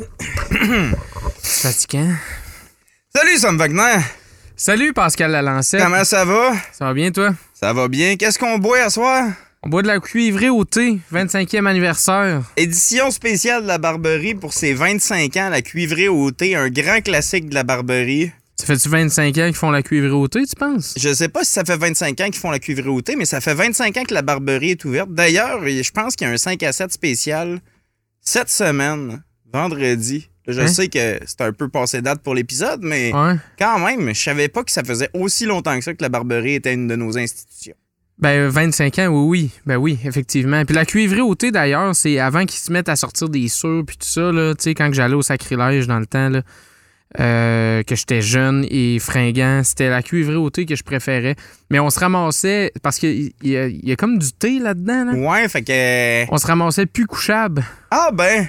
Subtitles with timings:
[1.42, 2.14] Fatigant.
[3.14, 3.98] Salut, Sam Wagner.
[4.56, 5.82] Salut Pascal Lalancette.
[5.82, 6.52] Comment ça va?
[6.72, 7.34] Ça va bien toi?
[7.54, 8.16] Ça va bien.
[8.16, 9.30] Qu'est-ce qu'on boit à soir?
[9.62, 12.42] On boit de la cuivrée au thé, 25e anniversaire.
[12.56, 17.02] Édition spéciale de la Barberie pour ses 25 ans, la cuivrée au thé, un grand
[17.02, 18.32] classique de la Barberie.
[18.56, 20.94] Ça fait-tu 25 ans qu'ils font la cuivrée au thé, tu penses?
[20.96, 23.26] Je sais pas si ça fait 25 ans qu'ils font la cuivrée au thé, mais
[23.26, 25.10] ça fait 25 ans que la Barberie est ouverte.
[25.12, 27.60] D'ailleurs, je pense qu'il y a un 5 à 7 spécial
[28.22, 29.22] cette semaine,
[29.52, 30.28] vendredi.
[30.48, 30.66] Je Hein?
[30.68, 33.34] sais que c'est un peu passé date pour l'épisode, mais Ouais.
[33.58, 36.54] quand même, je savais pas que ça faisait aussi longtemps que ça que la Barberie
[36.54, 37.74] était une de nos institutions.
[38.18, 39.50] Ben, 25 ans, oui, oui.
[39.64, 40.64] Ben oui, effectivement.
[40.64, 43.82] Puis la cuivrée au thé, d'ailleurs, c'est avant qu'ils se mettent à sortir des surs
[43.86, 44.54] puis tout ça, là.
[44.54, 46.42] Tu sais, quand j'allais au sacrilège dans le temps, là,
[47.18, 51.34] euh, que j'étais jeune et fringant, c'était la cuivrée au thé que je préférais.
[51.70, 55.12] Mais on se ramassait, parce qu'il y, il y a comme du thé là-dedans, là.
[55.14, 56.32] Ouais, fait que.
[56.32, 57.64] On se ramassait plus couchable.
[57.90, 58.46] Ah ben!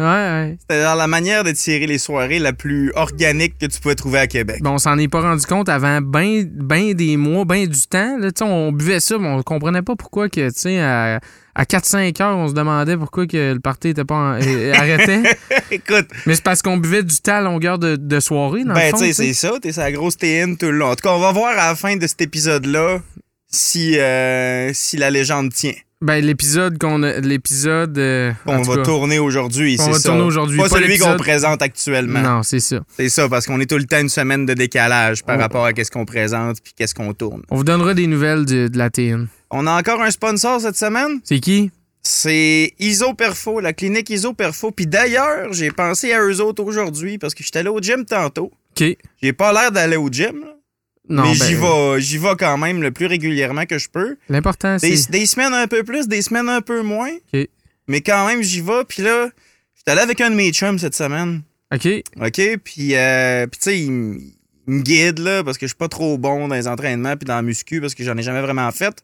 [0.00, 4.18] Ouais, dans la manière de tirer les soirées la plus organique que tu pouvais trouver
[4.20, 4.58] à Québec.
[4.62, 8.16] Ben, on s'en est pas rendu compte avant ben, ben des mois, ben du temps.
[8.18, 11.20] Là, on buvait ça, mais on comprenait pas pourquoi que, tu sais, à,
[11.54, 15.20] à 4-5 heures, on se demandait pourquoi que le party était pas en- euh, arrêté.
[15.70, 18.86] Écoute, mais c'est parce qu'on buvait du thé à longueur de, de soirée, dans ben
[18.86, 18.98] le fond.
[18.98, 19.32] tu sais, tu sais.
[19.34, 20.88] c'est ça, t'es sa grosse TN tout le long.
[20.90, 23.00] En tout cas, on va voir à la fin de cet épisode-là
[23.48, 25.74] si, euh, si la légende tient.
[26.02, 27.20] Ben, l'épisode qu'on a.
[27.20, 27.96] L'épisode.
[27.96, 28.82] euh, On va cas.
[28.82, 30.08] tourner aujourd'hui, On c'est va ça.
[30.08, 32.20] tourner aujourd'hui, Pas, pas celui qu'on présente actuellement.
[32.20, 32.80] Non, c'est ça.
[32.96, 35.72] C'est ça, parce qu'on est tout le temps une semaine de décalage par rapport à
[35.72, 37.42] qu'est-ce qu'on présente puis qu'est-ce qu'on tourne.
[37.50, 39.28] On vous donnera des nouvelles de, de la TN.
[39.50, 41.20] On a encore un sponsor cette semaine?
[41.24, 41.70] C'est qui?
[42.02, 44.72] C'est Isoperfo, la clinique Isoperfo.
[44.72, 48.50] Puis d'ailleurs, j'ai pensé à eux autres aujourd'hui parce que j'étais allé au gym tantôt.
[48.76, 48.96] OK.
[49.22, 50.56] J'ai pas l'air d'aller au gym, là,
[51.08, 54.16] Non, mais ben, j'y vais, j'y vais quand même le plus régulièrement que je peux.
[54.28, 54.88] L'important, c'est.
[55.10, 57.10] Des, des semaines un peu plus, des semaines un peu moins.
[57.88, 58.84] Mais quand même, j'y vais.
[58.88, 59.28] Puis là,
[59.76, 61.42] j'étais allé avec un de mes chums cette semaine.
[61.74, 61.88] OK.
[62.20, 62.40] OK?
[62.62, 66.18] Puis, euh, puis tu sais, il me guide, là, parce que je suis pas trop
[66.18, 69.02] bon dans les entraînements puis dans la muscu parce que j'en ai jamais vraiment fait.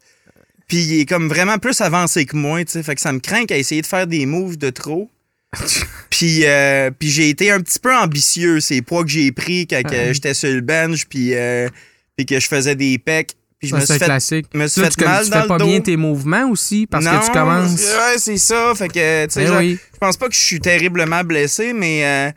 [0.69, 2.82] Puis il est comme vraiment plus avancé que moi, tu sais.
[2.82, 5.10] Fait que ça me craint qu'à essayer de faire des moves de trop.
[6.10, 9.81] puis euh, puis j'ai été un petit peu ambitieux, ces poids que j'ai pris quand
[10.12, 11.69] j'étais sur le bench puis, euh,
[12.16, 13.34] puis que je faisais des pecs.
[13.58, 14.47] Puis je Ça, me c'est suis fait, classique.
[14.54, 15.66] me suis Là, fait tu, mal tu dans fais pas dos.
[15.66, 17.81] bien tes mouvements aussi parce non, que tu commences?
[17.81, 18.72] Ouais, c'est ça.
[18.76, 19.78] Fait que, tu sais, Ben oui.
[19.94, 22.31] je pense pas que je suis terriblement blessé, mais, euh,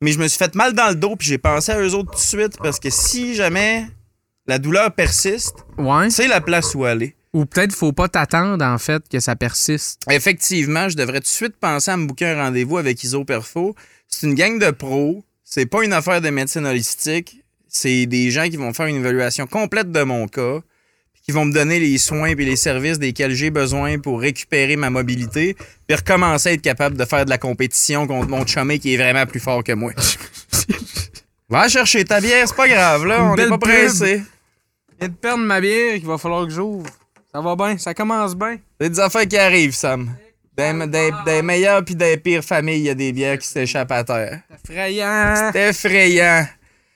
[0.00, 2.10] mais je me suis fait mal dans le dos, puis j'ai pensé à eux autres
[2.10, 3.86] tout de suite, parce que si jamais
[4.48, 6.10] la douleur persiste, Ouais.
[6.10, 7.14] c'est la place où aller.
[7.34, 10.00] Ou peut-être faut pas t'attendre, en fait, que ça persiste.
[10.08, 13.74] Effectivement, je devrais tout de suite penser à me booker un rendez-vous avec Isoperfo.
[14.08, 18.48] C'est une gang de pros, c'est pas une affaire de médecine holistique, c'est des gens
[18.48, 20.60] qui vont faire une évaluation complète de mon cas,
[21.24, 24.90] qui vont me donner les soins et les services desquels j'ai besoin pour récupérer ma
[24.90, 25.56] mobilité,
[25.88, 28.96] puis recommencer à être capable de faire de la compétition contre mon chumé qui est
[28.96, 29.92] vraiment plus fort que moi.
[31.48, 34.22] Va chercher ta bière, c'est pas grave, là, Une on n'est pas pressé.
[34.92, 36.88] Je viens de perdre ma bière qu'il va falloir que j'ouvre.
[37.34, 38.58] Ça va bien, ça commence bien?
[38.80, 40.14] C'est des affaires qui arrivent, Sam.
[40.56, 43.90] Des, des, des meilleures puis des pires familles, il y a des bières qui s'échappent
[43.90, 44.40] à terre.
[44.64, 45.50] C'est effrayant.
[45.52, 46.46] C'est effrayant.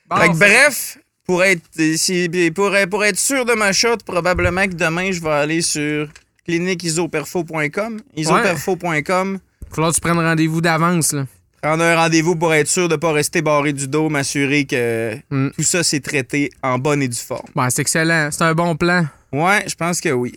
[0.09, 1.61] Bon, Fait que bref, pour être,
[1.97, 6.07] si- pour, pour être sûr de ma shot, probablement que demain, je vais aller sur
[6.45, 7.99] cliniqueisoperfo.com.
[8.15, 9.39] Isoperfo.com.
[9.71, 11.25] Falloir que tu prennes rendez-vous d'avance, là.
[11.61, 15.49] Prendre un rendez-vous pour être sûr de pas rester barré du dos, m'assurer que Mm.
[15.57, 17.45] tout ça s'est traité en bonne et due forme.
[17.53, 18.29] Bon, c'est excellent.
[18.31, 19.05] C'est un bon plan.
[19.31, 20.35] Ouais, je pense que oui.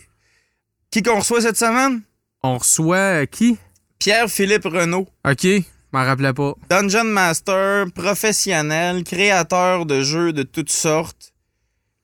[0.91, 2.01] Qui qu'on reçoit cette semaine?
[2.43, 3.57] On reçoit euh, qui?
[3.99, 5.07] Pierre-Philippe Renault.
[5.27, 5.43] OK.
[5.43, 5.61] Je
[5.91, 6.53] m'en rappelais pas.
[6.69, 11.33] Dungeon Master, professionnel, créateur de jeux de toutes sortes.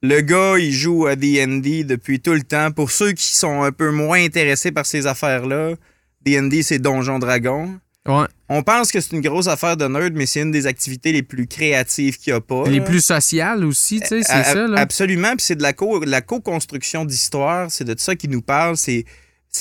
[0.02, 2.72] Le gars, il joue à D&D depuis tout le temps.
[2.72, 5.74] Pour ceux qui sont un peu moins intéressés par ces affaires-là,
[6.22, 7.80] D&D, c'est Donjon Dragon.
[8.08, 8.26] Ouais.
[8.48, 11.22] On pense que c'est une grosse affaire de nerd, mais c'est une des activités les
[11.22, 12.64] plus créatives qu'il y a pas.
[12.68, 12.86] Les là.
[12.86, 14.80] plus sociales aussi, tu sais, c'est ça, là.
[14.80, 19.06] Absolument, puis c'est de la co-construction d'histoire, c'est de ça qu'il nous parle, c'est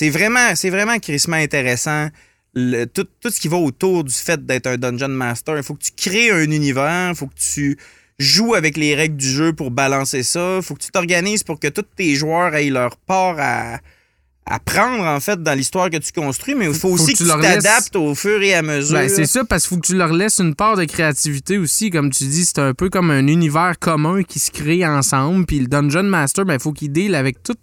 [0.09, 2.07] vraiment c'est vraiment crissement intéressant.
[2.55, 5.75] Le- tout, tout ce qui va autour du fait d'être un dungeon master, il faut
[5.75, 7.77] que tu crées un univers, il faut que tu
[8.17, 11.59] joues avec les règles du jeu pour balancer ça, il faut que tu t'organises pour
[11.59, 13.79] que tous tes joueurs aient leur part à
[14.49, 17.19] à prendre en fait dans l'histoire que tu construis, mais il faut, Faut aussi que
[17.19, 18.97] que tu laisses- t'adaptes au fur et à mesure.
[18.97, 21.89] Ben, c'est ça, parce qu'il faut que tu leur laisses une part de créativité aussi.
[21.91, 25.45] Comme tu dis, c'est un peu comme un univers commun qui se crée ensemble.
[25.45, 27.55] Puis le Dungeon Master, ben, il faut qu'il deal avec tout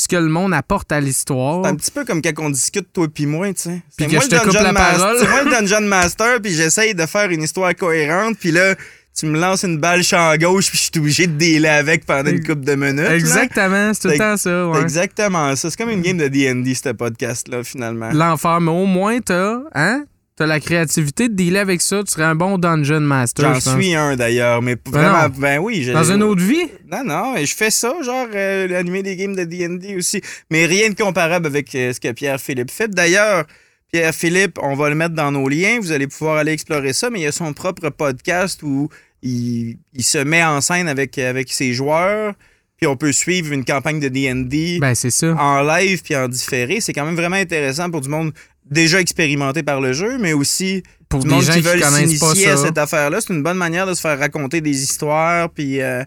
[0.00, 1.62] ce que le monde apporte à l'histoire.
[1.64, 3.82] C'est un petit peu comme quand on discute, toi puis moi, tu sais.
[3.96, 5.16] Puis que moi je te coupe la parole.
[5.18, 8.76] C'est moi le Dungeon Master, puis j'essaye de faire une histoire cohérente, puis là,
[9.18, 12.30] tu me lances une balle champ gauche, puis je suis obligé de dealer avec pendant
[12.30, 13.10] une couple de minutes.
[13.10, 14.68] Exactement, c'est tout le temps ça.
[14.68, 14.80] Ouais.
[14.80, 15.70] exactement ça.
[15.70, 18.10] C'est comme une game de D&D, ce podcast-là, finalement.
[18.12, 20.04] L'enfer, mais au moins, t'as, hein?
[20.36, 23.54] t'as la créativité de dealer avec ça, tu serais un bon dungeon master.
[23.54, 25.34] J'en suis un d'ailleurs, mais Ben vraiment, non.
[25.36, 25.84] ben oui.
[25.92, 26.68] Dans une autre vie?
[26.90, 30.20] Non, non, et je fais ça, genre euh, animer des games de D&D aussi.
[30.50, 32.88] Mais rien de comparable avec euh, ce que Pierre-Philippe fait.
[32.88, 33.46] D'ailleurs,
[33.92, 37.20] Pierre-Philippe, on va le mettre dans nos liens, vous allez pouvoir aller explorer ça, mais
[37.20, 38.90] il y a son propre podcast où
[39.22, 42.34] il, il se met en scène avec, avec ses joueurs,
[42.76, 45.34] puis on peut suivre une campagne de D&D Ben, c'est ça.
[45.36, 46.80] en live puis en différé.
[46.80, 48.32] C'est quand même vraiment intéressant pour du monde
[48.70, 52.50] déjà expérimenté par le jeu, mais aussi Pour du des monde gens qui veulent s'initier
[52.50, 53.20] à cette affaire-là.
[53.20, 56.04] C'est une bonne manière de se faire raconter des histoires puis euh,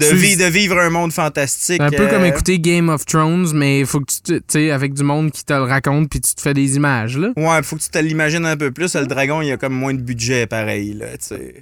[0.00, 1.80] de, Tu- vi- de vivre un monde fantastique.
[1.80, 4.94] Un peu euh, comme écouter Game of Thrones, mais il faut que tu, sais, avec
[4.94, 7.30] du monde qui te le raconte puis tu te fais des images, là.
[7.36, 8.94] Ouais, faut que tu te l'imagines un peu plus.
[8.96, 11.06] Le dragon, il a comme moins de budget, pareil, là.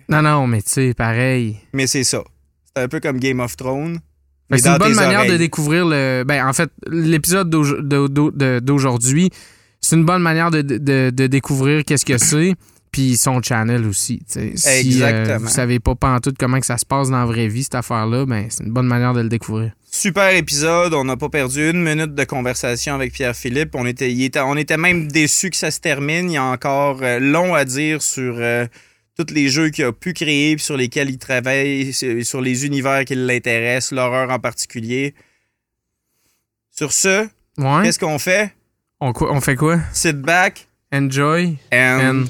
[0.09, 1.57] Non, non, mais tu sais, pareil.
[1.73, 2.23] Mais c'est ça.
[2.75, 3.99] C'est un peu comme Game of Thrones.
[4.51, 6.25] C'est une bonne manière de découvrir le.
[6.27, 9.31] Ben, en fait, l'épisode d'auj- d'au- d'au- de- d'aujourd'hui,
[9.83, 12.55] c'est une bonne manière de, de- de découvrir qu'est-ce que c'est,
[12.91, 14.19] puis son channel aussi.
[14.31, 14.83] tu sais.
[14.83, 17.63] Si euh, vous savez pas pantoute comment que ça se passe dans la vraie vie,
[17.65, 19.73] cette affaire-là, ben, c'est une bonne manière de le découvrir.
[19.91, 20.93] Super épisode.
[20.95, 23.75] On n'a pas perdu une minute de conversation avec Pierre-Philippe.
[23.75, 26.31] On était, il était, on était même déçus que ça se termine.
[26.31, 28.67] Il y a encore euh, long à dire sur euh,
[29.17, 32.67] tous les jeux qu'il a pu créer puis sur lesquels il travaille, sur sur les
[32.67, 35.15] univers qui l'intéressent, l'horreur en particulier.
[36.71, 37.27] Sur ce,
[37.59, 37.83] Ouais.
[37.83, 38.53] qu'est-ce qu'on fait?
[39.01, 39.81] On, on fait quoi?
[39.93, 42.01] Sit back Enjoy and...
[42.01, 42.25] and.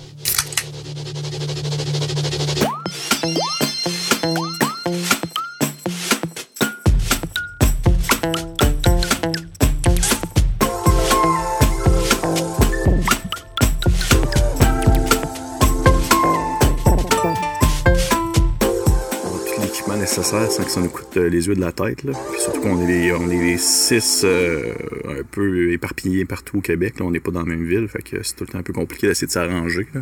[20.08, 22.02] Nécessaire sans que ça nous coûte euh, les yeux de la tête.
[22.02, 22.12] Là.
[22.32, 24.72] Puis surtout qu'on est les, on est les six euh,
[25.06, 26.94] un peu éparpillés partout au Québec.
[26.99, 27.05] Là.
[27.05, 28.72] On n'est pas dans la même ville, fait que c'est tout le temps un peu
[28.72, 29.87] compliqué d'essayer de s'arranger.
[29.94, 30.00] là.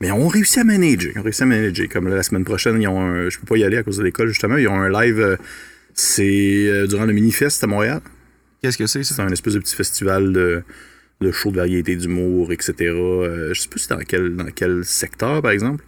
[0.00, 1.12] Mais on réussit à manager.
[1.16, 1.88] On réussit à manager.
[1.88, 3.98] Comme là, la semaine prochaine, ils ont un, je peux pas y aller à cause
[3.98, 4.56] de l'école justement.
[4.56, 5.20] Ils ont un live.
[5.20, 5.36] euh,
[5.94, 8.00] c'est euh, durant le Minifest à Montréal.
[8.62, 9.14] Qu'est-ce que c'est, ça?
[9.14, 10.62] C'est un espèce de petit festival de,
[11.20, 12.74] de shows de variété d'humour, etc.
[12.80, 15.82] Je sais pas si dans quel, dans quel secteur, par exemple.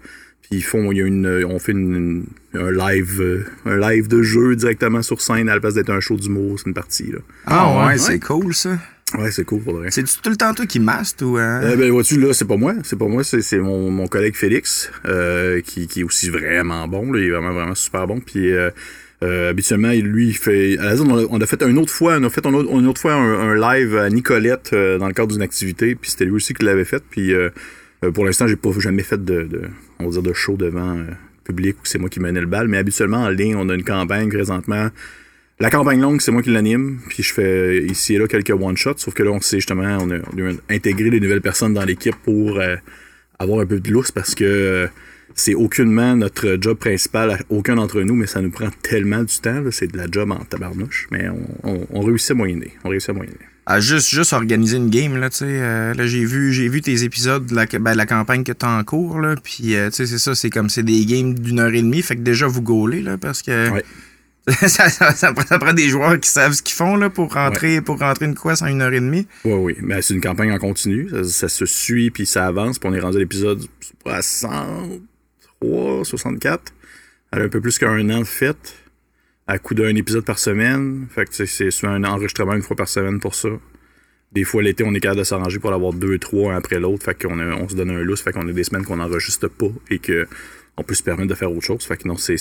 [0.51, 2.25] Puis ils font, il y a une, on fait une, une-
[2.61, 6.01] un live, euh, un live de jeu directement sur scène à la place d'être un
[6.01, 7.19] show d'humour, c'est une partie là.
[7.47, 7.99] Ah ouais, ouais.
[7.99, 8.79] c'est cool, ça.
[9.19, 9.91] Ouais, c'est cool pour le vrai.
[9.91, 11.37] C'est tout le temps toi qui maste ou...
[11.39, 11.61] hein?
[11.63, 14.35] Euh, ben vois-tu là, c'est pas moi, c'est pas moi, c'est c'est mon, mon collègue
[14.37, 18.21] Félix euh, qui, qui est aussi vraiment bon, là, il est vraiment vraiment super bon.
[18.21, 18.71] Puis euh,
[19.23, 20.79] euh, habituellement, lui, il fait.
[20.79, 22.55] À la zone, on a, on a fait une autre fois, on a fait une
[22.55, 25.95] autre, une autre fois un, un live à Nicolette euh, dans le cadre d'une activité,
[25.95, 27.03] puis c'était lui aussi qui l'avait fait.
[27.11, 27.49] Puis euh,
[28.05, 29.63] euh, pour l'instant, j'ai pas jamais fait de, de,
[30.01, 31.05] on va dire de show devant euh,
[31.45, 33.85] public où c'est moi qui menais le bal, mais habituellement en ligne, on a une
[33.85, 34.89] campagne présentement.
[35.61, 38.99] La campagne longue, c'est moi qui l'anime, puis je fais ici et là quelques one-shots,
[38.99, 42.59] sauf que là, on sait justement, on a, intégré des nouvelles personnes dans l'équipe pour
[42.59, 42.77] euh,
[43.39, 44.87] avoir un peu de lousse parce que euh,
[45.35, 49.63] c'est aucunement notre job principal aucun d'entre nous, mais ça nous prend tellement du temps,
[49.73, 53.11] c'est de la job en tabarnouche, mais on, on, on réussit à moyenner, on réussit
[53.11, 53.37] à moyenner.
[53.69, 55.45] À juste, juste organiser une game, là, tu sais.
[55.47, 58.79] euh, là, j'ai vu, j'ai vu tes épisodes de la, ben, la campagne que t'as
[58.79, 59.35] en cours, là.
[59.45, 62.01] Puis, euh, tu sais, c'est ça, c'est comme, c'est des games d'une heure et demie.
[62.01, 63.71] Fait que déjà, vous gaulez, là, parce que.
[63.71, 63.85] Ouais.
[64.69, 67.35] ça, ça, ça prend, ça prend des joueurs qui savent ce qu'ils font, là, pour
[67.35, 69.27] rentrer, pour rentrer une quest en une heure et demie.
[69.45, 72.89] Oui, oui, mais c'est une campagne en continu, ça, se suit, puis ça avance, puis
[72.89, 73.63] on est rendu à l'épisode
[74.07, 76.73] à 103, 64,
[77.33, 78.77] elle a un peu plus qu'un an de fête,
[79.49, 82.63] à coup d'un épisode par semaine, fait que tu sais, c'est souvent un enregistrement une
[82.63, 83.49] fois par semaine pour ça.
[84.31, 87.03] Des fois, l'été, on est capable de s'arranger pour l'avoir deux, trois, un après l'autre.
[87.03, 88.21] Fait qu'on on se donne un lousse.
[88.21, 90.29] Fait qu'on a des semaines qu'on n'enregistre pas et que
[90.77, 91.83] on peut se permettre de faire autre chose.
[91.83, 92.37] Fait que non, c'est,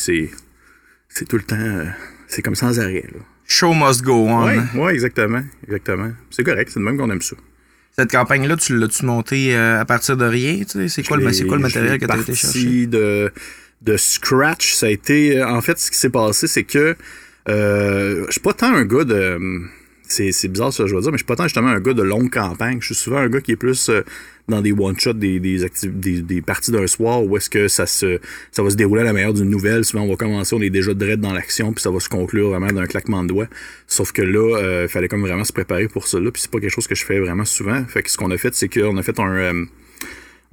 [1.30, 1.86] tout le temps, euh,
[2.28, 3.20] c'est comme sans arrêt, là.
[3.46, 4.46] Show must go on.
[4.46, 6.12] Ouais, ouais, exactement, exactement.
[6.30, 7.38] C'est correct, c'est de même qu'on aime ça.
[7.98, 10.90] Cette campagne-là, tu l'as-tu montée euh, à partir de rien, tu sais?
[10.90, 12.86] C'est quoi, le, c'est quoi le matériel que t'as été chercher?
[12.86, 13.32] de,
[13.82, 14.74] de scratch.
[14.74, 15.44] Ça a été.
[15.44, 16.96] En fait, ce qui s'est passé, c'est que
[17.50, 19.40] euh, je suis pas tant un gars de.
[20.10, 21.82] C'est, c'est bizarre ce que je veux dire, mais je suis pas tant justement un
[21.82, 22.78] gars de longue campagne.
[22.80, 24.04] Je suis souvent un gars qui est plus euh,
[24.48, 28.22] dans des one-shots, des, des, des, des parties d'un soir où est-ce que ça se
[28.52, 29.84] ça va se dérouler à la meilleure d'une nouvelle.
[29.84, 32.50] Souvent, on va commencer, on est déjà dread dans l'action, puis ça va se conclure
[32.50, 33.48] vraiment d'un claquement de doigts.
[33.86, 36.52] Sauf que là, euh, il fallait comme vraiment se préparer pour ça là, puis c'est
[36.52, 37.84] pas quelque chose que je fai vraiment souvent.
[37.86, 39.66] Fait que ce qu'on a fait, c'est qu'on a fait un.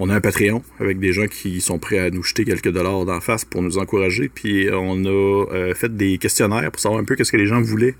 [0.01, 2.71] Euh, on a un Patreon avec des gens qui sont prêts à nous jeter quelques
[2.71, 4.29] dollars d'en face pour nous encourager.
[4.29, 7.61] Puis on a euh, fait des questionnaires pour savoir un peu qu'est-ce que les gens
[7.61, 7.95] voulaient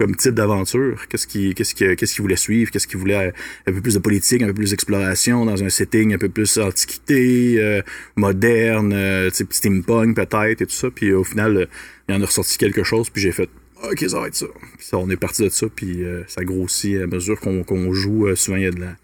[0.00, 3.32] comme type d'aventure, qu'est-ce qu'ils qui, qu'est-ce voulaient suivre, qu'est-ce qu'ils voulaient euh,
[3.66, 6.56] un peu plus de politique, un peu plus d'exploration dans un setting un peu plus
[6.56, 7.82] antiquité, euh,
[8.16, 10.88] moderne, euh, type steampunk peut-être et tout ça.
[10.90, 11.66] Puis au final, euh,
[12.08, 13.50] il y en a ressorti quelque chose, puis j'ai fait
[13.82, 14.46] OK, ça va être ça.
[14.94, 18.26] On est parti de ça, puis euh, ça grossit à mesure qu'on qu'on joue.
[18.26, 18.96] Euh, souvent, il y a de la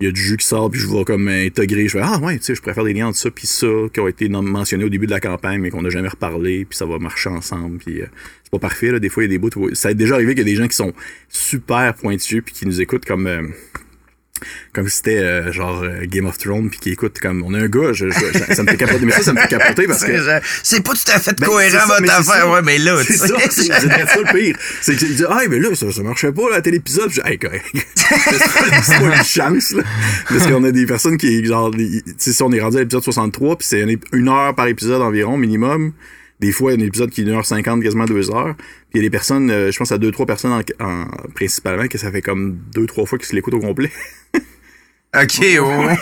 [0.00, 1.86] il y a du jus qui sort, puis je vois comme intégrer.
[1.86, 4.00] Je fais Ah ouais, tu sais, je préfère des liens entre ça puis ça, qui
[4.00, 6.84] ont été mentionnés au début de la campagne, mais qu'on n'a jamais reparlé, puis ça
[6.84, 7.78] va marcher ensemble.
[7.78, 8.06] Puis euh,
[8.42, 8.98] c'est pas parfait, là.
[8.98, 9.50] Des fois, il y a des bouts.
[9.74, 10.92] Ça a déjà arrivé qu'il y a des gens qui sont
[11.28, 13.26] super pointus puis qui nous écoutent comme.
[13.26, 13.42] euh,
[14.72, 17.58] comme si c'était euh, genre euh, Game of Thrones puis qui écoute comme on a
[17.60, 20.04] un gars je, je- ça me fait capoter mais ça ça me fait capoter parce
[20.04, 20.12] que
[20.62, 22.24] C'est pas tout à fait Ben, cohérent ça, votre affaire.
[22.24, 22.50] ça.
[22.50, 24.56] Ouais, mais là, tu c'est ça, c'est ça le pire.
[24.80, 27.10] C'est qu'il dit, ah, mais là, ça, ça marchait pas, là, à télépisode.
[27.10, 27.64] Je hey, correct.
[27.94, 29.82] c'est pas une chance, là.
[30.28, 32.80] Parce qu'on a des personnes qui, genre, les- tu sais, si on est rendu à
[32.80, 35.92] l'épisode 63, puis c'est une heure par épisode environ, minimum.
[36.40, 38.54] Des fois, il y a un épisode qui est 1h50, quasiment 2 heures.
[38.56, 41.06] Puis il y a des personnes, euh, je pense à deux, trois personnes en, en-
[41.34, 43.90] principalement, que ça fait comme deux, trois fois qu'ils se l'écoutent au complet.
[45.16, 45.96] OK, ouais.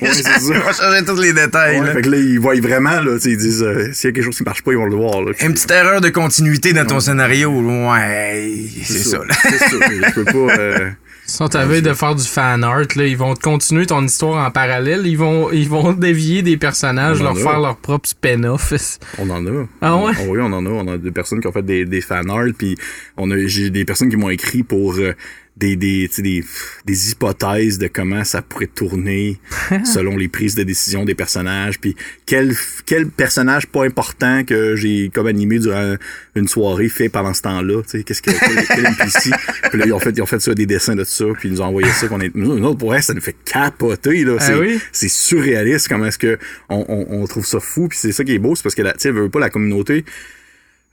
[0.14, 0.38] c'est ça.
[0.40, 1.80] On va changer tous les détails.
[1.80, 1.92] Ouais, là.
[1.92, 4.38] fait que là, ils voient vraiment, là, ils disent, euh, s'il y a quelque chose
[4.38, 5.32] qui marche pas, ils vont le voir, là.
[5.42, 7.50] Une petite erreur de continuité dans ton scénario.
[7.50, 9.18] Ouais, c'est ça.
[9.18, 9.34] là.
[9.42, 9.68] C'est ça.
[9.68, 10.90] Je peux pas, euh,
[11.34, 13.06] sont à veille de faire du fan art, là.
[13.06, 15.06] Ils vont continuer ton histoire en parallèle.
[15.06, 17.34] Ils vont, ils vont dévier des personnages, leur a.
[17.34, 18.72] faire leur propre spin-off.
[19.18, 19.66] On en a.
[19.80, 20.12] Ah ouais?
[20.20, 20.68] On- oui, on en a.
[20.70, 22.76] On a des personnes qui ont fait des, des fan art, puis
[23.16, 25.14] on a, j'ai des personnes qui m'ont écrit pour euh,
[25.56, 26.44] des, des, tu sais, des,
[26.84, 29.38] des hypothèses de comment ça pourrait tourner
[29.84, 31.94] selon les prises de décision des personnages, puis
[32.26, 32.54] quel,
[32.86, 35.94] quel personnage pas important que j'ai comme animé durant
[36.34, 39.30] une soirée fait pendant ce temps-là, tu sais, qu'est-ce que, quel, NPC.
[39.70, 41.52] Puis là, ils ont fait, ils ont fait ça, des dessins de ça, puis ils
[41.52, 44.36] nous ont envoyé ça, qu'on est, nous, autres, pour vrai, ça nous fait capoter, là.
[44.38, 44.80] Ah c'est, oui?
[44.92, 48.32] c'est surréaliste comment est-ce que on, on, on trouve ça fou puis c'est ça qui
[48.32, 50.04] est beau c'est parce que la tu sais veut pas la communauté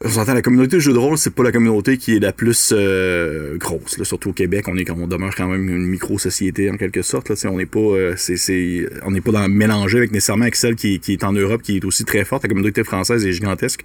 [0.03, 2.33] on s'entend la communauté de jeux de rôle c'est pas la communauté qui est la
[2.33, 6.17] plus euh, grosse là, surtout au Québec on est on demeure quand même une micro
[6.17, 7.35] société en quelque sorte là.
[7.51, 10.95] On n'est pas euh, c'est on n'est pas dans mélangé avec nécessairement avec celle qui,
[10.95, 12.43] est- qui est en Europe qui est aussi très forte.
[12.43, 13.83] La communauté française est gigantesque.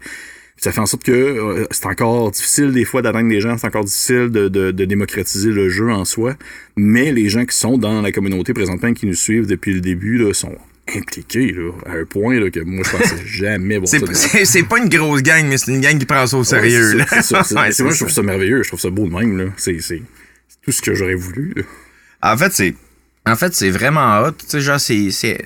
[0.58, 3.66] Ça fait en sorte que euh, c'est encore difficile des fois d'atteindre des gens, c'est
[3.66, 6.34] encore difficile de, de, de démocratiser le jeu en soi,
[6.76, 10.16] mais les gens qui sont dans la communauté présentement, qui nous suivent depuis le début,
[10.16, 10.56] là, sont
[10.94, 14.44] impliqués là, à un point là, que moi je pensais jamais voir C'est ça.
[14.44, 16.98] c'est- pas une grosse gang, mais c'est une gang qui prend ça au sérieux.
[17.10, 17.34] Ouais, c'est.
[17.34, 19.36] Ouais, moi, je trouve ça merveilleux, je trouve ça beau de même.
[19.36, 19.44] Là.
[19.56, 19.78] C'est,
[20.62, 21.52] tout ce que j'aurais voulu.
[21.56, 21.62] là.
[22.32, 22.74] En fait, c'est.
[23.28, 24.30] En fait, c'est vraiment hot.
[24.32, 25.38] Tu sais, genre, c'est,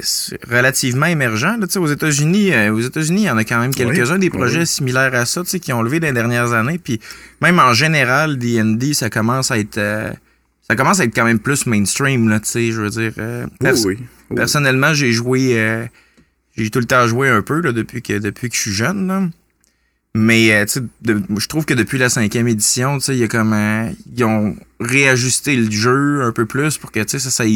[0.50, 1.56] relativement émergent.
[1.58, 4.18] Là, tu sais, aux États-Unis, euh, aux États-Unis, il y en a quand même quelques-uns
[4.18, 4.66] des projets oui.
[4.66, 6.78] similaires à ça, tu sais, qui ont levé dans les dernières années.
[6.78, 7.00] Puis
[7.40, 10.10] même en général, D&D, ça commence à être, euh,
[10.68, 13.12] ça commence à être quand même plus mainstream, là, tu sais, je veux dire.
[13.18, 13.46] euh,
[13.86, 13.98] oui.
[14.34, 15.84] Personnellement, j'ai joué, euh,
[16.56, 19.06] j'ai tout le temps joué un peu là, depuis que depuis que je suis jeune.
[19.08, 19.28] Là.
[20.14, 20.64] Mais euh,
[21.02, 24.56] de- je trouve que depuis la cinquième édition, il y a comme euh, ils ont
[24.80, 27.46] réajusté le jeu un peu plus pour que tu sais ça soit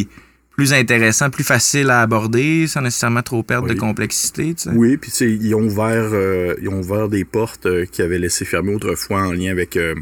[0.56, 4.54] plus intéressant, plus facile à aborder, sans nécessairement trop perdre de complexité.
[4.54, 4.70] Tu sais.
[4.70, 8.44] Oui, puis ils ont ouvert, euh, ils ont ouvert des portes euh, qui avaient laissé
[8.44, 9.96] fermer autrefois en lien avec euh,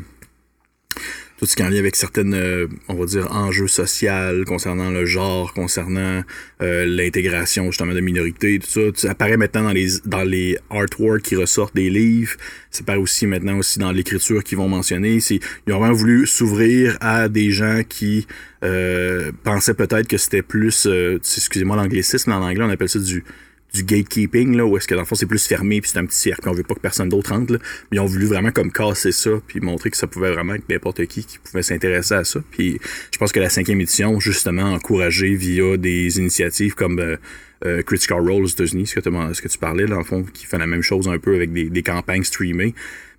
[1.42, 4.90] tout ce qui est en lien avec certaines, euh, on va dire, enjeux sociaux concernant
[4.90, 6.22] le genre, concernant
[6.62, 8.80] euh, l'intégration justement de minorités, tout ça.
[8.94, 12.37] Ça apparaît maintenant dans les dans les artworks qui ressortent des livres.
[12.70, 15.18] Ça apparaît aussi maintenant aussi dans l'écriture qu'ils vont mentionner.
[15.18, 15.40] Ils
[15.72, 18.28] ont vraiment voulu s'ouvrir à des gens qui
[18.62, 23.25] euh, pensaient peut-être que c'était plus, euh, excusez-moi l'anglicisme, en anglais on appelle ça du
[23.73, 26.05] du gatekeeping, là, où est-ce que dans le fond c'est plus fermé, puis c'est un
[26.05, 27.52] petit cercle, on veut pas que personne d'autre entre.
[27.91, 31.07] Mais ils ont vraiment comme casser ça, puis montrer que ça pouvait vraiment être n'importe
[31.07, 32.41] qui qui pouvait s'intéresser à ça.
[32.50, 32.79] Puis
[33.12, 37.17] je pense que la cinquième édition, justement, encouragée via des initiatives comme euh,
[37.64, 40.67] euh, Critical Role aux États-Unis, ce que, tu parlais, dans le fond, qui fait la
[40.67, 42.75] même chose un peu avec des, campagnes streamées,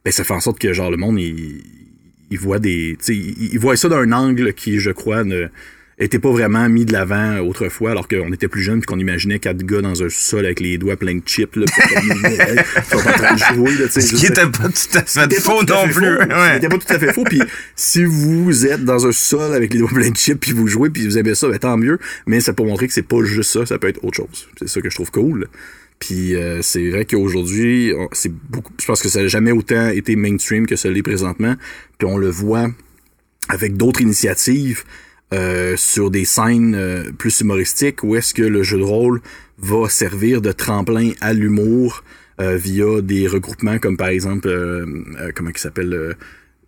[0.05, 1.63] ben ça fait en sorte que genre le monde, il,
[2.29, 2.97] il voit des.
[3.07, 5.47] Il, il voit ça d'un angle qui, je crois, ne
[5.99, 9.39] était pas vraiment mis de l'avant autrefois, alors qu'on était plus jeune puis qu'on imaginait
[9.39, 11.65] quatre gars dans un sol avec les doigts pleins de chips, là,
[12.89, 15.87] sont en train de jouer, là, Ce qui était pas tout à fait faux non
[15.87, 16.17] plus.
[16.53, 17.23] C'était pas tout à fait faux.
[17.23, 17.41] Puis
[17.75, 20.89] si vous êtes dans un sol avec les doigts pleins de chips, puis vous jouez,
[20.89, 21.99] puis vous aimez ça, ben, tant mieux.
[22.25, 24.47] Mais c'est pour montrer que c'est pas juste ça, ça peut être autre chose.
[24.57, 25.47] C'est ça que je trouve cool.
[25.99, 28.73] Puis euh, c'est vrai qu'aujourd'hui, c'est beaucoup.
[28.79, 31.55] Je pense que ça n'a jamais autant été mainstream que ça l'est présentement.
[31.97, 32.67] Puis on le voit
[33.49, 34.83] avec d'autres initiatives
[35.33, 39.19] euh, sur des scènes euh, plus humoristiques où est-ce que le jeu de rôle
[39.57, 42.03] va servir de tremplin à l'humour
[42.39, 44.47] euh, via des regroupements comme par exemple
[45.33, 46.15] comment il s'appelle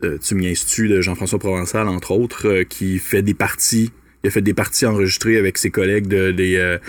[0.01, 3.91] Tu m'y de Jean-François Provençal entre autres qui fait des parties
[4.23, 6.79] il a fait des parties enregistrées avec ses collègues de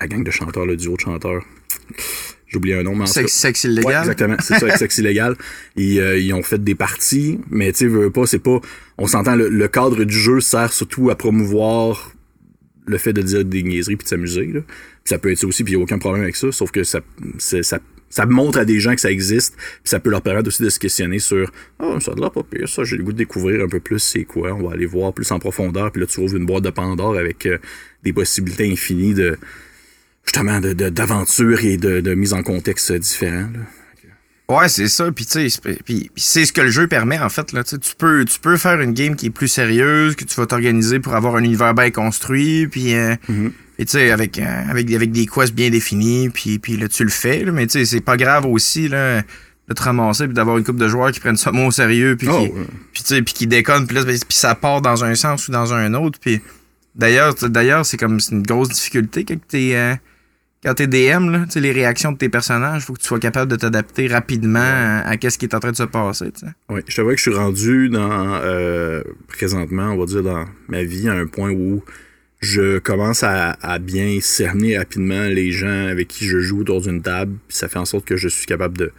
[0.00, 1.44] la gang de chanteurs le duo de chanteurs
[2.50, 4.00] j'ai oublié un nom mais Sexe, sexe Ouais, illégal.
[4.00, 5.36] exactement, c'est ça, avec Sexe illégal.
[5.76, 8.60] Ils, euh, ils ont fait des parties, mais tu sais, veux pas, c'est pas.
[8.98, 12.12] On s'entend, le, le cadre du jeu sert surtout à promouvoir
[12.86, 14.46] le fait de dire des niaiseries puis de s'amuser.
[14.46, 14.60] Là.
[14.62, 16.70] Puis ça peut être ça aussi, puis il n'y a aucun problème avec ça, sauf
[16.72, 17.00] que ça,
[17.38, 17.78] c'est- ça,
[18.08, 20.68] ça montre à des gens que ça existe, puis ça peut leur permettre aussi de
[20.70, 23.62] se questionner sur Ah, ça a l'air pas pire, ça, j'ai le goût de découvrir
[23.64, 26.18] un peu plus c'est quoi, on va aller voir plus en profondeur, puis là, tu
[26.18, 27.58] ouvres une boîte de Pandore avec euh,
[28.02, 29.38] des possibilités infinies de
[30.24, 33.48] justement de, d'aventure et de, de, mise en contexte différents.
[33.52, 33.60] Là.
[34.50, 35.12] Ouais, c'est ça.
[35.12, 35.60] Puis tu sais,
[36.16, 37.62] c'est ce que le jeu permet en fait là.
[37.62, 40.98] Tu peux, tu peux faire une game qui est plus sérieuse, que tu vas t'organiser
[40.98, 43.50] pour avoir un univers bien construit, puis euh, mm-hmm.
[43.78, 47.10] tu sais avec, euh, avec avec des quests bien définis, puis puis là tu le
[47.10, 47.44] fais.
[47.44, 49.22] Là, mais tu sais, c'est pas grave aussi là
[49.68, 52.26] de te ramasser puis d'avoir une coupe de joueurs qui prennent ça au sérieux puis
[52.28, 52.48] oh, qui,
[52.92, 55.52] puis tu sais, puis qui déconnent puis là puis ça part dans un sens ou
[55.52, 56.18] dans un autre.
[56.18, 56.40] Puis
[56.96, 59.94] d'ailleurs, d'ailleurs c'est comme c'est une grosse difficulté quand t'es euh,
[60.62, 63.56] quand t'es DM, là, les réactions de tes personnages, faut que tu sois capable de
[63.56, 66.32] t'adapter rapidement à, ce qui est en train de se passer.
[66.68, 70.44] Oui, je te vois que je suis rendu dans euh, présentement, on va dire dans
[70.68, 71.82] ma vie, à un point où
[72.40, 77.00] je commence à, à bien cerner rapidement les gens avec qui je joue autour d'une
[77.00, 78.92] table, puis ça fait en sorte que je suis capable de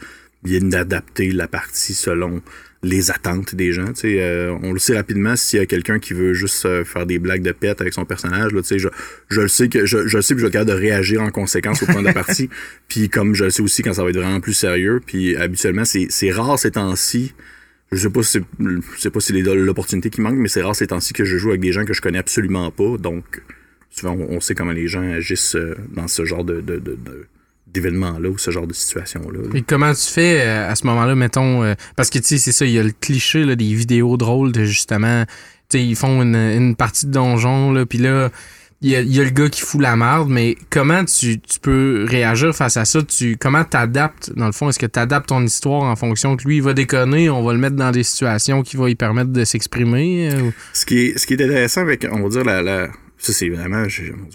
[0.43, 2.41] bien adapter la partie selon
[2.83, 3.93] les attentes des gens.
[4.03, 7.19] Euh, on le sait rapidement s'il y a quelqu'un qui veut juste euh, faire des
[7.19, 8.53] blagues de pète avec son personnage.
[8.53, 8.87] Là, je,
[9.29, 11.83] je le sais que je, je le sais que je vais de réagir en conséquence
[11.83, 12.49] au point de la partie.
[12.87, 14.99] Puis comme je le sais aussi quand ça va être vraiment plus sérieux.
[15.05, 17.33] Puis habituellement, c'est rare ces temps-ci.
[17.91, 18.39] Je sais pas si
[18.97, 21.49] c'est pas si c'est l'opportunité qui manque, mais c'est rare ces temps-ci que je joue
[21.49, 22.97] avec des gens que je connais absolument pas.
[22.97, 23.43] Donc
[23.91, 26.97] souvent on, sait comment les gens agissent euh, dans ce genre de, de, de
[27.73, 29.39] d'événements-là ou ce genre de situation-là.
[29.53, 32.51] Et comment tu fais euh, à ce moment-là, mettons, euh, parce que tu sais, c'est
[32.51, 35.25] ça, il y a le cliché là, des vidéos drôles de justement,
[35.69, 38.29] tu sais, ils font une, une, partie de donjon, là, puis là,
[38.83, 41.59] il y, a, y a, le gars qui fout la merde, mais comment tu, tu
[41.59, 43.03] peux réagir face à ça?
[43.03, 44.69] Tu, comment t'adaptes, dans le fond?
[44.69, 47.53] Est-ce que tu adaptes ton histoire en fonction que lui, il va déconner, on va
[47.53, 50.31] le mettre dans des situations qui vont lui permettre de s'exprimer?
[50.31, 52.89] Euh, ce, qui est, ce qui est intéressant avec, on va dire, la, la
[53.21, 53.85] ça, c'est vraiment,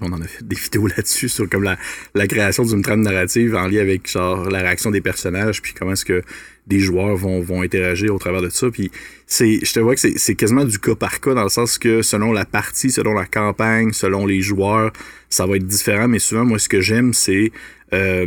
[0.00, 1.76] on en a fait des vidéos là-dessus sur comme la,
[2.14, 5.92] la création d'une trame narrative en lien avec genre la réaction des personnages, puis comment
[5.92, 6.22] est-ce que
[6.66, 8.70] des joueurs vont, vont interagir au travers de ça.
[8.70, 8.90] Puis
[9.26, 12.02] c'est, je te vois que c'est quasiment du cas par cas dans le sens que
[12.02, 14.92] selon la partie, selon la campagne, selon les joueurs,
[15.30, 16.08] ça va être différent.
[16.08, 17.52] Mais souvent, moi, ce que j'aime, c'est
[17.92, 18.26] euh,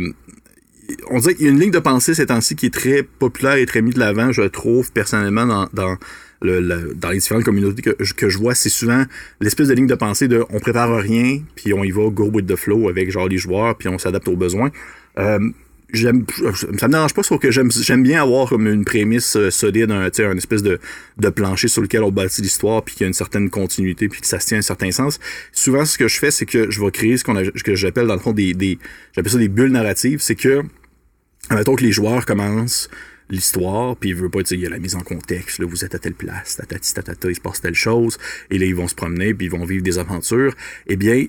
[1.08, 3.54] on dirait qu'il y a une ligne de pensée ces temps-ci qui est très populaire
[3.54, 5.96] et très mise de l'avant, je trouve personnellement dans, dans
[6.42, 9.04] le, dans les différentes communautés que, que je vois, c'est souvent
[9.40, 12.46] l'espèce de ligne de pensée de on prépare rien, puis on y va go with
[12.46, 14.70] the flow avec genre les joueurs, puis on s'adapte aux besoins.
[15.18, 15.38] Euh,
[15.92, 16.24] j'aime
[16.78, 19.90] ça me dérange pas sauf que j'aime j'aime bien avoir comme une prémisse euh, solide
[19.90, 20.78] un un espèce de,
[21.18, 24.20] de plancher sur lequel on bâtit l'histoire puis qu'il y a une certaine continuité puis
[24.20, 25.18] que ça se tient un certain sens
[25.52, 28.14] souvent ce que je fais c'est que je vais créer ce qu'on que j'appelle dans
[28.14, 28.78] le fond des, des
[29.14, 30.62] j'appelle ça des bulles narratives c'est que
[31.50, 32.88] mettons que les joueurs commencent
[33.30, 35.84] l'histoire, puis il veut pas dire, il y a la mise en contexte, là, vous
[35.84, 38.18] êtes à telle place, tatati, tatata, il se passe telle chose,
[38.50, 40.54] et là, ils vont se promener, puis ils vont vivre des aventures.
[40.86, 41.26] Eh bien,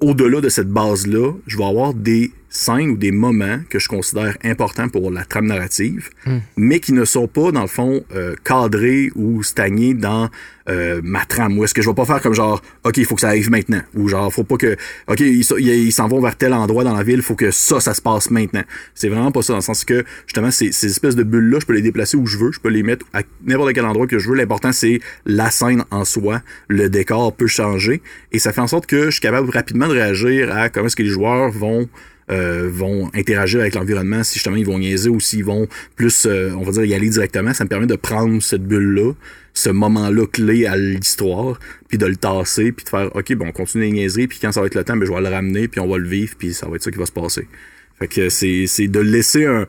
[0.00, 4.36] au-delà de cette base-là, je vais avoir des scènes ou des moments que je considère
[4.44, 6.38] importants pour la trame narrative, hmm.
[6.56, 10.28] mais qui ne sont pas, dans le fond, euh, cadrés ou stagnés dans
[10.68, 11.58] euh, ma trame.
[11.58, 13.50] Ou est-ce que je vais pas faire comme genre, OK, il faut que ça arrive
[13.50, 13.80] maintenant.
[13.94, 14.76] Ou genre, faut pas que,
[15.08, 17.94] OK, ils s'en vont vers tel endroit dans la ville, il faut que ça, ça
[17.94, 18.62] se passe maintenant.
[18.94, 21.66] C'est vraiment pas ça, dans le sens que, justement, ces, ces espèces de bulles-là, je
[21.66, 24.18] peux les déplacer où je veux, je peux les mettre à n'importe quel endroit que
[24.18, 24.36] je veux.
[24.36, 26.42] L'important, c'est la scène en soi.
[26.68, 28.02] Le décor peut changer.
[28.30, 30.96] Et ça fait en sorte que je suis capable rapidement de réagir à comment est-ce
[30.96, 31.88] que les joueurs vont
[32.32, 36.50] euh, vont interagir avec l'environnement, si justement ils vont niaiser ou s'ils vont plus, euh,
[36.56, 39.12] on va dire, y aller directement, ça me permet de prendre cette bulle-là,
[39.52, 43.52] ce moment-là clé à l'histoire, puis de le tasser, puis de faire, OK, bon, on
[43.52, 45.68] continue les niaiseries, puis quand ça va être le temps, ben, je vais le ramener,
[45.68, 47.46] puis on va le vivre, puis ça va être ça qui va se passer.
[47.98, 49.66] Fait que c'est, de laisser un,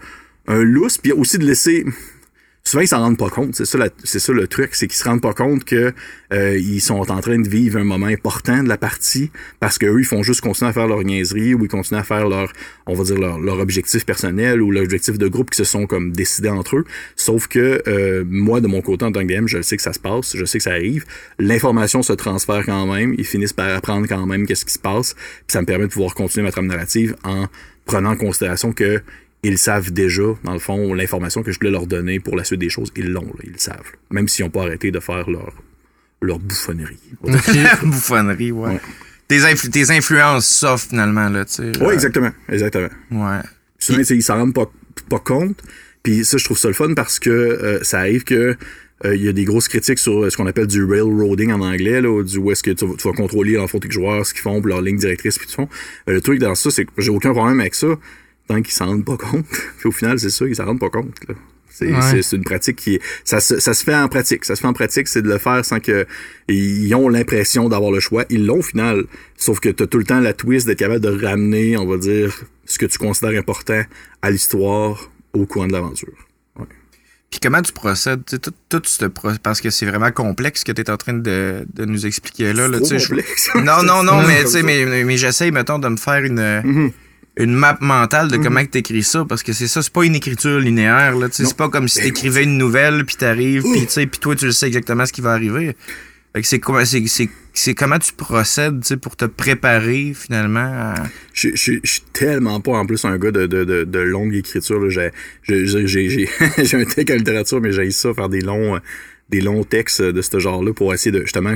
[0.47, 1.85] un lousse, puis aussi de laisser
[2.65, 3.55] souvent ils s'en rendent pas compte.
[3.55, 5.93] C'est ça, c'est ça le truc, c'est qu'ils se rendent pas compte que
[6.31, 9.99] euh, ils sont en train de vivre un moment important de la partie parce qu'eux,
[9.99, 12.51] ils font juste continuer à faire leur niaiserie ou ils continuent à faire leur,
[12.85, 16.11] on va dire leur, leur objectif personnel ou l'objectif de groupe qui se sont comme
[16.11, 16.85] décidés entre eux.
[17.15, 19.93] Sauf que euh, moi, de mon côté en tant que DM, je sais que ça
[19.93, 21.05] se passe, je sais que ça arrive.
[21.39, 23.13] L'information se transfère quand même.
[23.17, 25.13] Ils finissent par apprendre quand même qu'est-ce qui se passe.
[25.13, 27.47] Puis ça me permet de pouvoir continuer ma trame narrative en
[27.85, 29.01] prenant en considération que
[29.43, 32.59] ils savent déjà, dans le fond, l'information que je voulais leur donner pour la suite
[32.59, 32.91] des choses.
[32.95, 33.91] Ils l'ont, ils le savent.
[34.09, 35.53] Même s'ils n'ont pas arrêté de faire leur,
[36.21, 36.99] leur bouffonnerie.
[37.83, 38.79] bouffonnerie, ouais.
[39.27, 39.39] Tes,
[39.71, 41.71] tes, influences soft, finalement, là, tu sais.
[41.81, 42.31] Oui, exactement.
[42.49, 42.89] Exactement.
[43.11, 43.41] Ouais.
[43.79, 44.71] Souvent, ils s'en rendent pas,
[45.09, 45.61] pas compte.
[46.03, 48.55] Puis ça, je trouve ça le fun parce que euh, ça arrive que
[49.05, 52.01] euh, il y a des grosses critiques sur ce qu'on appelle du railroading en anglais,
[52.01, 54.61] là, du où est-ce que tu, vas contrôler, en fond, tes joueurs, ce qu'ils font,
[54.61, 55.69] leur ligne directrice, puis tout fond.
[56.09, 57.87] Euh, le truc dans ça, c'est que j'ai aucun problème avec ça
[58.47, 59.45] tant qu'ils s'en rendent pas compte.
[59.79, 61.13] Puis au final, c'est ça, ils s'en rendent pas compte.
[61.69, 64.45] C'est une pratique qui ça se, ça se fait en pratique.
[64.45, 66.05] Ça se fait en pratique, c'est de le faire sans que
[66.47, 68.25] ils ont l'impression d'avoir le choix.
[68.29, 69.05] Ils l'ont au final.
[69.37, 71.97] Sauf que tu as tout le temps la twist d'être capable de ramener, on va
[71.97, 72.31] dire,
[72.65, 73.81] ce que tu considères important
[74.21, 76.13] à l'histoire au courant de l'aventure.
[77.31, 80.71] Puis comment tu procèdes, tout, tout ce pro- parce que c'est vraiment complexe ce que
[80.71, 82.67] tu es en train de, de nous expliquer là.
[82.67, 83.49] là, Trop tu sais, je- complexe.
[83.55, 86.91] Non, non, non, mais mais, mais, mais j'essaye, mettons, de me faire une, Mhm.
[87.37, 90.15] Une map mentale de comment tu écris ça, parce que c'est ça, c'est pas une
[90.15, 94.07] écriture linéaire, là, c'est pas comme si Ben, t'écrivais une nouvelle, puis t'arrives, puis tu
[94.07, 95.75] puis toi, tu sais exactement ce qui va arriver.
[96.41, 100.95] C'est comment, c'est, comment tu procèdes, pour te préparer, finalement, à...
[101.31, 104.33] Je je- je suis tellement pas en plus un gars de, de, de, de longue
[104.33, 104.79] écriture.
[104.79, 104.89] là.
[104.89, 106.29] J'ai-
[106.75, 108.79] un tech en littérature, mais j'ai ça, faire des longs,
[109.29, 111.53] des longs textes de ce genre-là pour essayer de justement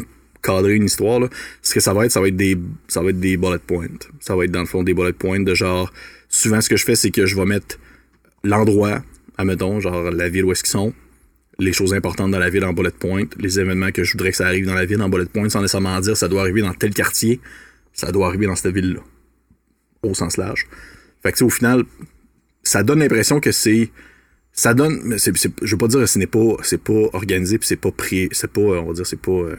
[0.48, 1.20] cadrer une histoire.
[1.20, 1.30] Là.
[1.62, 2.58] Ce que ça va être, ça va être des
[2.88, 3.88] ça va être des bullet points.
[4.20, 5.92] Ça va être dans le fond des bullet points de genre.
[6.30, 7.78] Souvent ce que je fais, c'est que je vais mettre
[8.44, 9.04] l'endroit,
[9.38, 10.94] admettons, genre la ville où est-ce qu'ils sont,
[11.60, 14.38] les choses importantes dans la ville en bullet point, les événements que je voudrais que
[14.38, 16.74] ça arrive dans la ville en bullet point, sans nécessairement dire ça doit arriver dans
[16.74, 17.40] tel quartier,
[17.94, 19.02] ça doit arriver dans cette ville-là
[20.04, 20.68] au sens large.
[21.24, 21.84] Fait que, au final,
[22.64, 23.90] ça donne l'impression que c'est.
[24.54, 25.18] Ça donne.
[25.18, 28.30] je veux pas dire que ce n'est pas, c'est pas organisé, puis c'est pas pré.
[28.32, 28.62] C'est pas.
[28.62, 29.32] On va dire, c'est pas.
[29.32, 29.56] euh,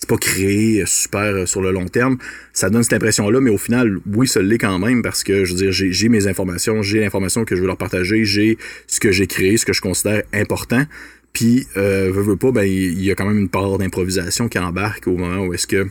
[0.00, 2.16] c'est pas créé euh, super euh, sur le long terme.
[2.52, 5.52] Ça donne cette impression-là, mais au final, oui, ça l'est quand même parce que, je
[5.52, 8.98] veux dire, j'ai j'ai mes informations, j'ai l'information que je veux leur partager, j'ai ce
[8.98, 10.84] que j'ai créé, ce que je considère important.
[11.32, 14.58] Puis, euh, veux, veux pas, ben, il y a quand même une part d'improvisation qui
[14.58, 15.86] embarque au moment où est-ce que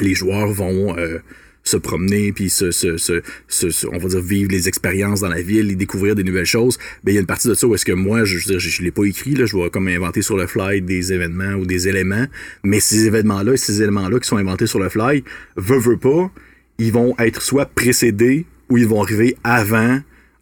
[0.00, 1.18] les joueurs vont euh,
[1.68, 5.70] se promener puis se, se, se, on va dire vivre les expériences dans la ville
[5.70, 6.78] et découvrir des nouvelles choses.
[7.04, 8.68] Ben il y a une partie de ça où est-ce que moi je, je, je,
[8.68, 11.66] je l'ai pas écrit là je vais comme inventer sur le fly des événements ou
[11.66, 12.26] des éléments.
[12.64, 15.22] Mais ces événements là ces éléments là qui sont inventés sur le fly
[15.56, 16.30] veut veut pas
[16.78, 20.00] ils vont être soit précédés ou ils vont arriver avant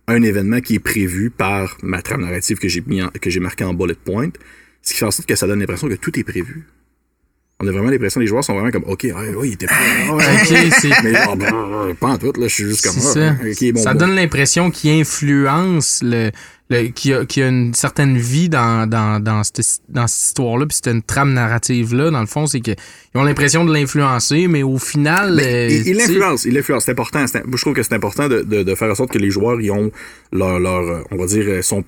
[0.08, 3.40] un événement qui est prévu par ma trame narrative que j'ai mis en- que j'ai
[3.40, 4.30] marqué en bullet point.
[4.82, 6.64] Ce qui fait en sorte que ça donne l'impression que tout est prévu
[7.60, 10.08] on a vraiment l'impression les joueurs sont vraiment comme ok ouais, ouais, il était prêt
[10.10, 10.24] ouais, ouais,
[10.66, 13.34] Ok, c'est mais genre, brrr, pas en tout, là, je suis juste comme C'est ah,
[13.54, 13.72] ça.
[13.72, 13.98] bon, ça bon.
[14.00, 16.30] donne l'impression qu'il influence le,
[16.68, 20.06] le qu'il y, a- qu'il y a une certaine vie dans, dans, dans cette, dans
[20.06, 22.10] cette histoire-là, puis c'est une trame narrative-là.
[22.10, 22.74] Dans le fond, c'est qu'ils
[23.14, 25.36] ont l'impression de l'influencer, mais au final.
[25.36, 26.84] Mais euh, il, il tu sais, influence, il influence.
[26.84, 27.26] C'est important.
[27.26, 29.60] c'est- je trouve que c'est important de, de, de faire en sorte que les joueurs,
[29.60, 29.90] ils ont
[30.32, 31.86] leur, leur euh, on va dire, euh, son si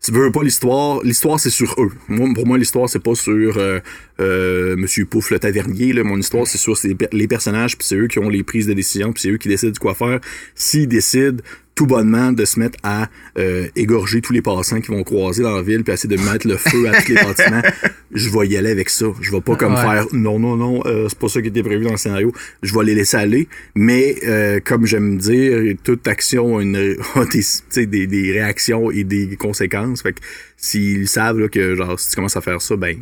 [0.00, 1.90] tu veux pas l'histoire, l'histoire c'est sur eux.
[2.08, 3.80] Moi, pour moi, l'histoire c'est pas sur euh,
[4.20, 5.92] euh, Monsieur Pouf le tavernier.
[5.92, 6.04] Là.
[6.04, 6.76] Mon histoire c'est sur
[7.12, 9.48] les personnages, puis c'est eux qui ont les prises de décision, puis c'est eux qui
[9.48, 10.20] décident de quoi faire.
[10.54, 11.42] S'ils décident
[11.78, 15.54] tout bonnement de se mettre à euh, égorger tous les passants qui vont croiser dans
[15.54, 17.62] la ville, puis essayer de mettre le feu à tous les bâtiments,
[18.12, 19.06] je vais y aller avec ça.
[19.20, 19.80] Je vais pas comme Ouais.
[19.80, 22.32] faire non, non, non, euh, c'est pas ça qui était prévu dans le scénario.
[22.64, 23.46] Je vais les laisser aller.
[23.76, 29.04] Mais euh, comme j'aime dire, toute action a, une, a des, des, des réactions et
[29.04, 30.02] des conséquences.
[30.02, 30.20] Fait que
[30.56, 32.96] s'ils savent là, que genre si tu commences à faire ça, ben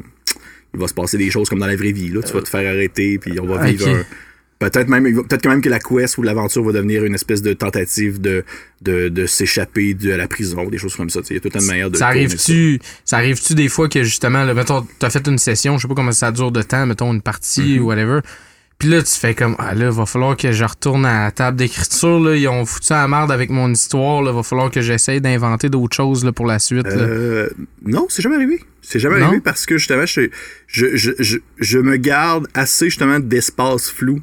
[0.75, 2.11] il va se passer des choses comme dans la vraie vie.
[2.11, 2.21] Là.
[2.23, 4.05] Tu vas te faire arrêter, puis on va vivre un.
[4.59, 7.53] Peut-être même, peut-être quand même que la quest ou l'aventure va devenir une espèce de
[7.53, 8.43] tentative de,
[8.81, 11.21] de, de s'échapper de la prison, des choses comme ça.
[11.29, 11.97] Il y a toute une manière de.
[11.99, 15.83] ça arrive-tu ça arrive-tu des fois que justement, là, mettons, t'as fait une session, je
[15.83, 17.81] sais pas comment ça dure de temps, mettons une partie Mm-hmm.
[17.81, 18.21] ou whatever.
[18.79, 21.57] Puis là, tu fais comme, ah là, va falloir que je retourne à la table
[21.57, 22.35] d'écriture, là.
[22.37, 24.33] Ils ont foutu à la merde avec mon histoire, là.
[24.33, 26.93] Va falloir que j'essaye d'inventer d'autres choses, là, pour la suite, là.
[26.93, 27.49] Euh,
[27.85, 28.61] non, c'est jamais arrivé.
[28.83, 29.27] C'est jamais Non?
[29.29, 30.29] arrivé parce que justement, je,
[30.67, 30.87] je,
[31.19, 34.21] je, je me garde assez justement d'espace flou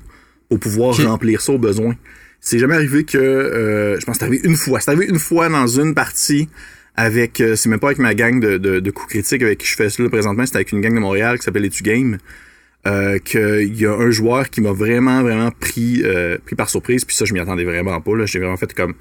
[0.50, 1.96] pour pouvoir remplir ça au besoin.
[2.40, 3.18] C'est jamais arrivé que.
[3.18, 4.80] euh, je pense que c'est arrivé une fois.
[4.80, 6.50] C'est arrivé une fois dans une partie
[6.96, 7.40] avec.
[7.42, 9.76] euh, c'est même pas avec ma gang de, de, de coups critiques avec qui je
[9.76, 10.46] fais ça là, présentement.
[10.46, 12.18] C'était avec une gang de Montréal qui s'appelle Etu Game.
[12.86, 17.06] Euh, qu'il y a un joueur qui m'a vraiment, vraiment pris, euh, pris par surprise.
[17.06, 18.16] Puis ça, je m'y attendais vraiment pas.
[18.18, 18.26] Là.
[18.26, 18.94] J'ai vraiment fait comme.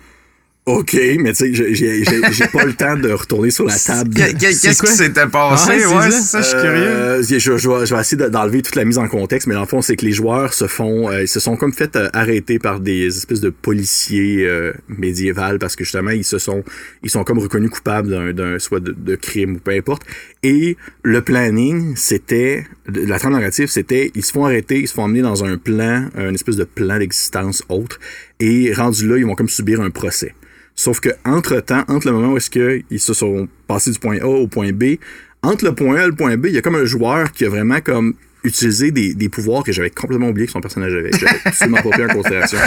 [0.64, 3.76] OK, mais tu sais, j'ai- j'ai j'ai- j'ai pas le temps de retourner sur la
[3.76, 4.14] table.
[4.14, 5.70] Qu'est-ce qui s'était passé?
[5.72, 6.40] Ouais, c'est Ouais, ça.
[6.40, 6.86] je suis curieux.
[6.86, 9.54] Euh, je, je vais, je vais essayer de- d'enlever toute la mise en contexte, mais
[9.54, 11.96] dans le fond, c'est que les joueurs se font, euh, ils se sont comme fait
[11.96, 16.62] euh, arrêter par des espèces de policiers euh, médiévals parce que justement, ils se sont,
[17.02, 20.02] ils sont comme reconnus coupables d'un, d'un soit de, de crime ou peu importe.
[20.44, 25.02] Et le planning, c'était, la trame narrative, c'était, ils se font arrêter, ils se font
[25.02, 27.98] emmener dans un plan, un espèce de plan d'existence autre,
[28.38, 30.34] et rendu là, ils vont comme subir un procès.
[30.82, 34.18] Sauf que entre temps, entre le moment où est-ce qu'ils se sont passés du point
[34.20, 34.96] A au point B,
[35.40, 37.44] entre le point A et le point B, il y a comme un joueur qui
[37.44, 41.12] a vraiment comme utilisé des, des pouvoirs que j'avais complètement oublié que son personnage avait.
[41.12, 42.58] J'avais absolument pas pris en considération.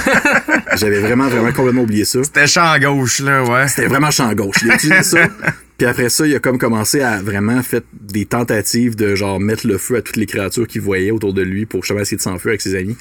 [0.77, 2.23] J'avais vraiment, vraiment complètement oublié ça.
[2.23, 3.67] C'était champ à gauche, là, ouais.
[3.67, 4.55] C'était vraiment champ gauche.
[4.63, 5.27] Il a utilisé ça.
[5.77, 9.67] Puis après ça, il a comme commencé à vraiment faire des tentatives de genre mettre
[9.67, 12.21] le feu à toutes les créatures qu'il voyait autour de lui pour justement essayer de
[12.21, 12.95] s'enfuir avec ses amis.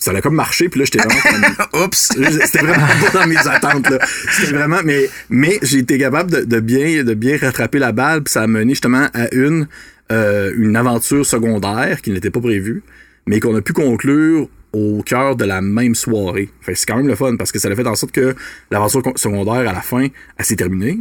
[0.00, 1.20] Ça a comme marché, puis là j'étais vraiment
[1.70, 2.12] comme, Oups!
[2.44, 3.98] c'était vraiment pas dans mes attentes là.
[4.30, 8.22] C'était vraiment mais mais j'ai été capable de, de bien de bien rattraper la balle
[8.22, 9.66] puis ça a mené justement à une
[10.12, 12.82] euh, une aventure secondaire qui n'était pas prévue
[13.26, 16.48] mais qu'on a pu conclure au cœur de la même soirée.
[16.60, 18.34] Fait que c'est quand même le fun parce que ça a fait en sorte que
[18.70, 20.06] l'aventure con- secondaire à la fin,
[20.36, 21.00] elle s'est terminée.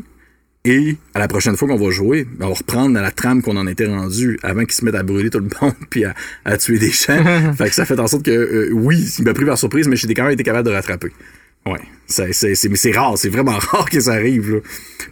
[0.68, 3.42] Et à la prochaine fois qu'on va jouer, ben, on va reprendre dans la trame
[3.42, 6.14] qu'on en était rendu avant qu'ils se mettent à brûler tout le monde puis à,
[6.44, 7.24] à tuer des gens.
[7.58, 9.96] fait que ça fait en sorte que euh, oui, il m'a pris par surprise, mais
[9.96, 11.14] j'ai quand même été capable de rattraper.
[11.66, 14.60] Ouais, c'est, c'est, c'est, mais c'est rare, c'est vraiment rare que ça arrive, là.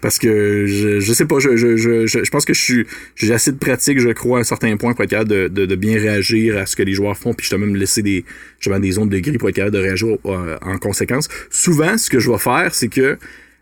[0.02, 2.88] Parce que je, je sais pas, je, je, je, je je pense que je suis,
[3.16, 5.66] j'ai assez de pratique, je crois, à un certain point pour être capable de, de,
[5.66, 8.26] de bien réagir à ce que les joueurs font, puis justement me laisser des,
[8.60, 11.30] justement, des zones de gris pour être capable de réagir euh, en conséquence.
[11.50, 13.18] Souvent, ce que je vais faire, c'est que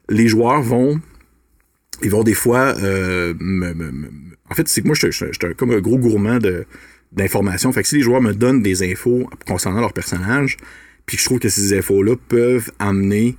[0.09, 0.99] les joueurs vont,
[2.01, 3.93] ils vont des fois, euh, me,
[4.49, 5.25] en fait, c'est que moi, je suis
[5.57, 6.65] comme un gros gourmand de,
[7.11, 7.71] d'informations.
[7.71, 10.57] Fait que si les joueurs me donnent des infos concernant leur personnage,
[11.05, 13.35] puis je trouve que ces infos-là peuvent amener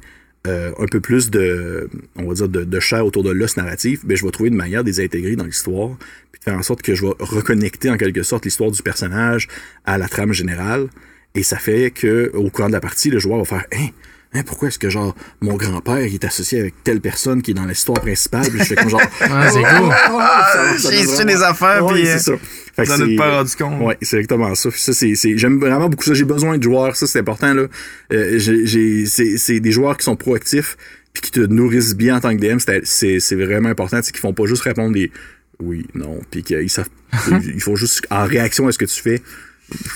[0.47, 4.05] euh, un peu plus de, on va dire, de, de chair autour de l'os narratif,
[4.05, 5.97] ben, je vais trouver une manière de les intégrer dans l'histoire,
[6.33, 9.49] puis de faire en sorte que je vais reconnecter en quelque sorte l'histoire du personnage
[9.87, 10.89] à la trame générale.
[11.35, 13.89] Et ça fait que au courant de la partie, le joueur va faire Hein,
[14.35, 17.55] hein, pourquoi est-ce que genre mon grand-père il est associé avec telle personne qui est
[17.55, 18.49] dans l'histoire principale?
[18.51, 19.91] Puis je fais comme genre Ah, c'est cool.
[19.93, 22.45] Ah, ça j'ai su des affaires, Ouais, puis, c'est euh, ça.
[22.75, 23.81] Fait que c'est- pas rendu compte.
[23.83, 24.69] Ouais, c'est exactement ça.
[24.75, 26.13] ça c'est, c'est- j'aime vraiment beaucoup ça.
[26.15, 26.97] J'ai besoin de joueurs.
[26.97, 27.67] Ça, c'est important, là.
[28.13, 30.77] Euh, j'ai, j'ai- c'est, c'est des joueurs qui sont proactifs
[31.13, 32.59] puis qui te nourrissent bien en tant que DM.
[32.85, 34.01] C'est, c'est, vraiment important.
[34.03, 35.13] C'est qu'ils font pas juste répondre des
[35.61, 36.89] oui, non, puis qu'ils savent,
[37.55, 39.23] ils font juste en réaction à ce que tu fais.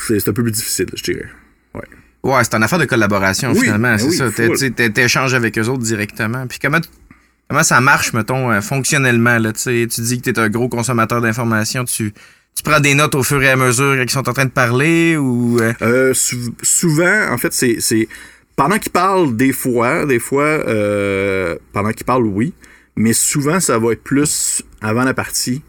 [0.07, 1.27] C'est, c'est un peu plus difficile, je dirais.
[2.23, 2.43] Ouais.
[2.45, 3.93] C'est une affaire de collaboration, Oui, finalement.
[3.97, 4.91] ben c'est oui, ça.
[4.91, 6.47] T'échanges avec eux autres directement.
[6.47, 6.81] Puis comment,
[7.49, 9.53] comment ça marche, mettons, euh, fonctionnellement, là?
[9.53, 11.85] Tu dis que t'es un gros consommateur d'informations.
[11.85, 12.13] Tu,
[12.55, 15.17] tu prends des notes au fur et à mesure qu'ils sont en train de parler
[15.17, 15.59] ou.
[15.61, 18.09] euh, Euh, sou- souvent, en fait, c'est, c'est
[18.57, 22.53] pendant qu'ils parlent, des fois, des fois, euh, pendant qu'ils parlent, oui,
[22.97, 25.63] mais souvent, ça va être plus avant la partie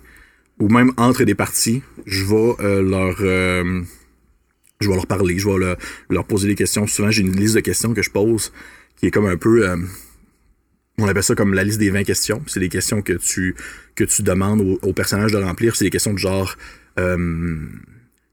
[0.59, 1.83] ou même entre des parties.
[2.07, 3.15] Je vais euh, leur,
[4.81, 5.77] je vais leur parler, je vais leur,
[6.09, 6.87] leur poser des questions.
[6.87, 8.51] Souvent, j'ai une liste de questions que je pose
[8.95, 9.75] qui est comme un peu, euh,
[10.97, 12.41] on appelle ça comme la liste des 20 questions.
[12.47, 13.55] C'est des questions que tu
[13.95, 15.75] que tu demandes au, au personnage de remplir.
[15.75, 16.55] C'est des questions de genre.
[16.99, 17.57] euh,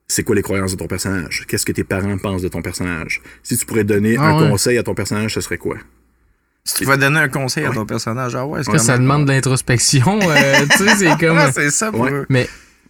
[0.09, 1.45] c'est quoi les croyances de ton personnage?
[1.49, 3.21] Qu'est-ce que tes parents pensent de ton personnage?
[3.43, 4.51] Si tu pourrais donner Ah un ouais.
[4.51, 5.77] conseil à ton personnage, ce serait quoi?
[6.65, 7.75] si tu vas donner un conseil à Ouais.
[7.77, 10.19] ton personnage, ah ouais, c'est Ça, demande de l'introspection.
[10.23, 11.39] euh, tu sais, c'est comme.
[11.39, 12.13] Ah, c'est ça pour Ouais.
[12.13, 12.27] eux.
[12.29, 12.49] Mais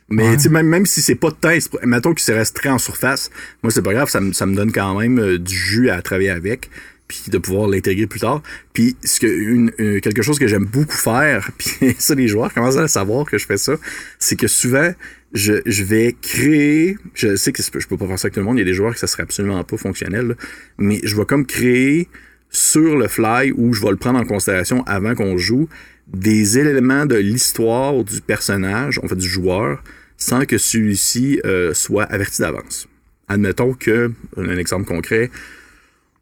[0.09, 0.49] Mais Ouais.
[0.51, 3.31] même, même si c'est pas de test, mettons qu'il se reste très en surface,
[3.63, 6.01] moi c'est pas grave, ça me, ça me donne quand même euh, du jus à
[6.01, 6.71] travailler avec,
[7.09, 8.41] puis de pouvoir l'intégrer plus tard.
[8.73, 12.53] Puis ce que une, euh, quelque chose que j'aime beaucoup faire, puis ça les joueurs
[12.55, 13.75] commencent à savoir que je fais ça,
[14.21, 14.93] c'est que souvent
[15.33, 18.47] je, je vais créer, je sais que je peux pas faire ça avec tout le
[18.47, 20.35] monde, il y a des joueurs que ça serait absolument pas fonctionnel, là,
[20.79, 22.09] mais je vais comme créer
[22.49, 25.69] sur le fly ou je vais le prendre en considération avant qu'on joue
[26.07, 29.83] des éléments de l'histoire du personnage, en fait du joueur,
[30.17, 32.89] sans que celui-ci euh, soit averti d'avance.
[33.29, 35.31] Admettons que, un exemple concret,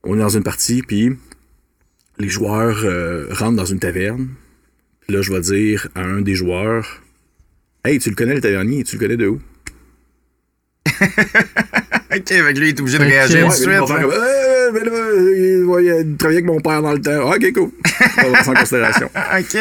[0.03, 1.11] on est dans une partie, puis
[2.19, 4.29] les joueurs euh, rentrent dans une taverne.
[5.01, 7.03] Puis là, je vais dire à un des joueurs
[7.85, 9.41] Hey, tu le connais le tavernier, tu le connais de où?
[12.21, 13.79] Ok, avec lui, il est obligé de réagir Ouais, tout de suite.
[13.79, 17.31] comme, Euh, mais là, il, travaillé avec mon père dans le temps.
[17.31, 17.71] Ah, ok, cool.
[18.49, 19.11] En considération.
[19.39, 19.55] Ok.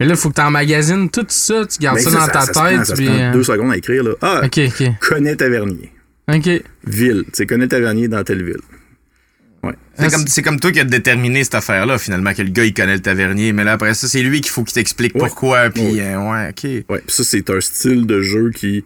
[0.00, 2.26] Mais là, il faut que tu emmagasines tout ça, tu gardes Mais ça, ça, dans
[2.26, 2.52] ça- ta tête.
[2.54, 4.02] prend- ça se puis, prend euh, deux secondes à écrire.
[4.02, 4.10] Là.
[4.20, 4.88] Ah, Ok, ok.
[5.00, 5.92] connais tavernier.
[6.28, 6.48] Ok.
[6.86, 7.24] Ville.
[7.26, 8.56] Tu sais, connais tavernier dans telle ville.
[9.96, 12.64] C'est Ah, comme, c'est comme toi qui as déterminé cette affaire-là, finalement, que le gars,
[12.64, 13.52] il connaît le tavernier.
[13.52, 15.20] Mais là, après ça, c'est lui qu'il faut qu'il t'explique Ouais.
[15.20, 15.68] pourquoi.
[15.70, 16.00] Puis, Ouais.
[16.00, 16.84] euh, ouais, ok.
[16.88, 18.84] Ouais, pis ça, c'est un style de jeu qui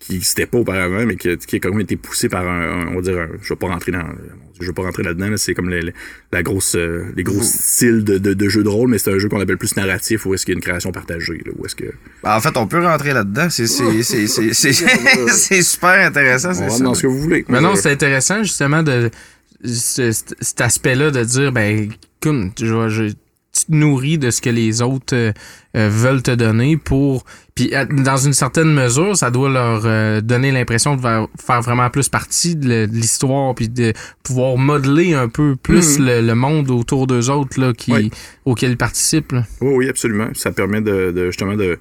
[0.00, 2.60] qui n'existait pas auparavant, mais qui, a- qui a quand même été poussé par un,
[2.82, 5.02] un- on va dire, un- je vais pas rentrer dans, Dieu, je vais pas rentrer
[5.02, 5.94] là-dedans, là, c'est comme les, les-
[6.32, 9.18] la grosse, euh, les gros styles de, de, de jeu de rôle, mais c'est un
[9.18, 11.66] jeu qu'on appelle plus narratif, où est-ce qu'il y a une création partagée, là, où
[11.66, 11.86] est-ce que,
[12.22, 13.50] Ben, en fait, on peut rentrer là-dedans.
[13.50, 14.72] C'est, c'est, c'est, c'est, c'est,
[15.28, 16.84] c'est super intéressant, c'est ça.
[16.84, 17.44] dans ce que vous voulez.
[17.48, 19.10] Mais non, Euh, c'est intéressant justement de
[19.64, 21.88] ce- cet aspect-là de dire ben
[22.20, 23.14] comme je, vais- je-
[23.58, 25.32] tu te nourris de ce que les autres euh,
[25.76, 30.20] euh, veulent te donner pour puis à- dans une certaine mesure ça doit leur euh,
[30.20, 33.92] donner l'impression de faire, vraiment plus partie de l'histoire puis de
[34.22, 36.06] pouvoir modeler un peu plus Mhm.
[36.06, 38.10] le, le monde autour d'eux autres là qui Oui.
[38.44, 39.44] auquel ils participent là.
[39.60, 40.28] Oui, oui, absolument.
[40.34, 41.78] Ça permet de, de- justement de,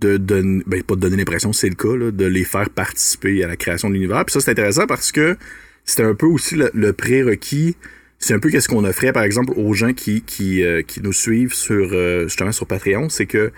[0.00, 3.42] de donner, ben, pas de donner l'impression, c'est le cas, là, de les faire participer
[3.44, 4.24] à la création de l'univers.
[4.26, 5.36] Puis ça, c'est intéressant parce que
[5.84, 7.76] c'est un peu aussi le, le prérequis.
[8.18, 11.12] C'est un peu qu'est-ce qu'on offrait, par exemple, aux gens qui, qui, euh, qui nous
[11.12, 13.08] suivent sur, euh, justement, sur Patreon.
[13.08, 13.52] C'est que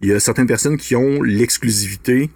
[0.00, 2.30] il y a certaines personnes qui ont l'exclusivité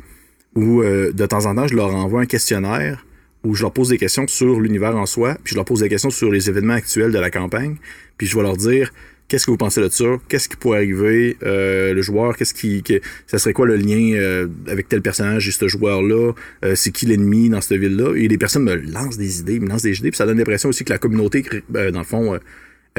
[0.54, 3.04] où, euh, de temps en temps, je leur envoie un questionnaire
[3.44, 5.88] où je leur pose des questions sur l'univers en soi, puis je leur pose des
[5.88, 7.76] questions sur les événements actuels de la campagne,
[8.16, 8.92] puis je vais leur dire
[9.28, 10.04] qu'est-ce que vous pensez de ça?
[10.28, 11.36] Qu'est-ce qui pourrait arriver?
[11.42, 15.46] Euh, le joueur, qu'est-ce qui, que- ça serait quoi le lien euh, avec tel personnage
[15.48, 16.32] et ce joueur-là?
[16.64, 18.14] Euh, c'est qui l'ennemi dans cette ville-là?
[18.16, 20.68] Et les personnes me lancent des idées, me lancent des idées, puis ça donne l'impression
[20.70, 21.44] aussi que la communauté,
[21.76, 22.38] euh, dans le fond, euh,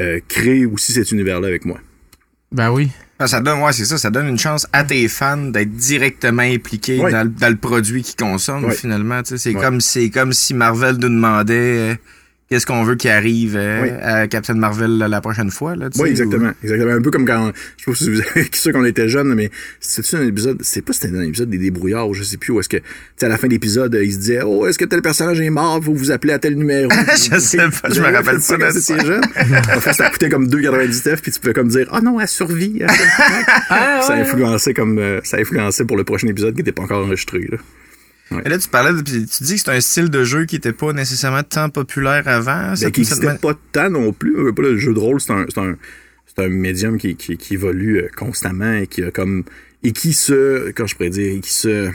[0.00, 1.78] euh, crée aussi cet univers-là avec moi.
[2.52, 2.88] Ben oui.
[3.22, 6.42] Ah, Ça donne, ouais, c'est ça, ça donne une chance à tes fans d'être directement
[6.42, 7.12] impliqués Ouais.
[7.12, 8.74] dans, le- dans le produit qu'ils consomment, Ouais.
[8.74, 9.22] finalement.
[9.22, 9.38] tu sais.
[9.38, 9.60] C'est Ouais.
[9.62, 11.52] comme, c'est comme si Marvel nous demandait
[11.92, 11.94] euh,
[12.50, 13.88] qu'est-ce qu'on veut qui arrive euh, Oui.
[14.02, 15.76] à Captain Marvel la, prochaine fois.
[15.76, 16.50] Là, Oui, ou- exactement.
[16.64, 16.90] Exactement.
[16.90, 19.50] Un peu comme quand, je sais pas si vous avez sûr qu'on était jeunes, mais
[19.78, 22.52] c'était un épisode, c'est pas si c'était un épisode des débrouillards ou je sais plus
[22.52, 22.78] où est-ce que,
[23.22, 25.48] à la fin de l'épisode, euh, il se disait, oh, est-ce que tel personnage est
[25.50, 26.90] mort, vous vous appelez à tel numéro?
[27.10, 28.94] Je sais pas, je me rappelle ça quand ça.
[28.94, 29.22] t'étais jeune.
[29.76, 32.78] En fait, ça coûtait comme 2,99 puis tu pouvais comme dire, ah non, elle survit.
[32.80, 33.44] elle survit.
[33.68, 34.20] Ah, ça ouais.
[34.22, 37.58] influençait comme, euh, ça influençait pour le prochain épisode qui était pas encore enregistré, là.
[38.44, 40.72] Et là, tu parlais, de, tu dis que c'est un style de jeu qui était
[40.72, 42.74] pas nécessairement tant populaire avant.
[42.80, 44.52] Ben, qui n'existait pas tant non plus.
[44.56, 45.76] Le jeu de rôle, c'est un, c'est un,
[46.38, 49.44] un médium qui, qui, qui évolue euh, constamment et qui a comme.
[49.82, 50.70] Et qui se.
[50.72, 51.90] Comment je pourrais dire et qui se.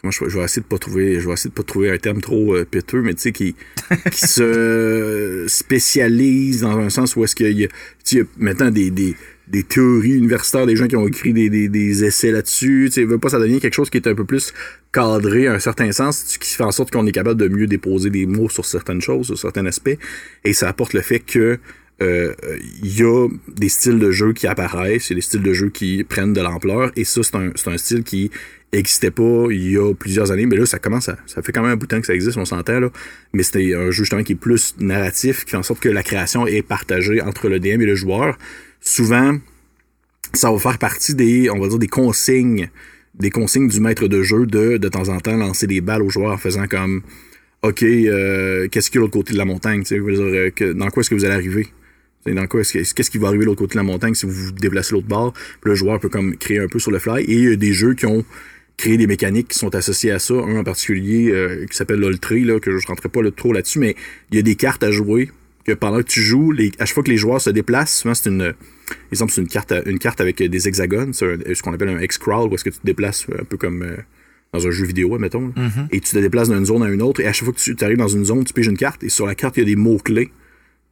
[0.00, 1.18] Comment je, je vais essayer de pas trouver.
[1.20, 3.56] Je vais essayer de pas trouver un terme trop euh, péteux, mais tu sais, qui,
[4.12, 7.68] qui se spécialise dans un sens où est-ce qu'il y a.
[8.04, 8.90] Tu sais, maintenant des.
[8.90, 9.16] des
[9.48, 12.90] des théories universitaires, des gens qui ont écrit des, essais là-dessus.
[12.92, 14.52] Tu veut pas, ça devient quelque chose qui est un peu plus
[14.92, 18.26] cadré un certain sens, qui fait en sorte qu'on est capable de mieux déposer des
[18.26, 19.98] mots sur certaines choses, sur certains aspects.
[20.44, 21.58] Et ça apporte le fait que
[22.02, 22.34] euh,
[22.82, 25.52] il y a des styles de jeu qui apparaissent, il y a des styles de
[25.54, 28.30] jeu qui prennent de l'ampleur, et ça, c'est un, c'est un style qui
[28.72, 31.62] existait pas il y a plusieurs années, mais là, ça commence à, ça fait quand
[31.62, 32.90] même un bout de temps que ça existe, on s'entend, là.
[33.32, 36.02] Mais c'était un jeu, justement, qui est plus narratif, qui fait en sorte que la
[36.02, 38.36] création est partagée entre le DM et le joueur.
[38.80, 39.38] Souvent,
[40.32, 42.68] ça va faire partie des, on des consignes,
[43.18, 46.10] des consignes du maître de jeu de, de temps en temps, lancer des balles aux
[46.10, 47.02] joueurs en faisant comme,
[47.62, 51.00] OK, euh, qu'est-ce qu'il y a de l'autre côté de la montagne, euh, dans quoi
[51.00, 51.68] est-ce que vous allez arriver?
[52.26, 54.26] Dans quoi est-ce que- qu'est-ce qui va arriver de l'autre côté de la montagne si
[54.26, 55.32] vous vous déplacez l'autre bord?
[55.62, 57.22] Le joueur peut comme créer un peu sur le fly.
[57.24, 58.24] Et il y a des jeux qui ont
[58.76, 60.34] créé des mécaniques qui sont associées à ça.
[60.34, 63.78] Un en particulier euh, qui s'appelle l'Oltré, que je ne rentrerai pas là, trop là-dessus,
[63.78, 63.94] mais
[64.32, 65.30] il y a des cartes à jouer
[65.66, 68.14] que pendant que tu joues, les, à chaque fois que les joueurs se déplacent, souvent
[68.14, 68.54] c'est une.
[69.10, 72.48] Exemple, c'est une carte, une carte avec des hexagones, c'est ce qu'on appelle un X-Crawl,
[72.50, 73.96] où est-ce que tu te déplaces un peu comme euh,
[74.52, 75.52] dans un jeu vidéo, admettons.
[75.56, 75.68] là.
[75.90, 77.84] Et tu te déplaces d'une zone à une autre, et à chaque fois que tu
[77.84, 79.66] arrives dans une zone, tu piges une carte, et sur la carte, il y a
[79.66, 80.30] des mots-clés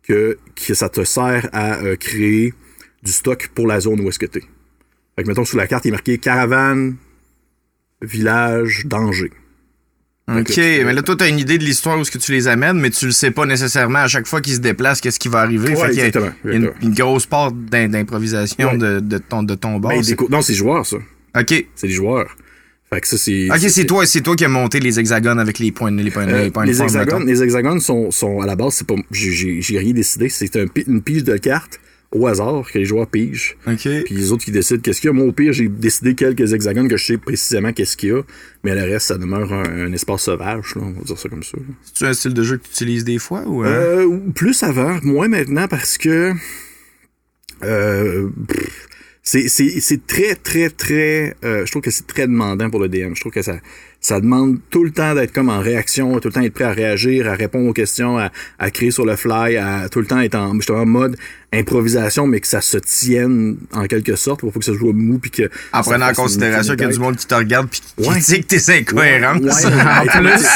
[0.02, 2.52] que, que ça te sert à euh, créer
[3.04, 4.42] du stock pour la zone où est-ce que tu es.
[5.16, 6.96] Fait que, mettons, sur la carte, il est marqué caravane,
[8.02, 9.30] village, danger.
[10.26, 12.78] OK, mais là, toi, t'as une idée de l'histoire où est-ce que tu les amènes,
[12.78, 15.40] mais tu le sais pas nécessairement à chaque fois qu'ils se déplacent, qu'est-ce qui va
[15.40, 15.70] arriver.
[15.70, 18.78] Ouais, fait exactement, il y a une, grosse part d'im- d'improvisation Ouais.
[18.78, 19.90] de, de ton, de ton bord.
[19.92, 20.96] Ben, non, c'est les joueurs, ça.
[21.38, 21.66] OK.
[21.74, 22.34] C'est les joueurs.
[22.90, 23.48] Fait que ça, c'est.
[23.50, 26.26] OK, c'est toi, c'est toi qui as monté les hexagones avec les points, les points,
[26.28, 28.86] Euh, les points de les, forme, hexagones, les hexagones sont, sont à la base, c'est
[28.86, 28.94] pas.
[29.10, 30.28] J'ai, rien décidé.
[30.30, 31.80] C'est un, une pige de cartes
[32.14, 33.56] au hasard que les joueurs pigent.
[34.04, 35.12] Puis les autres qui décident qu'est-ce qu'il y a.
[35.12, 38.22] Moi, au pire, j'ai décidé quelques hexagones que je sais précisément qu'est-ce qu'il y a.
[38.62, 41.42] Mais le reste, ça demeure un, un espace sauvage, là, on va dire ça comme
[41.42, 41.56] ça.
[41.58, 41.64] là.
[41.82, 43.62] C'est-tu un style de jeu que tu utilises des fois ou.
[43.62, 43.66] hein?
[43.68, 46.32] Euh, plus avant, moins maintenant parce que
[47.62, 48.28] euh,
[49.22, 51.34] c'est, c'est, c'est très, très, très.
[51.44, 53.14] euh, je trouve que c'est très demandant pour le DM.
[53.14, 53.56] Je trouve que ça,
[54.06, 56.72] ça demande tout le temps d'être comme en réaction, tout le temps être prêt à
[56.72, 60.20] réagir, à répondre aux questions, à, à créer sur le fly, à tout le temps
[60.20, 61.16] être en, justement, en mode
[61.54, 65.18] improvisation, mais que ça se tienne en quelque sorte pour pas que ça soit mou
[65.18, 65.48] puis que.
[65.72, 68.14] en prenant en considération qu'il y a du monde qui te regarde puis qui Ouais.
[68.20, 69.40] critique tes incohérences.
[69.40, 70.46] Ouais, En plus.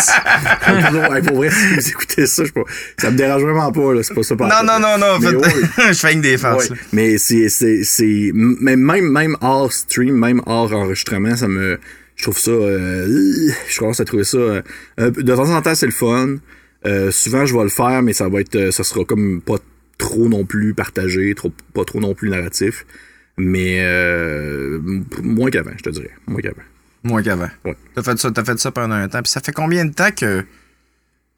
[0.66, 2.62] Hey, pour- vrai, si vous écoutez ça, je pas,
[2.98, 4.02] ça me dérange vraiment pas, là.
[4.02, 4.34] C'est pas ça.
[4.34, 5.62] Non, non, non, non, faites- ouais.
[5.92, 6.20] je fais une
[6.68, 6.76] là.
[6.92, 11.78] mais c'est c'est c'est même même même hors stream, même hors enregistrement, ça me
[12.18, 14.62] je trouve ça euh, je commence à trouver ça euh,
[14.96, 16.37] de temps en temps c'est le fun.
[16.85, 19.57] Euh, souvent je vais le faire mais ça va être ça sera comme pas
[19.96, 22.85] trop non plus partagé, trop pas trop non plus narratif.
[23.40, 23.78] Mais
[25.22, 26.11] moins qu'avant, je te dirais.
[26.26, 26.62] Moins qu'avant.
[27.04, 27.48] Moins qu'avant.
[27.64, 27.76] Ouais.
[27.94, 29.22] T'as fait ça, t'as fait ça pendant un temps.
[29.22, 30.40] Puis ça fait combien de temps que.
[30.40, 30.46] Tu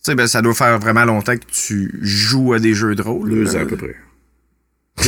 [0.01, 3.29] sais, ben, ça doit faire vraiment longtemps que tu joues à des jeux de rôle.
[3.29, 3.97] Deux ans à peu près.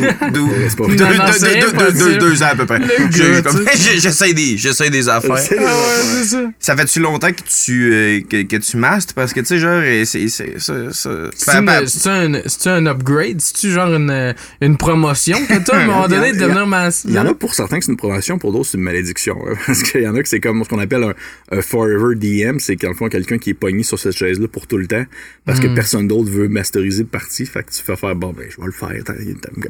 [0.00, 0.08] Deux,
[2.18, 2.80] deux, ans à peu près.
[3.10, 5.36] J'essaie des, j'essaie des affaires.
[5.36, 6.22] Ah
[6.58, 6.76] ça.
[6.76, 9.12] Fait-tu longtemps que tu, euh, que, que tu mastes?
[9.12, 12.40] Parce que, tu sais, genre, euh, c'est, c'est, ça, ça, C'est ben, ben, c'est un,
[12.46, 13.40] c'est un upgrade?
[13.40, 17.04] C'est-tu genre une, une promotion que t'as à un moment donné de devenir masse?
[17.06, 19.36] Il y en a pour certains que c'est une promotion, pour d'autres c'est une malédiction.
[19.46, 19.54] hein.
[19.66, 21.14] Parce qu'il y en a que c'est comme ce qu'on appelle un,
[21.56, 24.78] un forever DM, c'est qu'en fond quelqu'un qui est pogné sur cette chaise-là pour tout
[24.78, 25.04] le temps,
[25.44, 25.62] parce Hmm.
[25.64, 28.56] que personne d'autre veut masteriser le parti, fait que tu fais faire bon ben je
[28.58, 28.88] vais le faire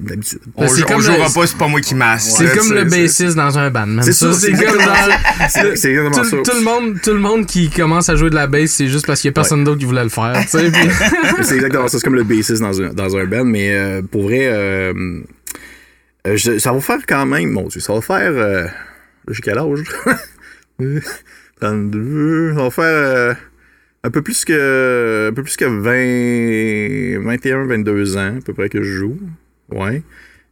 [0.06, 0.40] d'habitude.
[0.56, 2.36] on, c'est on comme jouera le- pas, c'est pas moi qui masse.
[2.36, 4.04] C'est comme le bassiste dans un band, man.
[4.04, 4.32] C'est ça.
[4.32, 5.48] C'est comme dans...
[5.48, 6.36] C'est exactement ça.
[6.36, 9.06] Tout, le monde, tout le monde qui commence à jouer de la bass, c'est juste
[9.06, 10.34] parce qu'il y a personne d'autre qui voulait le faire.
[10.48, 11.98] c'est exactement ça.
[11.98, 14.92] C'est comme le bassiste dans un, dans un band, mais euh, pour vrai, euh,
[16.26, 18.30] Euh, je- ça va faire quand même, mon Dieu, ça va faire.
[18.32, 18.70] euh, là,
[19.28, 19.82] j'ai quel âge?
[20.80, 21.00] Euh,
[21.60, 22.54] 32.
[22.56, 23.34] Ça va faire euh,
[24.04, 25.28] un peu plus que.
[25.30, 27.24] Un peu plus que 20.
[27.28, 29.18] 21, 22 ans, à peu près que je joue.
[29.72, 30.02] Ouais.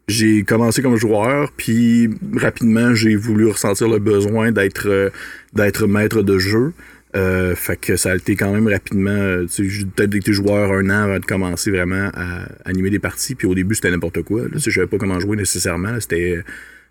[0.09, 5.11] J'ai commencé comme joueur, puis rapidement, j'ai voulu ressentir le besoin d'être euh,
[5.55, 6.73] d'être maître de jeu.
[7.17, 9.11] Euh, fait que ça a été quand même rapidement.
[9.11, 13.35] euh, J'ai peut-être été joueur un an avant de commencer vraiment à animer des parties.
[13.37, 14.43] Puis au début, c'était n'importe quoi.
[14.43, 15.99] Là, je savais pas comment jouer nécessairement.
[16.01, 16.43] C'était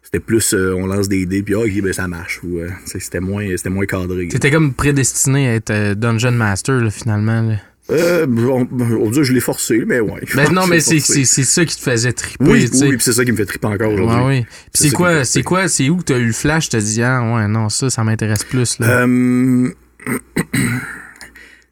[0.01, 3.69] c'était plus on lance des dés puis ok ben ça marche ou c'était moins c'était
[3.69, 4.29] moins cadré.
[4.29, 7.41] T'étais comme prédestiné à être Dungeon Master, finalement.
[7.41, 7.55] là.
[7.91, 10.21] Euh, on, on dit je l'ai forcé mais ouais.
[10.35, 13.37] Ben non, mais c'est ça qui te faisait triper, oui, oui, c'est ça qui me
[13.37, 14.17] fait triper encore aujourd'hui.
[14.17, 14.45] Ouais, oui.
[14.73, 17.47] C'est quoi, c'est quoi, c'est où que t'as eu le flash, t'as dit, ah ouais,
[17.47, 19.01] non, ça, ça m'intéresse plus, là.
[19.01, 19.69] Euh,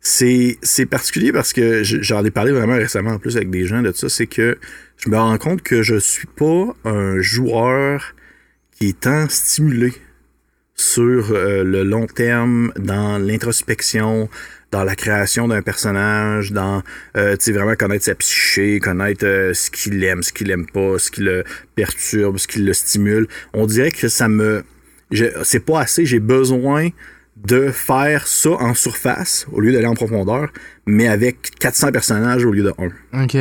[0.01, 3.81] c'est c'est particulier parce que j'en ai parlé vraiment récemment en plus avec des gens
[3.81, 4.57] de ça, c'est que
[4.97, 8.15] je me rends compte que je suis pas un joueur
[8.71, 9.93] qui est tant stimulé
[10.75, 14.29] sur euh, le long terme dans l'introspection,
[14.71, 16.83] dans la création d'un personnage, dans
[17.15, 21.09] euh, vraiment connaître sa psyché, connaître euh, ce qu'il aime, ce qu'il aime pas, ce
[21.11, 21.43] qui le
[21.75, 23.27] perturbe, ce qui le stimule.
[23.53, 24.63] On dirait que ça me
[25.43, 26.89] c'est pas assez, j'ai besoin
[27.37, 30.49] de faire ça en surface au lieu d'aller en profondeur,
[30.85, 32.73] mais avec 400 personnages au lieu de
[33.13, 33.23] 1.
[33.23, 33.37] OK.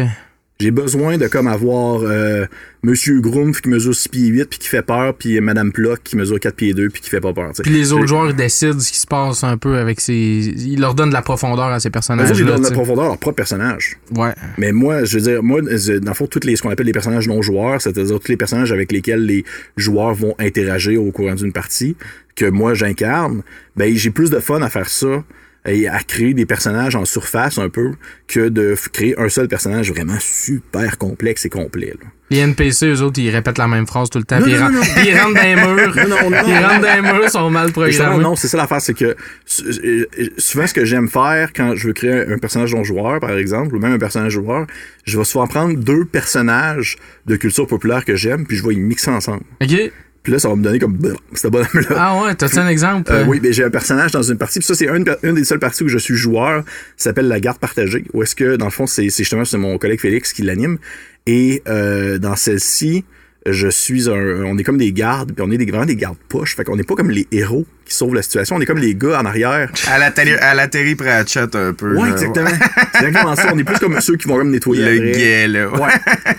[0.58, 2.46] J'ai besoin de comme avoir euh,
[2.82, 6.16] Monsieur Groomf qui mesure 6 pieds 8 puis qui fait peur, puis Madame Plock qui
[6.16, 7.50] mesure 4 pieds 2 puis qui fait pas peur.
[7.62, 10.14] Puis les autres joueurs, décident ce qui se passe un peu avec ces...
[10.14, 13.04] Ils leur donnent de la profondeur à ces Eux personnages ils donnent de la profondeur
[13.04, 13.98] à leur propre personnage.
[14.16, 14.32] Ouais.
[14.56, 16.92] Mais moi, je veux dire, moi, dans le fond, tous les, ce qu'on appelle les
[16.92, 19.44] personnages non joueurs, c'est-à-dire tous les personnages avec lesquels les
[19.76, 21.96] joueurs vont interagir au courant d'une partie,
[22.34, 23.42] que moi j'incarne,
[23.76, 25.22] ben j'ai plus de fun à faire ça
[25.66, 27.92] et à créer des personnages en surface un peu
[28.28, 31.94] que de créer un seul personnage vraiment super complexe et complet.
[32.00, 32.08] là.
[32.28, 34.40] Les NPC, eux autres, ils répètent la même phrase tout le temps.
[34.40, 35.96] Non, ils, non, ils rentrent dans les murs.
[35.96, 38.22] Ils rentrent dans les murs, ils sont mal programmés.
[38.22, 39.14] non, c'est ça l'affaire, c'est que
[39.46, 40.06] s- euh,
[40.36, 43.76] souvent ce que j'aime faire quand je veux créer un personnage non joueur, par exemple,
[43.76, 44.66] ou même un personnage joueur,
[45.04, 46.96] je vais souvent prendre deux personnages
[47.26, 49.42] de culture populaire que j'aime, puis je vais les mixer ensemble.
[49.62, 49.92] OK.
[50.26, 51.96] Puis là, ça va me donner comme bonhomme-là.
[51.96, 53.12] Ah ouais, t'as-tu un exemple?
[53.12, 55.44] Euh, oui, mais j'ai un personnage dans une partie, puis ça, c'est une, une des
[55.44, 56.64] seules parties où je suis joueur,
[56.96, 59.78] ça s'appelle la garde partagée, où est-ce que, dans le fond, c'est justement c'est mon
[59.78, 60.78] collègue Félix qui l'anime,
[61.26, 63.04] et euh, dans celle-ci,
[63.52, 66.16] je suis un, on est comme des gardes, puis on est des, vraiment des gardes
[66.28, 68.78] poches, fait qu'on n'est pas comme les héros qui sauvent la situation, on est comme
[68.78, 69.70] les gars en arrière.
[69.88, 71.96] À la, Terry- à la Terry Pratchett un peu.
[71.96, 72.12] Ouais, là.
[72.14, 72.50] exactement.
[72.94, 75.12] c'est exactement ça, on est plus comme ceux qui vont comme nettoyer Le après.
[75.20, 75.68] gay, là.
[75.68, 75.90] Ouais.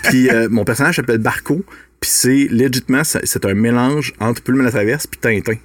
[0.04, 1.64] puis euh, mon personnage s'appelle Barco,
[2.00, 5.58] puis c'est, légitimement, c'est c'est un mélange entre Plume à la traverse puis Tintin.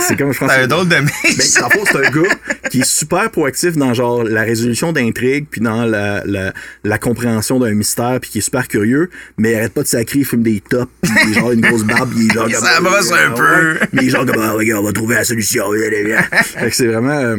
[0.00, 0.94] C'est comme je pense C'est un drôle de.
[0.94, 2.34] Ben, le fond, c'est un gars
[2.70, 6.52] qui est super proactif dans genre la résolution d'intrigues puis dans la, la,
[6.84, 10.20] la compréhension d'un mystère puis qui est super curieux, mais il arrête pas de sacrer,
[10.20, 12.64] il fume des tops puis il genre une grosse barbe, il est genre Il comme-
[12.64, 13.78] s'embrasse un Ouais, peu.
[13.92, 15.64] Mais il est genre comme ah, regarde, on va trouver la solution.
[15.72, 17.36] fait que c'est vraiment euh,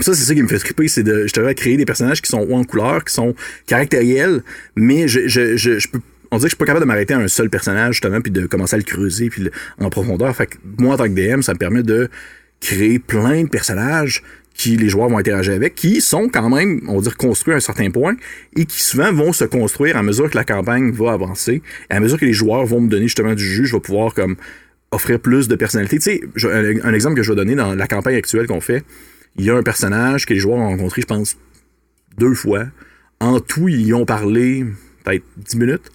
[0.00, 2.46] ça, c'est ça qui me fait triper, c'est de justement créer des personnages qui sont
[2.52, 3.34] en couleur, qui sont
[3.66, 4.42] caractériels,
[4.76, 6.00] mais je, je, je, je peux
[6.30, 8.32] on dirait que je suis pas capable de m'arrêter à un seul personnage, justement, puis
[8.32, 9.48] de commencer à le creuser puis
[9.80, 10.34] en profondeur.
[10.34, 12.08] Fait que moi, en tant que DM, ça me permet de
[12.60, 14.22] créer plein de personnages
[14.56, 17.58] qui les joueurs vont interagir avec, qui sont quand même, on va dire, construits à
[17.58, 18.16] un certain point
[18.56, 22.00] et qui souvent vont se construire à mesure que la campagne va avancer et à
[22.00, 24.36] mesure que les joueurs vont me donner justement du jus, je vais pouvoir comme
[24.90, 25.98] offrir plus de personnalité.
[25.98, 28.82] Tu sais, un, exemple que je vais donner dans la campagne actuelle qu'on fait,
[29.36, 31.36] il y a un personnage que les joueurs ont rencontré, je pense,
[32.16, 32.64] deux fois.
[33.20, 34.64] En tout, ils y ont parlé
[35.04, 35.90] peut-être 10 minutes.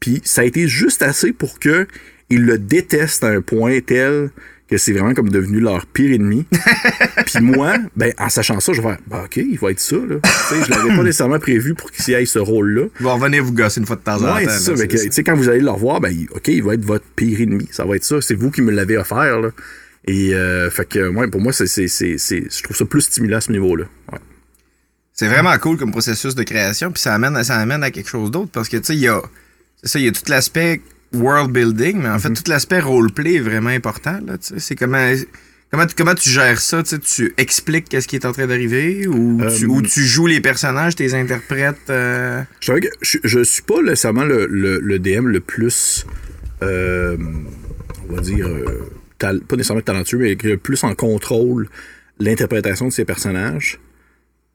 [0.00, 1.86] Puis ça a été juste assez pour que
[2.30, 4.30] ils le détestent à un point tel
[4.68, 6.44] que c'est vraiment comme devenu leur pire ennemi.
[7.26, 9.94] Puis moi, ben, en sachant ça, je vais faire, bah, OK, il va être ça,
[9.96, 10.16] là.
[10.50, 12.86] Je l'avais pas nécessairement prévu pour qu'il aille ce rôle-là.
[12.98, 14.34] Ils vont revenir vous gosser une fois de temps en temps.
[14.34, 14.86] Ouais, c'est ça.
[14.88, 17.40] que, sais, quand vous allez le revoir, ben, il- OK, il va être votre pire
[17.40, 17.68] ennemi.
[17.70, 18.20] Ça va être ça.
[18.20, 19.50] C'est vous qui me l'avez offert, là.
[20.08, 23.38] Et, euh, fait que, ouais, pour moi, c'est, c'est, c'est, je trouve ça plus stimulant
[23.38, 23.84] à ce niveau-là.
[24.12, 24.18] Ouais.
[25.12, 28.30] C'est vraiment cool comme processus de création, puis ça amène, ça amène à quelque chose
[28.30, 29.22] d'autre parce que tu sais, il y a,
[29.82, 30.80] c'est ça, il y a tout l'aspect
[31.12, 34.18] world building, mais en fait, tout l'aspect roleplay est vraiment important.
[34.40, 35.12] C'est comment,
[35.70, 39.40] comment, tu- comment tu gères ça, tu expliques qu'est-ce qui est en train d'arriver ou,
[39.56, 41.88] tu, Euh, ou tu joues les personnages, tu les interprètes.
[41.90, 42.72] euh, Je,
[43.02, 46.04] je, je suis pas nécessairement le, le, le DM le plus,
[46.62, 47.16] euh,
[48.08, 51.68] on va dire, euh, pas nécessairement talentueux, mais qui a le plus en contrôle
[52.18, 53.78] l'interprétation de ces personnages.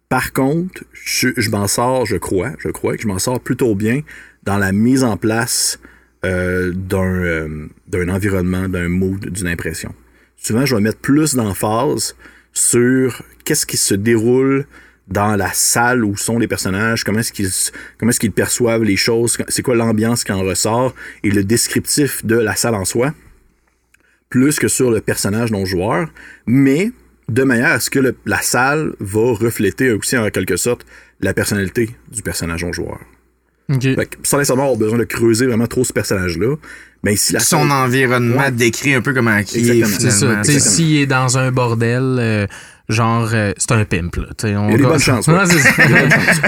[0.09, 3.76] Par contre, je, je m'en sors, je crois, je crois que je m'en sors plutôt
[3.76, 4.01] bien
[4.44, 5.80] dans la mise en place
[6.26, 9.94] euh, d'un euh, d'un environnement, d'un mood, d'une impression.
[10.38, 12.16] Souvent, je vais mettre plus d'emphase
[12.54, 14.66] sur qu'est-ce qui se déroule
[15.08, 19.62] dans la salle où sont les personnages, comment est-ce qu'ils est-ce perçoivent les choses, c'est
[19.62, 23.14] quoi l'ambiance qui en ressort et le descriptif de la salle en soi,
[24.30, 26.10] plus que sur le personnage non joueur,
[26.46, 26.92] mais
[27.28, 30.86] de manière à ce que la salle va refléter aussi en quelque sorte
[31.20, 33.00] la personnalité du personnage non joueur.
[33.76, 33.82] OK.
[33.82, 36.55] Fait que, sans nécessairement avoir besoin de creuser vraiment trop ce personnage-là,
[37.03, 38.51] mais si la Son environnement Ouais.
[38.51, 39.99] décrit un peu comment il est Exactement.
[39.99, 40.28] C'est ça.
[40.28, 40.43] finalement.
[40.59, 42.47] S'il est dans un bordel, euh,
[42.89, 44.26] genre, euh, c'est un pimp, là.
[44.38, 45.34] Tu sais, on Il y a des bonnes chances, ouais.
[45.34, 45.72] Ouais, c'est ça.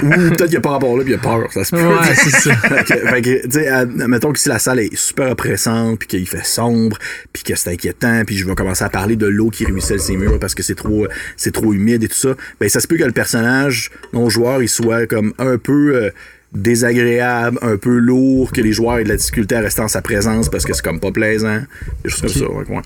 [0.02, 1.74] Ou peut-être qu'il n'y a pas rapport là, puis il y a peur, ça se
[1.74, 1.82] peut.
[1.82, 2.54] Ouais, c'est ça.
[2.56, 5.98] fait que, fait que, tu sais, à- mettons que si la salle est super oppressante,
[5.98, 6.98] puis qu'il fait sombre,
[7.32, 10.16] puis que c'est inquiétant, puis je vais commencer à parler de l'eau qui ruisselle ses
[10.16, 11.06] murs parce que c'est trop,
[11.36, 14.62] c'est trop humide et tout ça, ben ça se peut que le personnage non joueur
[14.62, 16.10] il soit comme un peu euh,
[16.54, 20.02] désagréable, un peu lourd, que les joueurs aient de la difficulté à rester en sa
[20.02, 21.60] présence parce que c'est comme pas plaisant,
[22.02, 22.50] des choses comme ça.
[22.50, 22.82] Ouais.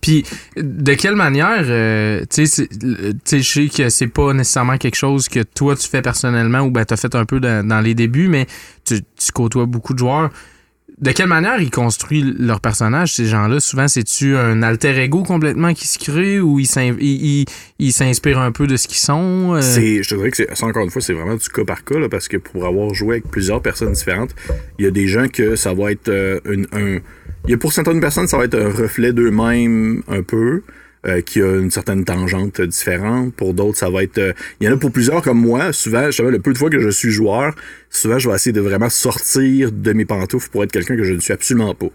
[0.00, 0.24] Puis,
[0.56, 2.68] de quelle manière, euh, tu sais,
[3.24, 6.84] je sais que c'est pas nécessairement quelque chose que toi tu fais personnellement ou ben
[6.84, 8.46] t'as fait un peu dans, dans les débuts, mais
[8.84, 10.30] tu, tu côtoies beaucoup de joueurs.
[10.98, 13.60] De quelle manière ils construisent leur personnage, ces gens-là?
[13.60, 17.44] Souvent, c'est-tu un alter ego complètement qui se crée ou ils s'in- ils- ils-
[17.78, 19.54] ils s'inspirent un peu de ce qu'ils sont?
[19.56, 19.60] euh?
[19.60, 21.84] C'est, je te dirais que c'est, ça, encore une fois, c'est vraiment du cas par
[21.84, 24.34] cas, là, parce que pour avoir joué avec plusieurs personnes différentes,
[24.78, 26.40] il y a des gens que ça va être euh,
[26.72, 26.98] un.
[27.44, 30.62] Il y a pour certaines personnes, ça va être un reflet d'eux-mêmes un peu,
[31.06, 33.34] euh, qui a une certaine tangente différente.
[33.34, 34.18] Pour d'autres, ça va être.
[34.18, 35.72] euh, il y en a pour plusieurs comme moi.
[35.72, 37.54] Souvent, justement, le peu de fois que je suis joueur,
[37.90, 41.14] souvent, je vais essayer de vraiment sortir de mes pantoufles pour être quelqu'un que je
[41.14, 41.90] ne suis absolument pas.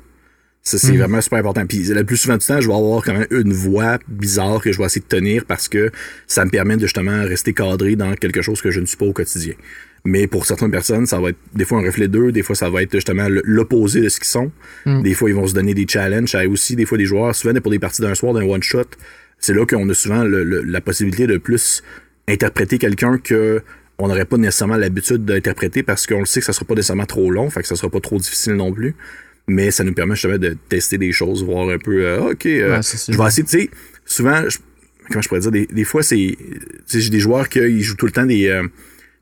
[0.63, 1.65] Ça, c'est vraiment super important.
[1.65, 4.71] Puis le plus souvent du temps, je vais avoir quand même une voix bizarre que
[4.71, 5.91] je vais essayer de tenir parce que
[6.27, 9.05] ça me permet de justement rester cadré dans quelque chose que je ne suis pas
[9.07, 9.55] au quotidien.
[10.03, 12.69] Mais pour certaines personnes, ça va être des fois un reflet d'eux, des fois ça
[12.69, 14.51] va être justement l'opposé de ce qu'ils sont.
[15.03, 16.35] Des fois, ils vont se donner des challenges.
[16.49, 18.85] Aussi des fois des joueurs, souvent pour des parties d'un soir, d'un one-shot,
[19.37, 21.83] c'est là qu'on a souvent le- le- la possibilité de plus
[22.27, 23.61] interpréter quelqu'un que
[23.99, 27.05] on n'aurait pas nécessairement l'habitude d'interpréter parce qu'on le sait que ça sera pas nécessairement
[27.05, 28.95] trop long, fait que ça sera pas trop difficile non plus.
[29.47, 32.77] Mais ça nous permet justement de tester des choses, voir un peu, euh, ok, euh,
[32.77, 32.81] Ouais,
[33.13, 33.69] je vais essayer, tu sais,
[34.05, 34.57] souvent, je-
[35.09, 36.35] comment je pourrais dire, des, des fois, c'est,
[36.87, 38.63] j'ai des joueurs qui ils jouent tout le temps des, euh,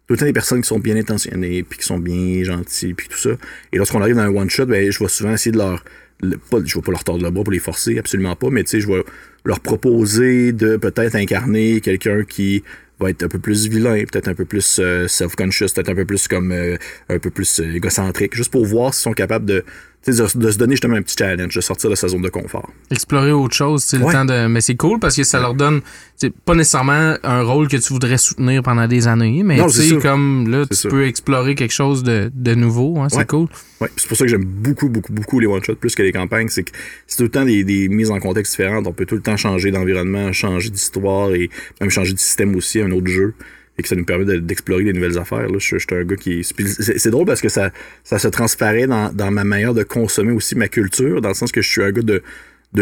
[0.09, 3.07] tout le temps des personnes qui sont bien intentionnées, puis qui sont bien gentils, puis
[3.07, 3.29] tout ça.
[3.71, 5.85] Et lorsqu'on arrive dans un one-shot, ben, je vais souvent essayer de leur,
[6.23, 8.63] le- pas, je vais pas leur tordre le bras pour les forcer, absolument pas, mais
[8.63, 9.03] tu sais, je vais
[9.45, 12.63] leur proposer de peut-être incarner quelqu'un qui
[12.99, 16.05] va être un peu plus vilain, peut-être un peu plus euh, self-conscious, peut-être un peu
[16.05, 16.75] plus comme euh,
[17.07, 19.63] un peu plus euh, égocentrique, juste pour voir s'ils sont capables de,
[20.07, 22.69] de, de se donner justement un petit challenge, de sortir de sa zone de confort.
[22.89, 25.81] explorer autre chose, c'est le temps de mais c'est cool parce que ça leur donne
[26.15, 29.97] c'est pas nécessairement un rôle que tu voudrais soutenir pendant des années mais tu sais
[29.97, 33.25] comme là tu peux explorer quelque chose de, de nouveau hein, c'est Ouais.
[33.25, 33.47] cool
[33.81, 36.49] Ouais, c'est pour ça que j'aime beaucoup, beaucoup, beaucoup les one-shots plus que les campagnes.
[36.49, 36.71] C'est que
[37.07, 38.85] c'est tout le temps des, des mises en contexte différentes.
[38.87, 42.81] On peut tout le temps changer d'environnement, changer d'histoire et même changer de système aussi,
[42.81, 43.33] un autre jeu.
[43.79, 45.47] Et que ça nous permet de- d'explorer des nouvelles affaires.
[45.47, 45.57] Là.
[45.57, 46.43] Je, suis un gars qui.
[46.43, 47.71] C'est drôle parce que ça,
[48.03, 51.61] ça se transparaît dans, ma manière de consommer aussi ma culture, dans le sens que
[51.61, 52.21] je suis un gars de,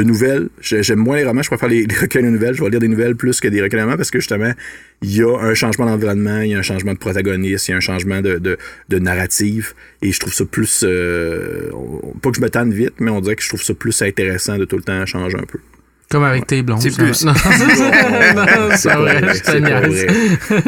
[0.01, 0.49] nouvelles.
[0.59, 2.55] J'ai- J'aime moins les romans, je préfère les, les recueils de nouvelles.
[2.55, 4.51] Je vais lire des nouvelles plus que des recueils de romans parce que justement,
[5.03, 7.73] il y a un changement d'environnement, il y a un changement de protagoniste, il y
[7.75, 8.57] a un changement de,
[8.97, 9.73] narrative.
[10.01, 10.83] Et je trouve ça plus.
[10.83, 11.69] euh,
[12.23, 14.57] pas que je me tanne vite, mais on dirait que je trouve ça plus intéressant
[14.57, 15.59] de tout le temps changer un peu.
[16.09, 17.33] Comme avec tes blondes C'est plus- non,
[18.75, 20.07] c'est pas vrai je c'est pas vrai.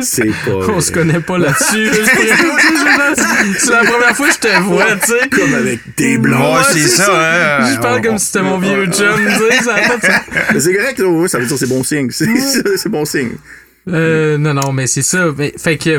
[0.02, 0.52] C'est pas.
[0.76, 1.90] on se connaît pas là-dessus
[3.58, 6.42] c'est la première fois que je te vois tu sais Comme avec des blondes.
[6.58, 7.60] Ouais, c'est c'est ça.
[7.62, 7.74] hein.
[7.74, 9.76] je parle comme si c'était mon vieux chum tu sais ça
[10.60, 12.10] c'est correct, là, ça veut dire que c'est bon signe.
[12.12, 12.28] C'est
[12.78, 13.32] c'est bon signe.
[13.88, 15.28] Euh, non, non, mais c'est ça.
[15.38, 15.90] Mais, fait que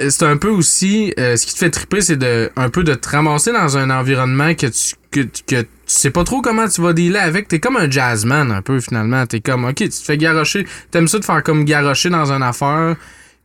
[0.00, 2.84] euh, c'est un peu aussi euh, ce qui te fait triper, c'est de un peu
[2.84, 6.42] de te ramasser dans un environnement que tu que, tu- que tu sais pas trop
[6.42, 7.46] comment tu vas dealer avec.
[7.48, 9.24] T'es comme un jazzman un peu finalement.
[9.26, 10.66] T'es comme ok, tu te fais garrocher.
[10.90, 12.96] T'aimes ça de faire comme garrocher dans une affaire,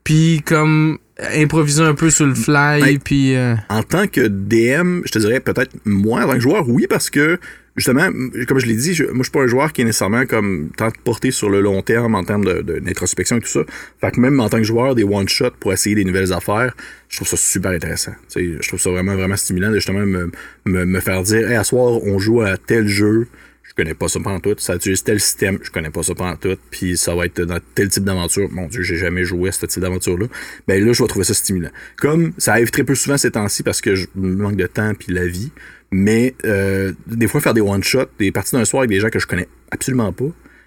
[0.03, 0.97] puis comme
[1.35, 5.19] improviser un peu sur le fly, Ben, puis euh, En tant que DM, je te
[5.19, 7.39] dirais peut-être moi en tant que joueur, oui, parce que
[7.77, 8.09] justement,
[8.47, 10.69] comme je l'ai dit, je, moi je suis pas un joueur qui est nécessairement comme
[10.75, 13.61] tant porté sur le long terme en termes de- de- d'introspection et tout ça.
[14.01, 16.75] Fait que même en tant que joueur des one shot pour essayer des nouvelles affaires,
[17.09, 18.13] je trouve ça super intéressant.
[18.35, 20.31] Je trouve ça vraiment vraiment stimulant de justement me,
[20.65, 23.27] me, me faire dire, hey, à soir on joue à tel jeu.
[23.63, 24.55] Je connais pas ça pendant tout.
[24.57, 26.57] Ça utilise tel système, je connais pas ça pendant tout.
[26.71, 28.49] Puis ça va être dans tel type d'aventure.
[28.49, 30.25] Mon Dieu, j'ai jamais joué à ce type d'aventure-là.
[30.67, 31.69] Ben là, je vais trouver ça stimulant.
[31.97, 35.13] Comme ça arrive très peu souvent ces temps-ci parce que je manque de temps puis
[35.13, 35.51] la vie.
[35.91, 39.19] Mais euh, des fois, faire des one-shots, des parties d'un soir avec des gens que
[39.19, 40.25] je connais absolument pas,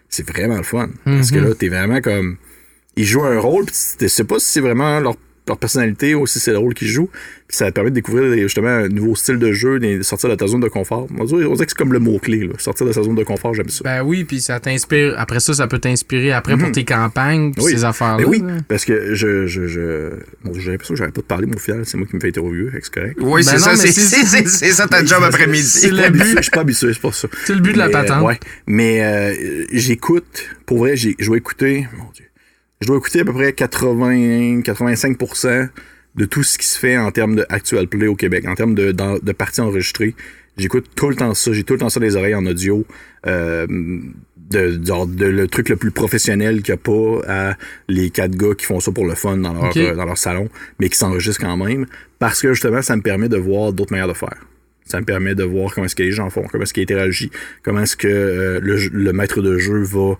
[0.09, 0.89] c'est vraiment le fun.
[1.05, 2.37] Parce que là, t'es vraiment comme.
[2.97, 5.15] Ils jouent un rôle, puis tu sais pas si c'est vraiment leur
[5.51, 7.11] leur personnalité, aussi c'est le rôle qu'ils jouent.
[7.49, 10.47] Puis ça permet de découvrir justement un nouveau style de jeu, de sortir de ta
[10.47, 11.09] zone de confort.
[11.19, 12.53] On dirait, on dirait que c'est comme le mot-clé, là.
[12.59, 13.83] sortir de sa zone de confort, j'aime ça.
[13.83, 15.15] Ben oui, puis ça t'inspire.
[15.19, 17.73] Après ça, ça peut t'inspirer après pour tes campagnes, Oui.
[17.73, 18.23] ces affaires-là.
[18.25, 20.11] Ben oui, parce que je, je, je...
[20.45, 22.21] Bon, j'ai l'impression que j'arrête pas de parler, mais au final, c'est moi qui me
[22.21, 23.17] fais interviewer, fait que c'est correct.
[23.21, 25.65] Oui, Ben c'est non, ça, mais c'est c'est- c'est- c'est- c'est ça ta job après-midi.
[25.65, 26.37] C'est Je suis le pas habitué, but.
[26.37, 27.29] Je suis pas habitué, c'est pour ça.
[27.47, 28.23] C'est le but de la patente.
[28.23, 28.39] euh, ouais.
[28.69, 32.25] Mais euh, j'écoute, pour vrai, j'ai- je dois écouter, mon Dieu,
[32.81, 35.69] je dois écouter à peu près 80-85%
[36.17, 38.75] de tout ce qui se fait en termes de actual play au Québec, en termes
[38.75, 40.15] de, d'en- de parties enregistrées.
[40.57, 42.85] J'écoute tout le temps ça, j'ai tout le temps ça des oreilles en audio.
[43.27, 43.67] Euh,
[44.51, 47.57] de, genre, de le truc le plus professionnel qu'il n'y a pas à
[47.87, 50.49] les quatre gars qui font ça pour le fun dans leur, euh, dans leur salon,
[50.81, 51.87] mais qui s'enregistrent quand même,
[52.19, 54.35] parce que justement, ça me permet de voir d'autres manières de faire.
[54.87, 57.31] Ça me permet de voir comment est-ce que les gens font, comment est-ce qu'ils interagissent,
[57.63, 60.19] comment est-ce que euh, le, le maître de jeu va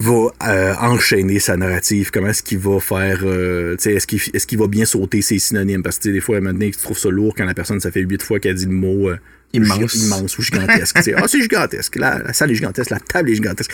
[0.00, 3.94] va euh, enchaîner sa narrative, comment est-ce qu'il va faire, euh, tu sais,
[4.32, 7.08] est-ce qu'il va bien sauter ses synonymes, parce que des fois, maintenant, tu trouves ça
[7.10, 9.16] lourd quand la personne, ça fait huit fois qu'elle dit le mot euh,
[9.54, 9.94] Immense.
[9.94, 10.98] immense ou gigantesque.
[11.16, 13.72] ah, c'est gigantesque, la, la salle est gigantesque, la table est gigantesque.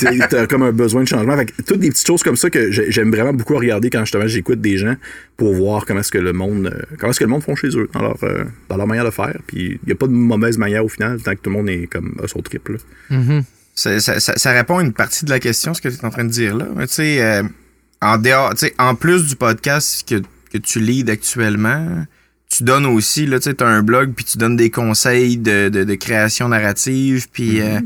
[0.00, 1.36] T'as comme, comme un besoin de changement.
[1.36, 4.00] Fait que toutes des petites choses comme ça que j'ai- j'aime vraiment beaucoup regarder quand
[4.04, 4.94] justement j'écoute des gens
[5.36, 7.68] pour voir comment est-ce que le monde, euh, comment est-ce que le monde font chez
[7.76, 9.36] eux, dans leur, euh, dans leur manière de faire.
[9.48, 11.68] Puis il n'y a pas de mauvaise manière au final, tant que tout le monde
[11.68, 12.68] est comme à son trip.
[12.68, 12.76] là.
[13.10, 13.42] Mhm.
[13.78, 16.04] Ça, ça- ça- ça répond à une partie de la question, ce que tu es
[16.04, 16.66] en train de dire là.
[16.74, 17.42] Mais tu sais, euh,
[18.02, 20.16] en dehors, tu sais, en plus du podcast que,
[20.52, 22.04] que tu leads actuellement,
[22.50, 25.68] tu donnes aussi, là, tu sais, as un blog, puis tu donnes des conseils de,
[25.68, 27.80] de, de création narrative, puis euh,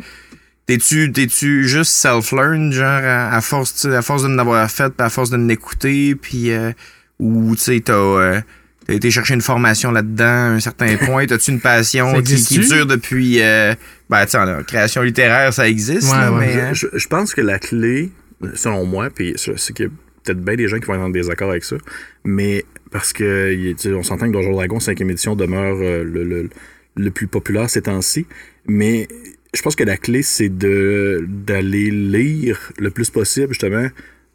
[0.67, 5.05] t'es-tu, t'es-tu juste self-learn, genre, à, à force, tu à force de n'avoir fait, puis
[5.05, 6.73] à force de l'écouter, puis euh,
[7.19, 8.41] ou, tu sais, t'as...
[8.87, 11.27] T'as été chercher une formation là-dedans à un certain point?
[11.27, 12.21] T'as-tu une passion?
[12.23, 13.41] Qui, dure depuis...
[13.41, 13.75] Euh,
[14.11, 16.47] ben, tu sais, en création littéraire, ça existe, Ouais, là, ouais.
[16.55, 16.61] mais...
[16.61, 16.73] hein?
[16.75, 18.11] Je, je pense que la clé,
[18.55, 19.91] selon moi, puis sais qu'il y a
[20.25, 21.77] peut-être bien des gens qui vont être en désaccord avec ça,
[22.25, 26.51] mais parce que on s'entend que Donjon Dragon 5e édition demeure euh, le, le,
[26.97, 28.27] le plus populaire ces temps-ci,
[28.67, 29.09] mais
[29.55, 33.89] je pense que la clé, c'est de d'aller lire le plus possible, justement,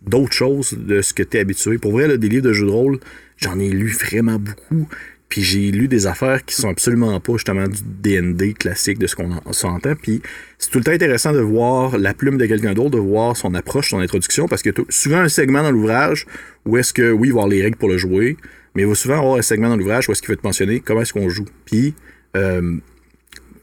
[0.05, 1.77] d'autres choses de ce que tu es habitué.
[1.77, 2.99] Pour vrai, là, des livres de jeux de rôle,
[3.37, 4.87] j'en ai lu vraiment beaucoup.
[5.29, 9.15] Puis j'ai lu des affaires qui sont absolument pas justement du D&D classique de ce
[9.17, 9.93] qu'on en- s'entend.
[9.95, 10.21] Puis
[10.57, 13.53] c'est tout le temps intéressant de voir la plume de quelqu'un d'autre, de voir son
[13.53, 16.25] approche, son introduction, parce que souvent un segment dans l'ouvrage
[16.65, 18.37] où est-ce que, oui, avoir les règles pour le jouer,
[18.73, 20.79] mais il va souvent avoir un segment dans l'ouvrage où est-ce qu'il va te mentionner
[20.79, 21.45] comment est-ce qu'on joue.
[21.65, 21.93] Puis,
[22.37, 22.77] euh,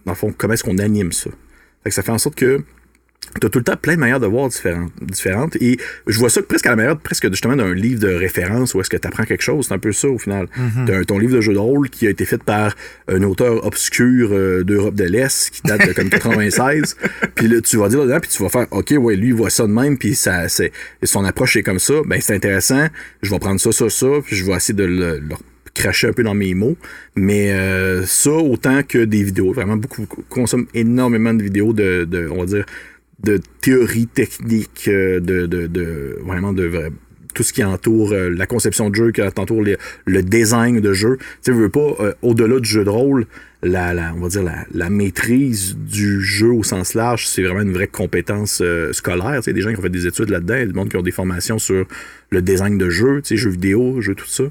[0.04, 1.30] dans le fond, comment est-ce qu'on anime ça.
[1.82, 2.62] Fait que ça fait en sorte que
[3.40, 4.92] T'as tout le temps plein de manières de voir différentes.
[5.02, 5.76] différentes et
[6.06, 8.88] je vois ça presque à la manière presque justement d'un livre de référence où est-ce
[8.90, 9.66] que tu apprends quelque chose.
[9.68, 10.46] C'est un peu ça au final.
[10.56, 12.74] Un- ton livre de jeu de rôle qui a été fait par
[13.08, 16.96] un auteur obscur euh, d'Europe de l'Est qui date de comme 96.
[17.34, 19.50] puis là, tu vas dire là-dedans, puis tu vas faire OK, ouais, lui, il voit
[19.50, 20.72] ça de même, puis ça, c'est,
[21.02, 21.94] son approche est comme ça.
[22.06, 22.86] Ben, c'est intéressant.
[23.22, 25.34] Je vais prendre ça, ça, ça, puis je vais essayer de le, le
[25.74, 26.76] cracher un peu dans mes mots.
[27.16, 29.52] Mais euh, ça, autant que des vidéos.
[29.52, 32.64] Vraiment, beaucoup, beaucoup consomme énormément de vidéos de, de on va dire,
[33.22, 36.90] de théorie technique, euh, de, de, de vraiment de
[37.34, 41.18] tout ce qui entoure euh, la conception de jeu, qui entoure le design de jeu.
[41.42, 43.26] Tu veux pas, euh, au-delà du jeu de rôle,
[43.62, 47.62] la, la, on va dire la, la maîtrise du jeu au sens large, c'est vraiment
[47.62, 48.62] une vraie compétence
[48.92, 49.36] scolaire.
[49.36, 51.10] Tu sais, des gens qui ont fait des études là-dedans, des gens qui ont des
[51.10, 51.86] formations sur
[52.30, 54.44] le design de jeu, tu sais, jeux vidéo, jeux, tout ça.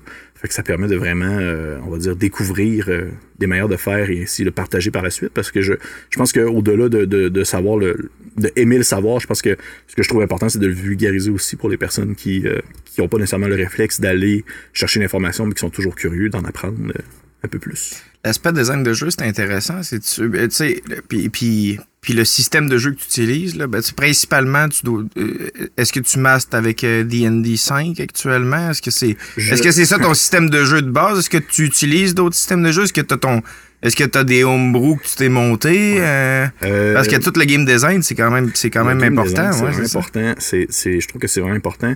[0.44, 3.06] Fait que ça permet de vraiment, euh, on va dire, découvrir euh,
[3.40, 5.32] des manières de faire et ainsi le partager par la suite.
[5.34, 5.76] Parce que je,
[6.10, 9.56] je pense qu'au-delà de, de, de savoir le, de aimer le savoir, je pense que
[9.88, 12.60] ce que je trouve important, c'est de le vulgariser aussi pour les personnes qui euh,
[12.84, 16.44] qui n'ont pas nécessairement le réflexe d'aller chercher l'information, mais qui sont toujours curieux d'en
[16.44, 17.02] apprendre euh,
[17.44, 18.04] un peu plus.
[18.26, 19.84] L'aspect design de jeu, c'est intéressant.
[19.84, 23.68] C'est tu tu sais, puis, puis, puis le système de jeu que tu utilises, là,
[23.68, 28.70] ben, principalement, tu dois, euh, est-ce que tu mastes avec euh, D&D 5 actuellement?
[28.72, 31.20] Est-ce que c'est, Je- est-ce que c'est ça ton système de jeu de base?
[31.20, 32.84] Est-ce que tu utilises d'autres systèmes de jeu?
[32.84, 33.42] Est-ce que t'as ton,
[33.82, 35.96] est-ce que t'as des homebrew que tu t'es monté?
[36.00, 39.08] euh, Euh, parce que tout le game design, c'est quand même, c'est quand même Le
[39.08, 39.52] important.
[39.66, 40.34] ouais, c'est important.
[40.38, 41.94] C'est, c'est, je trouve que c'est vraiment important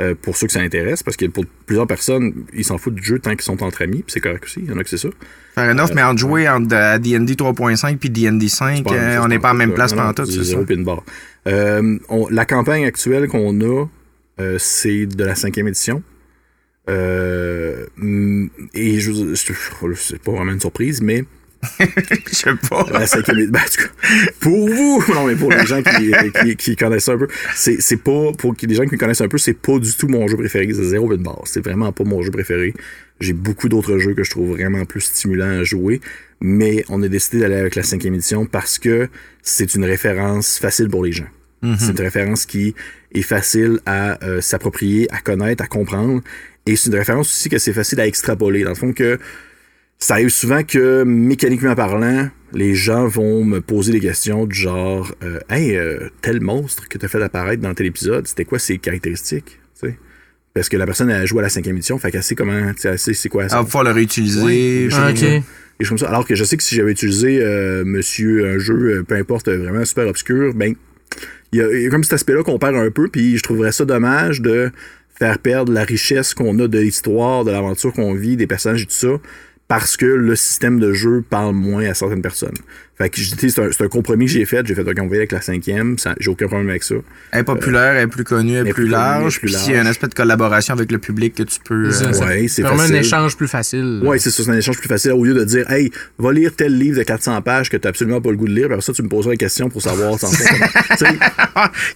[0.00, 3.02] euh, pour ceux que ça intéresse, parce que pour plusieurs personnes, ils s'en foutent du
[3.04, 4.60] jeu tant qu'ils sont entre amis, puis c'est correct aussi.
[4.62, 5.08] Il y en a que c'est ça.
[5.54, 8.96] Fair enough, mais entre jouer entre à D&D 3.5 puis D&D 5, C'est pas la
[9.00, 10.44] même euh, chose on n'est pas en même place pendant tout, c'est c'est ça?
[10.44, 11.04] zéro pin bar.
[11.46, 13.86] Euh, on- la campagne actuelle qu'on a,
[14.40, 16.02] euh, c'est de la cinquième édition.
[16.88, 21.24] Euh, mm, et je, je, je- c'est pas vraiment une surprise, mais
[21.78, 22.86] Je sais pas.
[22.90, 23.60] la cinquième ben,
[24.40, 27.98] pour vous, non mais pour les gens qui, qui, qui connaissent un peu, c'est, c'est
[27.98, 30.36] pas, pour les gens qui me connaissent un peu, c'est pas du tout mon jeu
[30.36, 31.42] préféré, c'est zéro pin bar.
[31.44, 32.72] C'est vraiment pas mon jeu préféré.
[33.20, 36.00] J'ai beaucoup d'autres jeux que je trouve vraiment plus stimulants à jouer,
[36.40, 39.08] mais on a décidé d'aller avec la cinquième édition parce que
[39.42, 41.28] c'est une référence facile pour les gens.
[41.78, 42.74] C'est une référence qui
[43.12, 46.22] est facile à euh, s'approprier, à connaître, à comprendre.
[46.64, 48.62] Et c'est une référence aussi que c'est facile à extrapoler.
[48.62, 49.18] Dans le fond, que
[50.00, 55.14] ça arrive souvent que, mécaniquement parlant, les gens vont me poser des questions du genre
[55.22, 58.58] euh, Hey, euh, tel monstre que tu as fait apparaître dans tel épisode, c'était quoi
[58.58, 59.60] ses caractéristiques?
[60.52, 62.98] Parce que la personne a joué à la cinquième édition, fait qu'elle sait comment, elle
[62.98, 63.58] sait c'est quoi ça.
[63.58, 64.42] Ah, pouvoir le réutiliser.
[64.42, 64.88] Oui.
[64.92, 65.42] Ah, des
[65.80, 66.08] choses comme ça.
[66.08, 69.48] Alors que je sais que si j'avais utilisé euh, monsieur un jeu, euh, peu importe,
[69.48, 70.74] vraiment super obscur, ben,
[71.52, 73.84] il y, y a comme cet aspect-là qu'on perd un peu, puis je trouverais ça
[73.84, 74.72] dommage de
[75.14, 78.86] faire perdre la richesse qu'on a de l'histoire, de l'aventure qu'on vit, des personnages et
[78.86, 79.20] tout ça,
[79.70, 82.56] parce que le système de jeu parle moins à certaines personnes.
[83.00, 84.66] Fait que je dis, c'est un, un compromis que j'ai fait.
[84.66, 85.96] J'ai fait, OK, on va avec la cinquième.
[86.18, 86.96] J'ai aucun problème avec ça.
[87.32, 89.40] Elle est populaire, elle est plus connue, elle est plus large.
[89.40, 91.90] Puis il y a un aspect de collaboration avec le public que tu peux.
[91.92, 92.26] C'est euh, ça.
[92.26, 92.96] Ouais, c'est vraiment facile.
[92.96, 94.02] un échange plus facile.
[94.04, 96.52] Ouais, c'est ça, c'est un échange plus facile au lieu de dire Hey, va lire
[96.54, 98.84] tel livre de 400 pages que tu absolument pas le goût de lire, puis après
[98.84, 100.30] ça, tu me poseras des questions pour savoir sans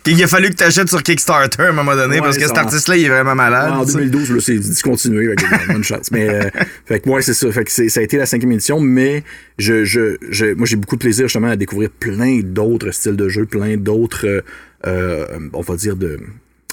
[0.07, 2.47] Il a fallu que tu achètes sur Kickstarter à un moment donné Ouais, parce que
[2.47, 3.73] cet artiste-là, il est vraiment malade.
[3.73, 3.99] en tu sais.
[3.99, 6.11] 2012, là, c'est discontinué, que, bonne chance.
[6.13, 6.49] Mais, euh,
[6.87, 7.53] fait que, ouais, c'est ça.
[7.53, 9.23] Fait que ça a été la cinquième édition, mais
[9.59, 13.29] je, je, je- moi, j'ai beaucoup de plaisir, justement, à découvrir plein d'autres styles de
[13.29, 14.41] jeu, plein d'autres, euh,
[14.87, 16.19] euh, on va dire, de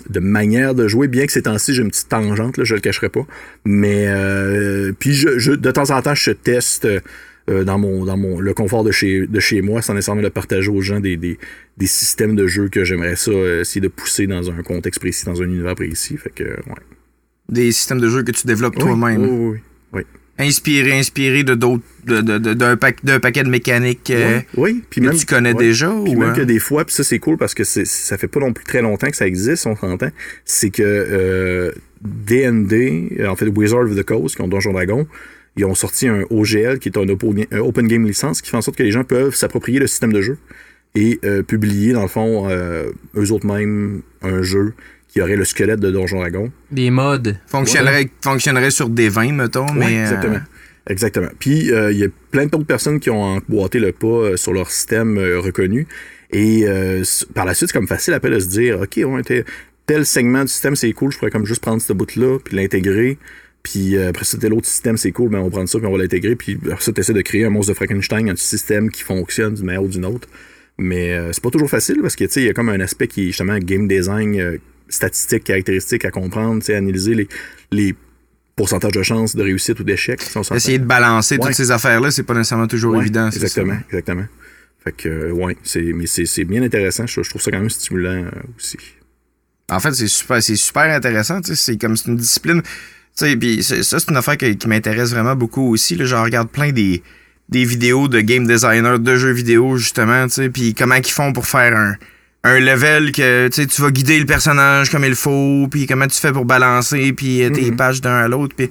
[0.10, 2.82] de manière de jouer, bien que ces temps-ci, j'ai une petite tangente, là, je le
[2.82, 3.22] cacherai pas.
[3.66, 6.88] Mais euh, puis je, je- de temps en temps, je teste
[7.50, 10.32] euh, dans mon dans mon le confort de chez de chez moi, sans nécessairement le
[10.32, 11.38] partager aux gens des, des,
[11.78, 15.26] des systèmes de jeu que j'aimerais ça euh, essayer de pousser dans un contexte précis,
[15.26, 16.18] dans un univers précis.
[16.18, 16.82] Fait que ouais.
[17.50, 19.22] Des systèmes de jeu que tu développes Oui, toi-même.
[19.22, 19.60] oui, oui,
[19.94, 20.02] oui.
[20.40, 21.84] Inspiré, inspiré de d'autres.
[22.06, 25.54] de- de- de- d'un paquet de mécaniques euh, Oui, oui, puis que même tu connais
[25.54, 25.64] ouais.
[25.66, 25.88] déjà.
[26.04, 28.18] Puis ou, même euh, que des fois, puis ça c'est cool parce que c'est- ça
[28.18, 30.10] fait pas non plus très longtemps que ça existe, on s'entend,
[30.44, 31.72] c'est que euh,
[32.02, 35.06] D&D, euh, en fait Wizard of the Coast, qui ont Donjon Dragon,
[35.58, 38.58] ils ont sorti un OGL qui est un open, un open game licence qui fait
[38.58, 40.38] en sorte que les gens peuvent s'approprier le système de jeu
[40.96, 44.74] et euh, publier dans le fond eux autres mêmes un jeu
[45.12, 46.52] qui aurait le squelette de Donjon Dragon.
[46.72, 47.38] Des modes.
[47.48, 49.86] fonctionnerait, fonctionnerait sur des vins, mettons, mais.
[49.86, 50.40] Ouais, euh, exactement.
[50.90, 51.30] Exactement.
[51.38, 54.54] Puis, euh, il y a plein d'autres personnes qui ont emboîté le pas euh, sur
[54.54, 55.86] leur système euh, reconnu.
[56.32, 57.04] Et euh,
[57.36, 59.44] par la suite, c'est comme facile après de se dire, OK, t'es-
[59.86, 63.18] tel segment du système, c'est cool, je pourrais comme juste prendre ce bout-là, puis l'intégrer.
[63.64, 65.92] Puis après ça, tel autre système, c'est cool, ben on va prendre ça, puis on
[65.92, 66.36] va l'intégrer.
[66.36, 69.66] Puis après ça, t'essaies de créer un monstre de Frankenstein, un système qui fonctionne d'une
[69.66, 70.28] manière ou d'une autre.
[70.80, 72.80] Mais euh, c'est pas toujours facile parce que, tu sais, il y a comme un
[72.80, 74.58] aspect qui est justement game design, euh,
[74.92, 77.28] statistique, caractéristique à comprendre, analyser les,
[77.72, 77.96] les
[78.56, 80.22] pourcentages de chances de réussite ou d'échec.
[80.22, 80.38] si.
[80.54, 81.48] Essayer de balancer Ouais.
[81.48, 83.28] toutes ces affaires-là, c'est pas nécessairement toujours Ouais, évident.
[83.28, 83.80] Exactement, ça.
[83.88, 84.26] exactement.
[84.84, 87.06] Fait que, euh, ouais, c'est, mais c'est, c'est bien intéressant.
[87.08, 88.78] Je, je trouve ça quand même stimulant euh, aussi.
[89.72, 91.40] En fait, c'est super, c'est super intéressant.
[91.44, 92.62] C'est comme c'est une discipline.
[93.40, 95.96] Puis ça, c'est une affaire que- qui m'intéresse vraiment beaucoup aussi.
[95.96, 97.04] Là, je regarde plein des,
[97.50, 100.26] des vidéos de game designers de jeux vidéo, justement.
[100.54, 101.96] Puis comment ils font pour faire un,
[102.44, 105.68] un level que tu sais, tu vas guider le personnage comme il faut.
[105.70, 107.14] Puis comment tu fais pour balancer.
[107.14, 107.76] Puis euh, tes Mhm.
[107.78, 108.56] pages d'un à l'autre.
[108.56, 108.70] Puis...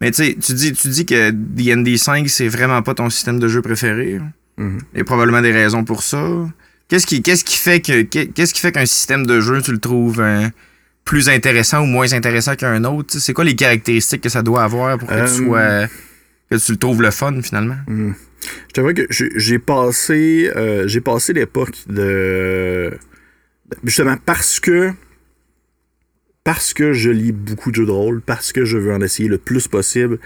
[0.00, 3.38] Mais tu sais, tu dis, tu dis que D&D 5, c'est vraiment pas ton système
[3.38, 4.18] de jeu préféré.
[4.56, 4.78] Mhm.
[4.94, 6.24] Il y a probablement des raisons pour ça.
[6.88, 9.78] Qu'est-ce qui, qu'est-ce qui fait que qu'est-ce qui fait qu'un système de jeu tu le
[9.78, 10.48] trouves euh,
[11.04, 13.14] plus intéressant ou moins intéressant qu'un autre?
[13.18, 15.86] C'est quoi les caractéristiques que ça doit avoir pour que Euh, tu sois
[16.50, 17.76] que tu le trouves le fun finalement?
[17.86, 18.12] Mm.
[18.68, 21.00] Je que j'ai passé, euh, j'ai
[21.32, 22.92] l'époque de.
[23.84, 24.92] Justement, parce que.
[26.42, 29.28] Parce que je lis beaucoup de jeux de rôle, parce que je veux en essayer
[29.28, 30.18] le plus possible,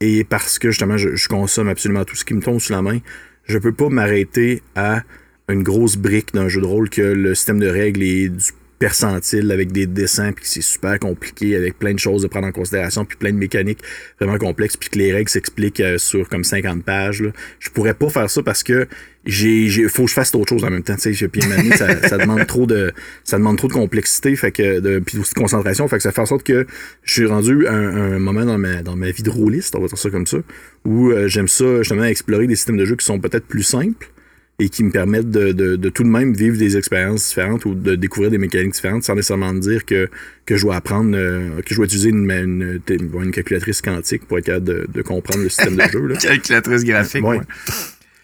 [0.00, 2.82] et parce que justement je, je consomme absolument tout ce qui me tombe sous la
[2.82, 3.00] main,
[3.44, 5.02] je peux pas m'arrêter à
[5.48, 9.50] une grosse brique d'un jeu de rôle que le système de règles est du percentile
[9.52, 13.04] avec des dessins puis c'est super compliqué avec plein de choses à prendre en considération
[13.04, 13.80] puis plein de mécaniques
[14.20, 17.30] vraiment complexes puis que les règles s'expliquent euh, sur comme 50 pages là.
[17.58, 18.86] je pourrais pas faire ça parce que
[19.24, 21.42] j'ai j'ai faut que je fasse d'autres choses en même temps puis
[21.76, 22.92] ça, ça demande trop de
[23.24, 26.12] ça demande trop de complexité fait que de puis aussi de concentration fait que ça
[26.12, 26.66] fait en sorte que
[27.02, 29.98] je suis rendu un moment dans ma dans ma vie de rôliste on va dire
[29.98, 30.38] ça comme ça
[30.84, 34.10] où euh, j'aime ça justement explorer des systèmes de jeu qui sont peut-être plus simples
[34.58, 37.74] et qui me permettent de, de, de tout de même vivre des expériences différentes ou
[37.74, 40.08] de découvrir des mécaniques différentes sans nécessairement me dire que,
[40.46, 44.26] que je dois apprendre, euh, que je dois utiliser une, une, une, une calculatrice quantique
[44.26, 46.06] pour être capable de, de comprendre le système de jeu.
[46.06, 46.16] Là.
[46.20, 47.22] Calculatrice graphique.
[47.22, 47.36] Ouais.
[47.38, 47.44] ouais.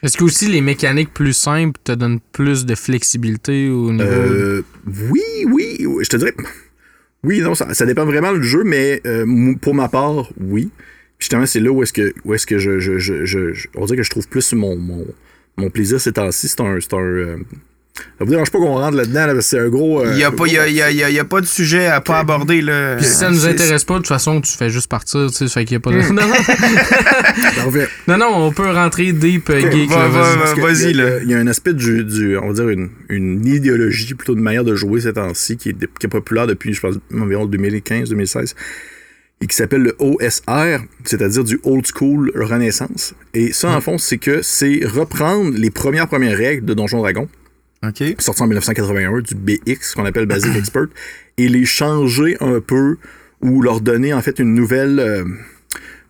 [0.03, 4.03] Est-ce que aussi les mécaniques plus simples te donnent plus de flexibilité au niveau.
[4.05, 4.63] Euh,
[5.11, 6.35] oui, oui, oui, je te dirais.
[7.25, 10.71] Oui, non, ça, ça dépend vraiment du jeu, mais euh, pour ma part, oui.
[11.19, 13.69] Puis Justement, c'est là où est-ce que, où est-ce que je, je, je, je- je-
[13.77, 15.07] On dirait que je trouve plus mon, mon,
[15.57, 16.49] mon plaisir ces temps-ci.
[16.49, 16.79] C'est un.
[16.81, 17.37] C'est un euh,
[17.95, 20.01] ça vous dérange pas qu'on rentre là-dedans, là, c'est un gros.
[20.01, 21.03] euh, Il y a un pas gros il y a, il y a- il y
[21.05, 22.97] a- il y a pas de sujet à pas aborder là.
[22.97, 25.35] Puis si ça nous C'est- intéresse pas, de toute façon, tu fais juste partir, tu
[25.35, 25.97] sais, ça fait qu'il y a pas de...
[26.11, 26.33] non, non,
[27.65, 27.89] Parfait.
[28.09, 30.91] non, non, on peut rentrer deep euh, geek, Va- là, va- vas-y.
[30.91, 31.19] il y a- là.
[31.23, 34.43] Il y a un aspect du, du- on va dire une, une idéologie, plutôt une
[34.43, 38.55] manière de jouer ces temps-ci qui est, qui est populaire depuis, je pense, environ 2015-2016.
[39.43, 43.15] Et qui s'appelle le OSR, c'est-à-dire du Old School Renaissance.
[43.35, 47.29] Et ça, en fond, c'est que c'est reprendre les premières premières règles de Donjon Dragon,
[47.85, 48.03] OK.
[48.19, 50.87] sorti en 1981, du BX, qu'on appelle Basic Expert,
[51.39, 52.99] et les changer un peu
[53.41, 55.25] ou leur donner en fait une nouvelle, euh,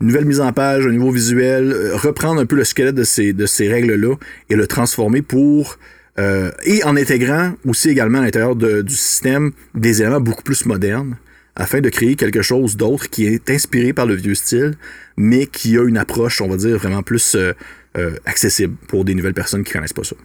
[0.02, 3.04] une nouvelle mise en page, un nouveau visuel, euh, reprendre un peu le squelette de
[3.04, 4.14] ces, de ces règles-là
[4.50, 5.78] et le transformer pour.
[6.18, 11.16] euh, et en intégrant aussi également à l'intérieur du système des éléments beaucoup plus modernes
[11.56, 14.74] afin de créer quelque chose d'autre qui est inspiré par le vieux style,
[15.16, 17.52] mais qui a une approche, on va dire, vraiment plus euh,
[17.98, 20.16] euh, accessible pour des nouvelles personnes qui connaissent pas ça.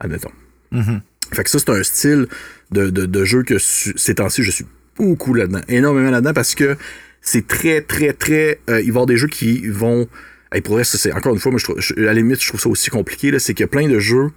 [0.00, 0.30] Admettons.
[1.32, 2.26] Fait que ça, c'est un style
[2.70, 4.66] de, de, de jeu que ces temps-ci, je suis
[4.96, 5.62] beaucoup là-dedans.
[5.68, 6.76] Énormément là-dedans parce que
[7.22, 8.60] c'est très, très, très.
[8.68, 10.06] euh, il va y avoir des jeux qui vont.
[10.54, 12.48] Et pour vrai, c'est encore une fois, moi, je trouve, je- à la limite, je
[12.48, 13.36] trouve ça aussi compliqué.
[13.38, 14.28] C'est qu'il y a plein de jeux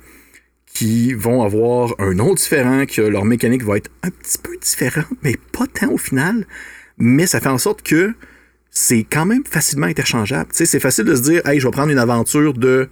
[0.77, 5.07] qui vont avoir un nom différent, que leur mécanique va être un petit peu différente,
[5.23, 6.45] mais pas tant au final.
[6.99, 8.13] Mais ça fait en sorte que
[8.69, 10.51] c'est quand même facilement interchangeable.
[10.51, 12.89] Tu sais, c'est facile de se dire, hey, je vais prendre une aventure de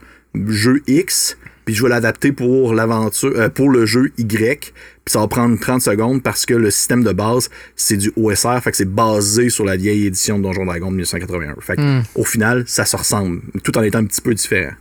[0.48, 4.74] jeu X, puis je vais l'adapter pour l'aventure, euh, pour le jeu Y, puis
[5.06, 8.72] ça va prendre 30 secondes parce que le système de base, c'est du OSR, fait
[8.72, 11.58] que c'est basé sur la vieille édition de Donjon Dragon de 1981.
[11.62, 14.74] Fait que, au final, ça se ressemble, tout en étant un petit peu différent.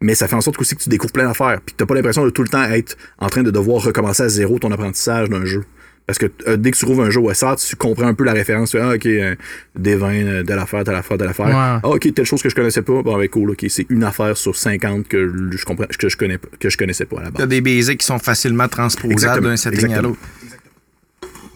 [0.00, 1.94] Mais ça fait en sorte aussi que tu découvres plein d'affaires, puis que t'as pas
[1.94, 5.28] l'impression de tout le temps être en train de devoir recommencer à zéro ton apprentissage
[5.28, 5.64] d'un jeu.
[6.06, 8.32] Parce que euh, dès que tu trouves un jeu OSR, tu comprends un peu la
[8.32, 8.70] référence.
[8.70, 9.34] Tu fais, ah, ok, euh,
[9.76, 11.46] des vins, euh, telle affaire, telle affaire, telle affaire.
[11.48, 11.52] Ouais.
[11.54, 13.02] Ah, ok, telle chose que je connaissais pas.
[13.02, 16.38] Bon, ben, cool, ok, c'est une affaire sur 50 que je comprends, que je connais,
[16.38, 17.48] pas- que je connaissais pas à la T'as base.
[17.48, 20.08] des basics qui sont facilement transposables d'un setting à exactement.
[20.10, 20.20] l'autre.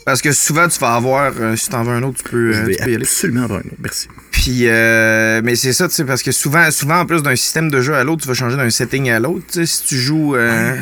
[0.04, 2.58] Parce que souvent, tu vas avoir, euh, si t'en veux un autre, tu peux, Je
[2.58, 3.04] euh, vais tu peux y aller.
[3.04, 3.76] absolument avoir un autre.
[3.78, 4.08] Merci.
[4.42, 7.70] Puis, euh, mais c'est ça, tu sais, parce que souvent, souvent, en plus d'un système
[7.70, 9.44] de jeu à l'autre, tu vas changer d'un setting à l'autre.
[9.46, 10.74] Tu sais, si tu joues, euh,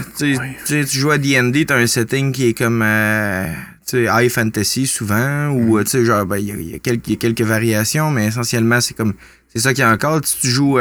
[0.66, 3.44] tu joues à D&D, t'as un setting qui est comme, euh,
[3.86, 6.74] tu sais, high fantasy souvent, ou, euh, tu sais, genre, ben, il y, a- y
[6.74, 9.12] a quelques, y a variations, mais essentiellement, c'est comme,
[9.52, 10.20] c'est ça qui est encore.
[10.24, 10.78] Si tu joues,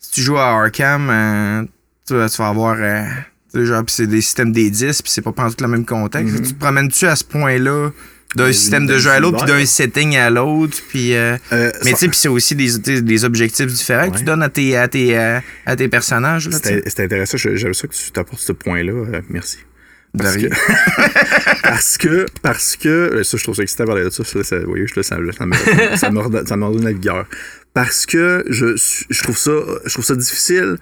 [0.00, 1.68] si tu joues à Arkham,
[2.06, 5.62] tu, vas- avoir, tu sais, genre, c'est des systèmes des 10, puis c'est pas tout
[5.62, 6.34] le même contexte.
[6.42, 7.90] Tu te promènes-tu à ce point-là
[8.34, 11.14] d'un Euh, système de jeu à l'autre, puis d'un setting à l'autre, puis...
[11.14, 14.42] euh, Euh, mais tu sais, puis c'est aussi des, des, objectifs différents que tu donnes
[14.42, 16.48] à tes, à tes, euh, à tes personnages.
[16.50, 17.36] C'était intéressant.
[17.38, 18.92] J'aime ça que tu t'apportes ce point-là.
[18.92, 19.58] euh, merci.
[20.16, 20.46] Parce que,
[21.62, 24.22] parce que, parce que, ça, je trouve ça excitant de parler de ça.
[24.60, 27.26] vous voyez, je- ça, ça, me, ça, me ça me redonne la vigueur.
[27.74, 28.76] Parce que je,
[29.10, 29.50] je trouve ça,
[29.84, 30.78] je trouve ça difficile.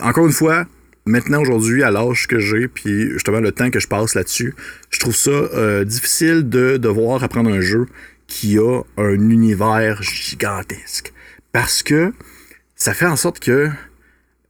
[0.00, 0.66] encore une fois,
[1.06, 4.54] maintenant, aujourd'hui, à l'âge que j'ai, puis justement le temps que je passe là-dessus,
[4.90, 7.86] je trouve ça euh, difficile de devoir apprendre un jeu
[8.26, 11.12] qui a un univers gigantesque.
[11.52, 12.12] Parce que
[12.74, 13.70] ça fait en sorte que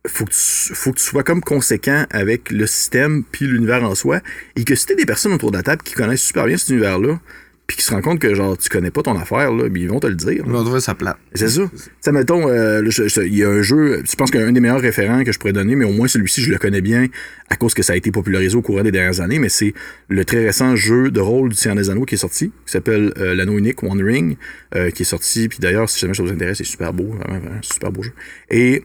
[0.09, 3.95] faut que, tu, faut que tu sois comme conséquent avec le système puis l'univers en
[3.95, 4.21] soi.
[4.57, 6.71] Et que si t'as des personnes autour de la table qui connaissent super bien cet
[6.71, 7.21] univers-là,
[7.67, 9.89] puis qui se rendent compte que genre tu connais pas ton affaire, là, ben, ils
[9.89, 10.45] vont te le dire.
[10.47, 11.17] On va trouver ça plate.
[11.35, 11.62] C'est ça.
[12.01, 12.89] Sais, mettons, euh,
[13.25, 15.75] il y a un jeu, je pense qu'un des meilleurs référents que je pourrais donner,
[15.75, 17.09] mais au moins celui-ci, je le connais bien
[17.49, 19.75] à cause que ça a été popularisé au courant des dernières années, mais c'est
[20.09, 23.12] le très récent jeu de rôle du Seigneur des Anneaux qui est sorti, qui s'appelle
[23.19, 24.37] euh, L'Anneau Unique, One Ring,
[24.75, 27.41] euh, qui est sorti, puis d'ailleurs, si jamais ça vous intéresse, c'est super beau, vraiment,
[27.41, 28.12] vraiment, super beau jeu.
[28.49, 28.85] Et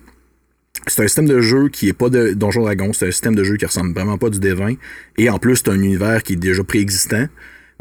[0.87, 3.43] c'est un système de jeu qui est pas de Donjon Dragon, c'est un système de
[3.43, 4.77] jeu qui ressemble vraiment pas à du D20,
[5.17, 7.27] et en plus, c'est un univers qui est déjà préexistant,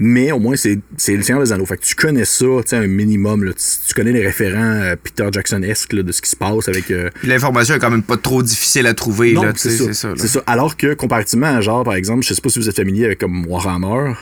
[0.03, 1.67] mais au moins, c'est c'est le Seigneur des Anneaux.
[1.67, 3.45] Fait que tu connais ça, tu sais, un minimum.
[3.45, 3.53] Là.
[3.53, 6.91] Tu, tu connais les référents euh, Peter Jackson-esque de ce qui se passe avec.
[6.91, 9.35] euh, Puis l'information est quand même pas trop difficile à trouver.
[9.57, 10.15] c'est sais, ça.
[10.17, 10.29] c'est ça.
[10.29, 10.43] ça.
[10.47, 13.19] Alors que, comparativement à genre, par exemple, je sais pas si vous êtes familier avec
[13.19, 14.15] comme Warhammer.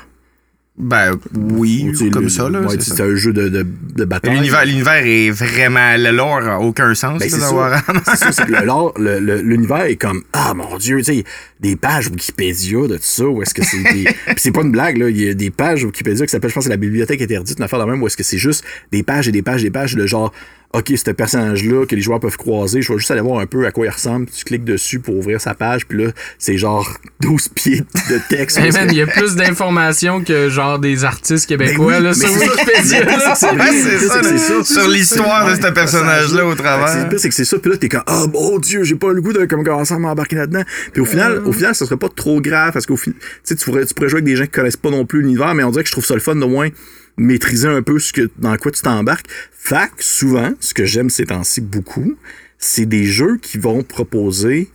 [0.78, 2.48] Ben oui, ou, comme le- ça.
[2.48, 2.96] Là, ouais, c'est tu sais, ça.
[2.98, 3.66] c'est un jeu de, de,
[3.96, 4.34] de bataille.
[4.34, 5.96] L'univers, l'univers est vraiment.
[5.96, 7.18] Le lore a aucun sens.
[7.18, 7.92] Ben, c'est d'avoir- ça.
[8.04, 11.04] C'est ça, c'est que le lore, le- le- l'univers est comme ah mon dieu, tu
[11.04, 11.24] sais,
[11.60, 14.04] des pages Wikipédia de tout ça, où est-ce que c'est des.
[14.26, 15.08] Puis c'est pas une blague, là.
[15.10, 17.64] Il y a des pages Wikipédia qui s'appellent, je pense, c'est la bibliothèque interdite, une
[17.64, 18.62] affaire de même, où est-ce que c'est juste
[18.92, 20.32] des pages et des pages et des pages de genre.
[20.74, 23.64] OK, ce personnage-là que les joueurs peuvent croiser, je vais juste aller voir un peu
[23.64, 24.26] à quoi il ressemble.
[24.26, 26.86] Tu cliques dessus pour ouvrir sa page, puis là, c'est genre
[27.20, 28.58] 12 pieds de texte.
[28.58, 32.14] Hey man, il y a plus d'informations que genre des artistes québécois Ben oui, là,
[32.14, 32.30] sur.
[32.30, 33.34] Wikipédia.
[33.34, 36.88] C'est ça, l'histoire de ce personnage-là au travers.
[36.88, 37.58] C'est le pire, c'est que c'est ça.
[37.58, 39.98] Puis là, t'es comme, ah, mon Dieu, j'ai pas le goût de comme, commencer à
[39.98, 40.62] m'embarquer là-dedans.
[40.92, 43.54] Puis au final, au final, ça serait pas trop grave parce qu'au final, tu sais,
[43.54, 45.64] tu pourrais, tu pourrais jouer avec des gens qui connaissent pas non plus l'univers, mais
[45.64, 46.68] on dirait que je trouve ça le fun de moins
[47.16, 49.26] maîtriser un peu ce que, dans quoi tu t'embarques.
[49.52, 52.14] Fait que souvent, ce que j'aime ces temps-ci beaucoup,
[52.58, 54.70] c'est des jeux qui vont proposer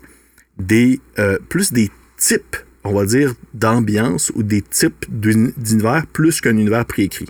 [0.58, 6.42] des, euh, plus des types, on va dire, d'ambiance ou des types d'uni- d'univers plus
[6.42, 7.28] qu'un univers préécrit.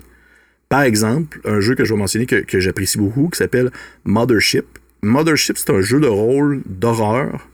[0.68, 3.70] Par exemple, un jeu que je vais mentionner que, que j'apprécie beaucoup qui s'appelle
[4.04, 4.64] Mothership.
[5.02, 7.46] Mothership, c'est un jeu de rôle d'horreur,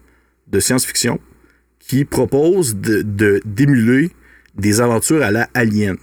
[0.48, 1.20] de science-fiction,
[1.80, 4.10] qui propose de- de- d'émuler
[4.56, 5.96] des aventures à la Alien.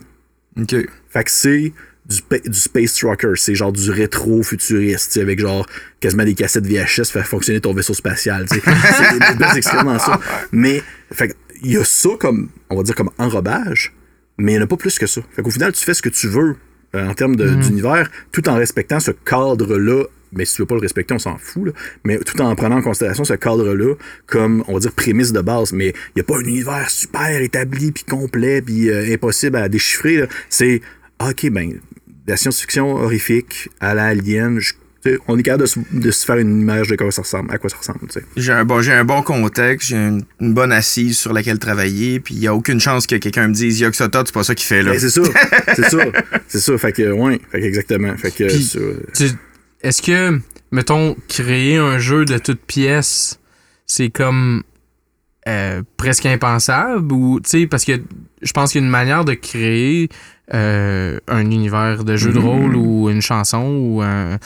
[0.59, 0.75] OK.
[1.09, 1.73] Fait que c'est
[2.05, 3.33] du, du Space Trucker.
[3.35, 5.65] C'est genre du rétro-futuriste, avec genre
[5.99, 8.45] quasiment des cassettes VHS faire fonctionner ton vaisseau spatial.
[8.49, 10.19] c'est des dans ça.
[10.51, 10.81] Mais,
[11.11, 11.33] fait que,
[11.64, 13.93] il y a ça comme, on va dire, comme enrobage,
[14.38, 15.22] mais il n'y en a pas plus que ça.
[15.36, 16.55] Fait qu'au final, tu fais ce que tu veux
[16.95, 20.03] euh, en termes de- d'univers, tout en respectant ce cadre-là.
[20.34, 21.68] Mais si tu veux pas le respecter, on s'en fout.
[21.68, 21.72] là.
[22.03, 23.95] Mais tout en prenant en considération ce cadre-là
[24.26, 25.72] comme, on va dire, prémisse de base.
[25.74, 29.70] Mais il n'y a pas un univers super établi, puis complet, puis euh, impossible à
[29.70, 30.28] déchiffrer.
[30.49, 30.82] C'est,
[31.20, 31.80] ah, OK, ben, de
[32.28, 34.74] la science-fiction horrifique à la alien, je-
[35.28, 37.58] on est capable de, se- de se faire une image de quoi ça ressemble, à
[37.58, 37.99] quoi ça ressemble.
[38.08, 38.26] tu sais.
[38.36, 42.20] J'ai un, bon, j'ai un bon contexte, j'ai une, une bonne assise sur laquelle travailler,
[42.20, 44.66] puis il n'y a aucune chance que quelqu'un me dise Yoxota, c'est pas ça qu'il
[44.68, 44.91] fait là.
[44.91, 45.22] Ben, c'est ça,
[45.76, 45.97] c'est ça,
[46.47, 46.78] c'est ça.
[46.78, 48.16] Fait que, ouais, fait que exactement.
[48.18, 48.80] Fait que, ça,
[49.16, 49.30] Tu-
[49.82, 50.39] Est-ce que,
[50.72, 53.39] mettons, créer un jeu de toutes pièces,
[53.86, 54.64] c'est comme
[55.47, 57.93] euh, presque impensable ou, tu sais, parce que
[58.41, 60.10] je pense qu'il y a une manière de créer
[60.53, 62.45] euh, un univers de jeu de Mhm.
[62.45, 64.38] rôle ou une chanson ou un-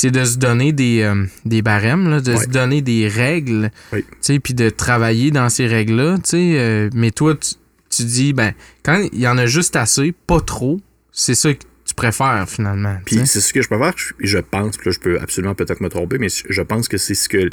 [0.00, 4.04] c'est de se donner des, euh, des barèmes, là, de se donner des règles, Oui.
[4.38, 7.54] puis de travailler dans ces règles-là, euh, mais toi, tu,
[7.90, 8.52] tu dis, ben,
[8.84, 10.80] quand il y en a juste assez, pas trop,
[11.10, 12.96] c'est ça que tu préfères finalement.
[13.06, 13.92] Puis c'est ce que je préfère.
[13.96, 16.96] Je, je pense, puis là, je peux absolument peut-être me tromper, mais je pense que
[16.96, 17.50] c'est ce que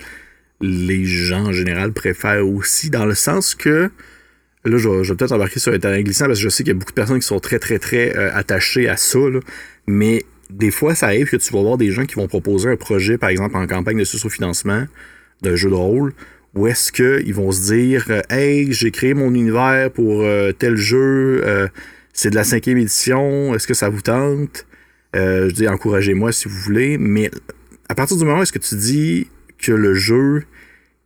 [0.61, 3.89] les gens en général préfèrent aussi, dans le sens que.
[4.65, 6.73] Là, je vais, vais peut-être embarquer sur un terrain glissant parce que je sais qu'il
[6.73, 9.17] y a beaucoup de personnes qui sont très, très, très euh, attachées à ça.
[9.17, 9.39] là.
[9.87, 12.75] Mais des fois, ça arrive que tu vas voir des gens qui vont proposer un
[12.75, 14.85] projet, par exemple, en campagne de sous-financement
[15.41, 16.13] d'un jeu de rôle,
[16.53, 20.77] où est-ce qu'ils vont se dire euh, Hey, j'ai créé mon univers pour euh, tel
[20.77, 21.67] jeu, euh,
[22.13, 24.65] c'est de la cinquième édition, est-ce que ça vous tente?
[25.15, 27.29] Euh, Je dis encouragez-moi si vous voulez, mais
[27.89, 29.27] à partir du moment où est-ce que tu dis
[29.57, 30.43] que le jeu,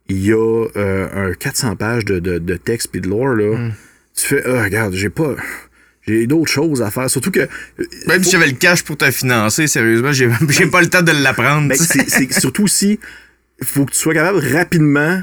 [0.08, 3.70] il y a un 400 pages de, de, de texte puis de lore, là,
[4.14, 5.36] tu fais Ah, regarde, j'ai pas.
[6.06, 7.10] J'ai d'autres choses à faire.
[7.10, 7.46] Surtout que.
[8.06, 10.28] Même si j'avais le cash pour te financer, sérieusement, j'ai,
[10.72, 11.68] pas le temps de l'apprendre.
[11.68, 15.22] Ben, c'est surtout il faut que tu sois capable rapidement,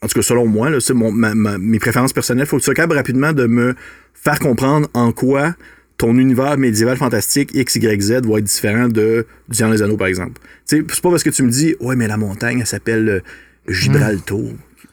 [0.00, 2.56] en tout cas selon moi, là, c'est mon, ma- ma- mes préférences personnelles, il faut
[2.56, 3.74] que tu sois capable rapidement de me
[4.14, 5.54] faire comprendre en quoi
[5.98, 9.98] ton univers médiéval fantastique X, Y, Z va être différent de du Seigneur des Anneaux,
[9.98, 10.40] par exemple.
[10.64, 13.20] C'est pas parce que tu me dis, ouais, mais la montagne, elle s'appelle euh,
[13.68, 14.38] Gibraltar.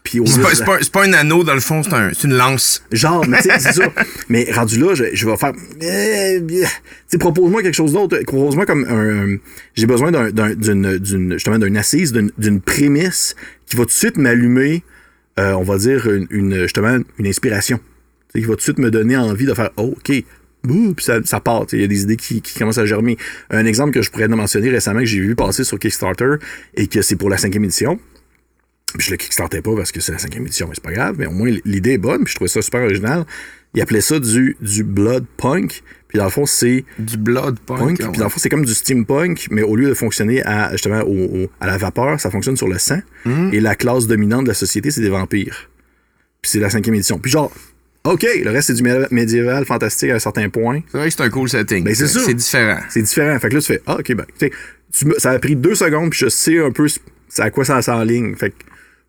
[0.03, 2.83] Puis c'est, pas, un anneau, dans le fond, c'est, un- c'est une lance.
[2.91, 3.83] Genre, mais c'est ça.
[4.29, 5.51] Mais rendu là, je, je vais faire.
[5.77, 6.39] bien.
[6.39, 6.67] Tu
[7.07, 8.17] sais, propose-moi quelque chose d'autre.
[8.25, 9.33] Propose-moi comme un.
[9.33, 9.37] un-
[9.75, 13.35] J'ai besoin d'un, d'un- d'une, justement, d'une assise, d'une, d'une prémisse
[13.67, 14.83] qui va tout de suite m'allumer,
[15.39, 17.77] euh, on va dire, une, une- justement, une inspiration.
[17.77, 17.83] Tu
[18.33, 20.11] sais, qui va tout de suite me donner envie de faire, oh, OK.
[20.63, 21.65] Bouh, puis ça, ça part.
[21.73, 23.17] Il y a des idées qui, qui commencent à germer.
[23.49, 26.35] Un exemple que je pourrais mentionner récemment que j'ai vu passer sur Kickstarter
[26.75, 27.99] et que c'est pour la cinquième édition.
[28.97, 31.15] Puis je le kickstartais pas parce que c'est la cinquième édition, mais c'est pas grave.
[31.19, 33.25] Mais au moins, l'idée est bonne, puis je trouvais ça super original.
[33.75, 35.83] Il appelait ça du, du blood punk.
[36.07, 37.79] Puis dans le fond, c'est Du blood punk.
[37.79, 37.97] punk.
[38.01, 40.71] ah Puis dans le fond, c'est comme du steampunk, mais au lieu de fonctionner à,
[40.71, 42.99] justement au- au- à la vapeur, ça fonctionne sur le sang.
[43.25, 43.51] Mhm.
[43.53, 45.69] Et la classe dominante de la société, c'est des vampires.
[46.41, 47.19] Puis c'est la cinquième édition.
[47.19, 47.51] Puis genre,
[48.05, 50.81] OK, le reste, c'est du mé- médiéval fantastique à un certain point.
[50.91, 51.83] C'est vrai que c'est un cool setting.
[51.83, 52.21] Ben, c'est ça.
[52.25, 52.79] C'est différent.
[52.89, 53.37] C'est différent.
[53.39, 54.49] Fait que là, tu fais, ah, OK, ben, tu
[54.91, 56.87] sais, ça a pris deux secondes, puis je sais un peu
[57.37, 58.35] à quoi ça s'enligne.
[58.35, 58.55] Fait que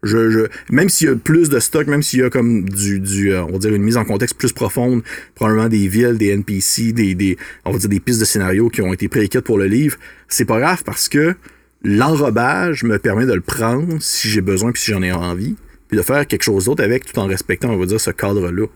[0.02, 3.42] je, même s'il y a plus de stock, même s'il y a comme du, euh,
[3.44, 5.02] on va dire une mise en contexte plus profonde,
[5.34, 8.92] probablement des villes, des NPC, des, on va dire des pistes de scénario qui ont
[8.92, 9.98] été préécrites pour le livre,
[10.28, 11.34] c'est pas grave parce que
[11.82, 15.56] l'enrobage me permet de le prendre si j'ai besoin puis si j'en ai envie,
[15.88, 18.66] puis de faire quelque chose d'autre avec tout en respectant, on va dire, ce cadre-là.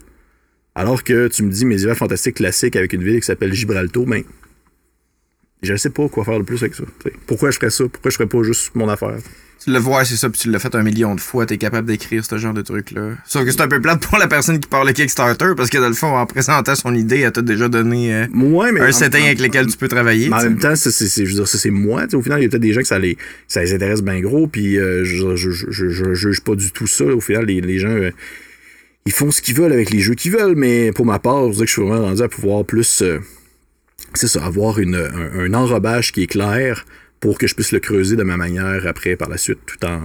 [0.74, 4.24] Alors que tu me dis médiéval fantastique classique avec une ville qui s'appelle Gibraltar, ben,
[5.62, 6.82] je sais pas quoi faire de plus avec ça.
[7.26, 7.84] Pourquoi je ferais ça?
[7.90, 9.18] Pourquoi je ferais pas juste mon affaire?
[9.64, 11.88] Tu le vois, c'est ça, puis tu l'as fait un million de fois, t'es capable
[11.88, 13.12] d'écrire ce genre de truc-là.
[13.24, 15.78] Sauf que c'est un peu plate pour la personne qui parle le Kickstarter, parce que
[15.78, 18.92] dans le fond, en présentant son idée, elle t'a déjà donné euh, Ouais, mais un
[18.92, 20.28] setting avec lequel tu peux travailler.
[20.28, 22.06] Mais en même temps, c'est, c'est- je veux dire, ça, c'est moi.
[22.06, 23.16] T'sais, Au final, il y a peut-être des gens que ça les,
[23.48, 26.70] ça les intéresse bien gros, puis euh, je, je, je, je, je juge pas du
[26.70, 27.04] tout ça.
[27.06, 28.10] Au final, les, les gens, euh,
[29.06, 31.52] ils font ce qu'ils veulent avec les jeux qu'ils veulent, mais pour ma part, je
[31.52, 33.02] dire que je suis vraiment rendu à pouvoir plus,
[34.12, 36.84] c'est ça, avoir une, un, un enrobage qui est clair
[37.24, 40.02] pour que je puisse le creuser de ma manière après, par la suite, tout en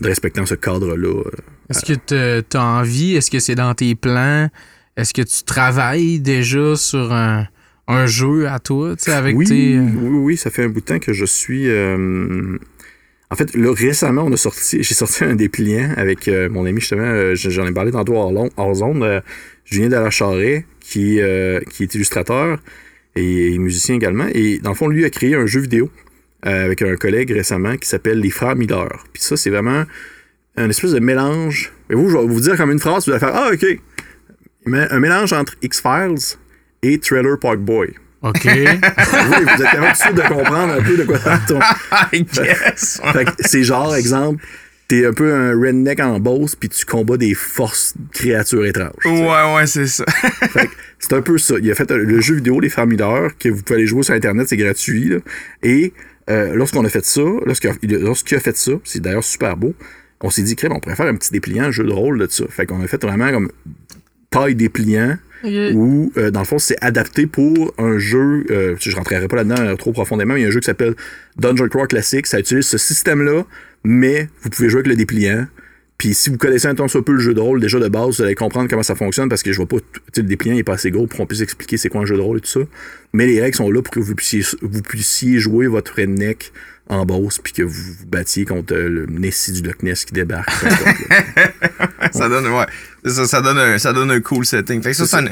[0.00, 1.06] respectant ce cadre-là.
[1.06, 1.30] euh.
[1.68, 3.14] Est-ce que tu as envie?
[3.14, 4.48] Est-ce que c'est dans tes plans?
[4.96, 7.46] Est-ce que tu travailles déjà sur un,
[7.88, 9.76] un jeu à toi, avec oui, tes...
[9.76, 11.68] euh, oui, oui, ça fait un bout de temps que je suis.
[11.68, 12.56] euh,
[13.30, 16.80] En fait, là, récemment, on a sorti, j'ai sorti un dépliant avec euh, mon ami,
[16.80, 19.20] justement, euh, j'en ai parlé tantôt hors, zone,
[19.66, 21.20] Julien Dalacharret, qui,
[21.70, 22.58] qui est illustrateur
[23.14, 24.28] et, et musicien également.
[24.32, 25.90] Et dans le fond, lui a créé un jeu vidéo
[26.46, 29.04] euh, avec un collègue récemment qui s'appelle Les Frères Miller.
[29.12, 29.84] Puis ça, c'est vraiment
[30.56, 31.72] un espèce de mélange.
[31.90, 33.66] Et vous, je vais vous dire comme une phrase, vous allez faire Ah, ok.
[34.66, 36.36] Mais un mélange entre X-Files
[36.82, 37.94] et Trailer Park Boy.
[38.22, 38.40] OK.
[38.44, 41.62] oui, vous êtes capable tout de comprendre un peu de quoi ça retourne.
[42.12, 43.00] I guess.
[43.12, 44.44] Fait que c'est genre, exemple,
[44.86, 48.92] t'es un peu un redneck en boss, puis tu combats des forces créatures étranges.
[49.02, 49.08] sais.
[49.08, 50.04] Ouais, ouais, c'est ça.
[50.06, 51.54] Fait que c'est un peu ça.
[51.60, 54.14] Il a fait le jeu vidéo Les Frères Miller, que vous pouvez aller jouer sur
[54.14, 55.08] Internet, c'est gratuit.
[55.08, 55.16] là.
[55.64, 55.92] Et
[56.30, 59.74] euh, lorsqu'on a fait ça, lorsqu'il a, a- fait ça, c'est d'ailleurs super beau,
[60.20, 62.44] on s'est dit, crème, on pourrait faire un petit dépliant, jeu de rôle de ça.
[62.48, 63.50] Fait qu'on a fait vraiment comme
[64.30, 65.16] taille dépliant,
[65.74, 69.60] où, euh, dans le fond, c'est adapté pour un jeu, euh, je rentrerai pas là-dedans
[69.60, 70.94] euh, trop profondément, mais il y a un jeu qui s'appelle
[71.36, 73.44] Dungeon Crawl Classic, ça utilise ce système-là,
[73.82, 75.46] mais vous pouvez jouer avec le dépliant.
[76.02, 78.16] Puis si vous connaissez un tant soit peu le jeu de rôle déjà de base,
[78.16, 80.56] vous allez comprendre comment ça fonctionne parce que je vois pas, tu sais, le dépliant
[80.56, 82.40] n'est pas assez gros pour qu'on puisse expliquer c'est quoi un jeu de rôle et
[82.40, 82.58] tout ça.
[83.12, 86.52] Mais les règles sont là pour que vous puissiez, vous puissiez jouer votre redneck
[86.88, 90.50] en boss puis que vous vous battiez contre le Nessie du Loch Ness qui débarque.
[92.12, 92.66] ça donne, ouais.
[93.06, 94.82] Ça, ça donne un, ça donne un cool setting.
[94.82, 95.28] Fait que ça, c'est un,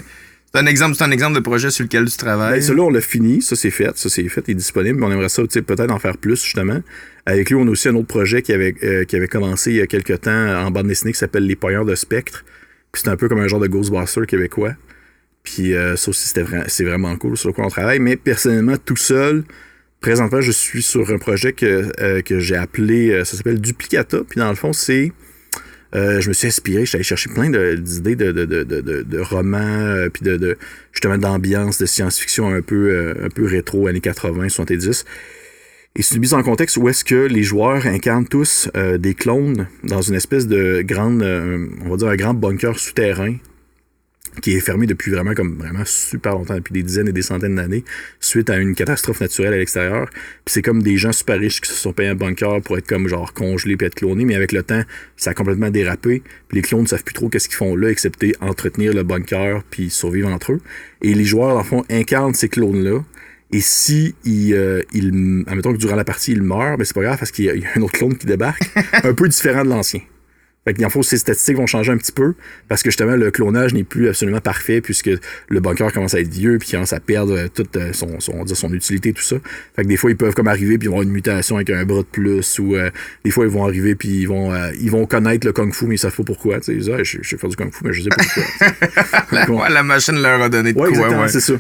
[0.53, 2.59] c'est un exemple, c'est un exemple de projet sur lequel tu travailles.
[2.59, 5.07] Ben, celui-là, on l'a fini, ça c'est fait, ça c'est fait, il est disponible, mais
[5.07, 6.81] on aimerait ça peut-être en faire plus justement.
[7.25, 9.87] Avec lui, on a aussi un autre projet qui avait, euh, commencé il y a
[9.87, 12.45] quelques temps en bande dessinée qui s'appelle Les Poignards de Spectre.
[12.91, 14.75] Puis c'est un peu comme un genre de Ghostbuster québécois.
[15.45, 16.33] Puis euh, ça aussi,
[16.67, 18.01] c'est vraiment cool sur quoi on travaille.
[18.01, 19.45] Mais personnellement, tout seul,
[20.01, 24.23] présentement, je suis sur un projet que, euh, que j'ai appelé, ça s'appelle Duplicata.
[24.29, 25.13] Puis dans le fond, c'est
[25.95, 30.09] euh, je me suis inspiré, j'allais chercher plein d'idées de, de, de, de, romans, euh,
[30.09, 30.57] puis de,
[30.93, 35.05] justement d'ambiance, de science-fiction un peu, euh, un peu rétro, années 80, 70.
[35.97, 39.15] Et c'est une mise en contexte où est-ce que les joueurs incarnent tous euh, des
[39.15, 43.35] clones dans une espèce de grande, on va dire un grand bunker souterrain
[44.43, 47.57] qui est fermé depuis vraiment comme vraiment super longtemps, depuis des dizaines et des centaines
[47.57, 47.85] d'années,
[48.21, 50.09] suite à une catastrophe naturelle à l'extérieur.
[50.45, 52.87] Puis c'est comme des gens super riches qui se sont payés un bunker pour être
[52.87, 54.83] comme genre congelés puis être clonés, mais avec le temps,
[55.17, 56.23] ça a complètement dérapé.
[56.49, 59.63] Puis les clones ne savent plus trop qu'est-ce qu'ils font là, excepté entretenir le bunker
[59.71, 60.61] puis survivre entre eux.
[61.03, 63.03] Et les joueurs, le fond, incarnent ces clones-là.
[63.53, 67.03] Et si il, euh, il admettons que durant la partie, il meurt, ben c'est pas
[67.03, 68.63] grave parce qu'il y, y a un autre clone qui débarque,
[69.03, 70.01] un peu différent de l'ancien.
[70.71, 72.35] Fait que, dans le fond, ces statistiques vont changer un petit peu
[72.69, 75.11] parce que justement, le clonage n'est plus absolument parfait puisque
[75.49, 79.13] le bunker commence à être vieux puis commence à perdre euh, toute euh, son, utilité,
[79.13, 79.35] tout ça.
[79.75, 81.71] Fait que des fois, ils peuvent comme arriver puis ils vont avoir une mutation avec
[81.71, 82.89] un bras de plus ou euh,
[83.25, 85.87] des fois, ils vont arriver puis ils vont, euh, ils vont connaître le kung fu
[85.87, 86.59] mais ils savent pas pourquoi.
[86.69, 89.69] Ils disent, Ah, je, je sais faire du kung fu mais je sais pas pourquoi.
[89.71, 91.29] la, machine leur a donné de ouais, quoi, ouais.
[91.29, 91.55] c'est ça.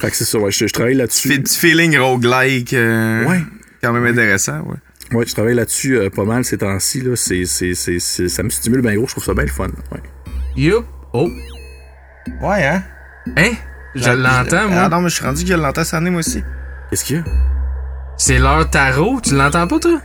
[0.00, 1.28] Fait que c'est ça, ouais, je, je travaille là-dessus.
[1.28, 2.72] Fait petit feeling roguelike.
[2.72, 3.38] euh, Ouais.
[3.80, 4.76] Quand même intéressant, ouais.
[5.12, 7.00] Ouais, je travaille là-dessus euh, pas mal ces temps-ci.
[7.00, 7.16] Là.
[7.16, 9.68] C'est, c'est, c'est, c'est- ça me stimule bien gros, je trouve ça bien le fun.
[9.92, 10.02] Ouais.
[10.56, 10.84] Yup.
[11.12, 11.28] Oh.
[12.42, 12.82] Ouais, hein?
[13.36, 13.52] Hein?
[13.94, 14.88] Je l'entends, Ah moi.
[14.90, 16.42] non, mais je suis rendu que je l'entends sonner, moi aussi.
[16.90, 17.24] Qu'est-ce qu'il y a?
[18.18, 19.20] C'est l'heure tarot.
[19.22, 20.00] Tu l'entends pas, toi?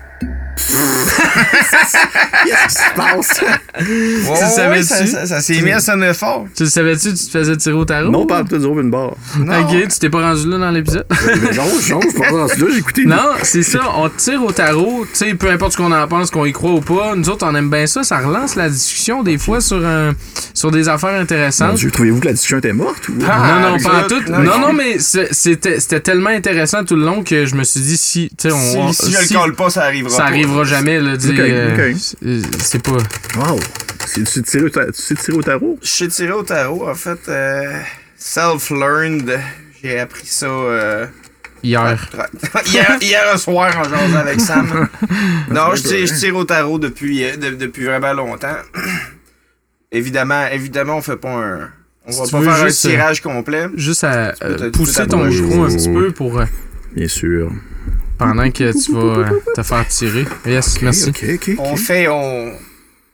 [2.45, 3.41] Qu'est-ce qui se passe?
[3.41, 4.83] Ouais, ouais, savais-tu?
[4.85, 6.45] ça, ça, ça s'est mis à sonner fort.
[6.55, 8.11] Tu le savais-tu, tu te faisais tirer au tarot?
[8.11, 9.13] non, pas peut-être une barre.
[9.39, 9.61] Non.
[9.61, 11.05] Ok, tu t'es pas rendu là dans l'épisode?
[11.25, 13.05] Mais non, je change, pas dans celui-là, j'ai écouté.
[13.05, 16.29] Non, c'est ça, on tire au tarot, tu sais, peu importe ce qu'on en pense,
[16.31, 19.23] qu'on y croit ou pas, nous autres on aime bien ça, ça relance la discussion
[19.23, 20.11] des fois sur, un,
[20.53, 21.79] sur des affaires intéressantes.
[21.91, 23.09] Trouvez-vous que la discussion était morte?
[23.09, 23.13] Ou...
[23.27, 24.21] Ah, non, non, ça, pas en tout.
[24.31, 24.59] non, Non, non.
[24.67, 28.29] non, mais c'était c'était tellement intéressant tout le long que je me suis dit, si,
[28.37, 28.91] tu sais, on.
[28.93, 30.29] Si, si je si- le colle pas, ça arrivera Ça pas.
[30.43, 32.97] Arrivera jamais, là, dire, Ok, euh, c'est- pas.
[33.37, 33.59] Wow!
[34.13, 34.65] Tu, sais tirer
[35.33, 35.79] au tarot?
[35.81, 37.79] Je suis tiré au tarot, en fait, euh,
[38.17, 39.39] self-learned.
[39.81, 41.05] J'ai appris ça euh,
[41.63, 42.09] Hier.
[42.65, 44.87] hier, hier soir en jasant avec Sam.
[45.49, 48.57] non, je tire, je tire au tarot depuis, de- depuis vraiment longtemps.
[49.91, 51.69] évidemment, évidemment, on fait pas un.
[52.05, 53.67] On va pas faire juste, un tirage complet.
[53.77, 54.33] Juste à
[54.73, 56.41] pousser ton micro un petit peu pour.
[56.95, 57.49] Bien sûr.
[58.27, 60.25] Pendant que tu vas euh, te faire tirer.
[60.45, 61.11] Yes, merci.
[61.57, 62.53] On fait, on,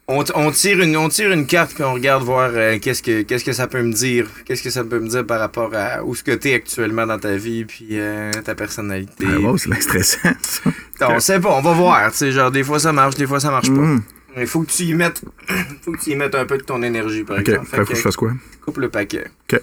[0.08, 3.22] on, on tire une, on tire une carte puis on regarde voir euh, qu'est-ce que,
[3.22, 6.04] qu'est-ce que ça peut me dire, qu'est-ce que ça peut me dire par rapport à
[6.04, 9.26] où ce que t'es actuellement dans ta vie puis euh, ta personnalité.
[9.28, 10.72] Ah, wow, c'est bien stressant, ça.
[11.02, 12.12] Non, on sait pas, on va voir.
[12.12, 13.82] Tu sais, genre des fois ça marche, des fois ça marche pas.
[13.82, 14.04] Mm.
[14.38, 15.22] Il faut que tu y mettes,
[15.82, 17.66] faut que tu y mettes un peu de ton énergie par exemple.
[17.66, 18.32] fait que je fasse quoi?
[18.66, 19.26] coupe le paquet.
[19.52, 19.62] Ok.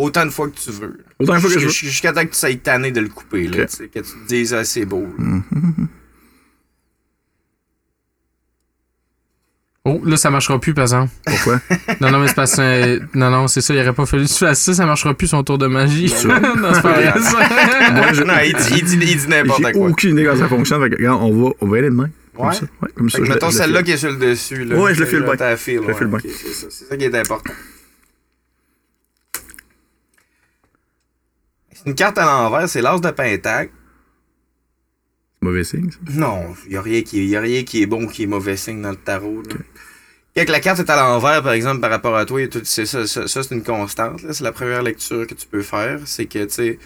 [0.00, 0.98] Autant de fois que tu veux.
[1.18, 1.70] Autant de fois que je veux.
[1.70, 4.54] Jusqu'- Jusqu'à temps que tu sois tanné de le couper, là, que tu te dises
[4.54, 5.06] ah, c'est beau.
[5.18, 5.24] là.
[9.86, 11.10] Oh, là, ça marchera plus, par exemple.
[11.24, 11.58] Pourquoi?
[12.02, 13.00] Non, non, mais c'est parce que.
[13.16, 15.28] Non, non, c'est ça, il aurait pas fallu que tu fasses ça, ça marchera plus
[15.28, 16.12] son tour de magie.
[16.26, 17.90] non, c'est pas vrai, ça.
[17.92, 19.88] Moi, je- non, il dit, il dit, il dit n'importe quoi.
[19.88, 20.82] aucune idée comment ça fonctionne.
[20.82, 22.10] Fait que, regarde, on va, on va aller demain.
[22.36, 22.54] Comme Ouais.
[22.54, 22.62] ça.
[22.82, 23.18] Ouais, comme ça.
[23.22, 24.64] Fait mettons celle-là qui est sur le dessus.
[24.64, 25.24] Là, Ouais, je le file
[25.56, 26.20] file, Je le file ouais.
[26.68, 27.52] C'est ça qui est important.
[31.86, 33.72] Une carte à l'envers, c'est l'as de pentacle.
[35.42, 35.98] Mauvais signe, ça.
[36.10, 38.56] Non, il n'y a, rien qui y a rien qui est bon qui est mauvais
[38.56, 39.42] signe dans le tarot.
[39.42, 39.54] Là.
[40.36, 42.86] Quand la carte est à l'envers, par exemple, par rapport à toi, et tout, c'est
[42.86, 44.22] ça, ça, ça, c'est une constante.
[44.22, 44.32] là.
[44.32, 46.00] C'est la première lecture que tu peux faire.
[46.04, 46.80] C'est que, tu te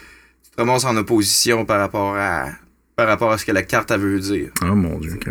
[0.57, 2.47] ramasses en opposition par rapport à
[2.95, 4.51] par rapport à ce que la carte elle veut dire.
[4.61, 5.15] Oh mon dieu.
[5.15, 5.27] ok.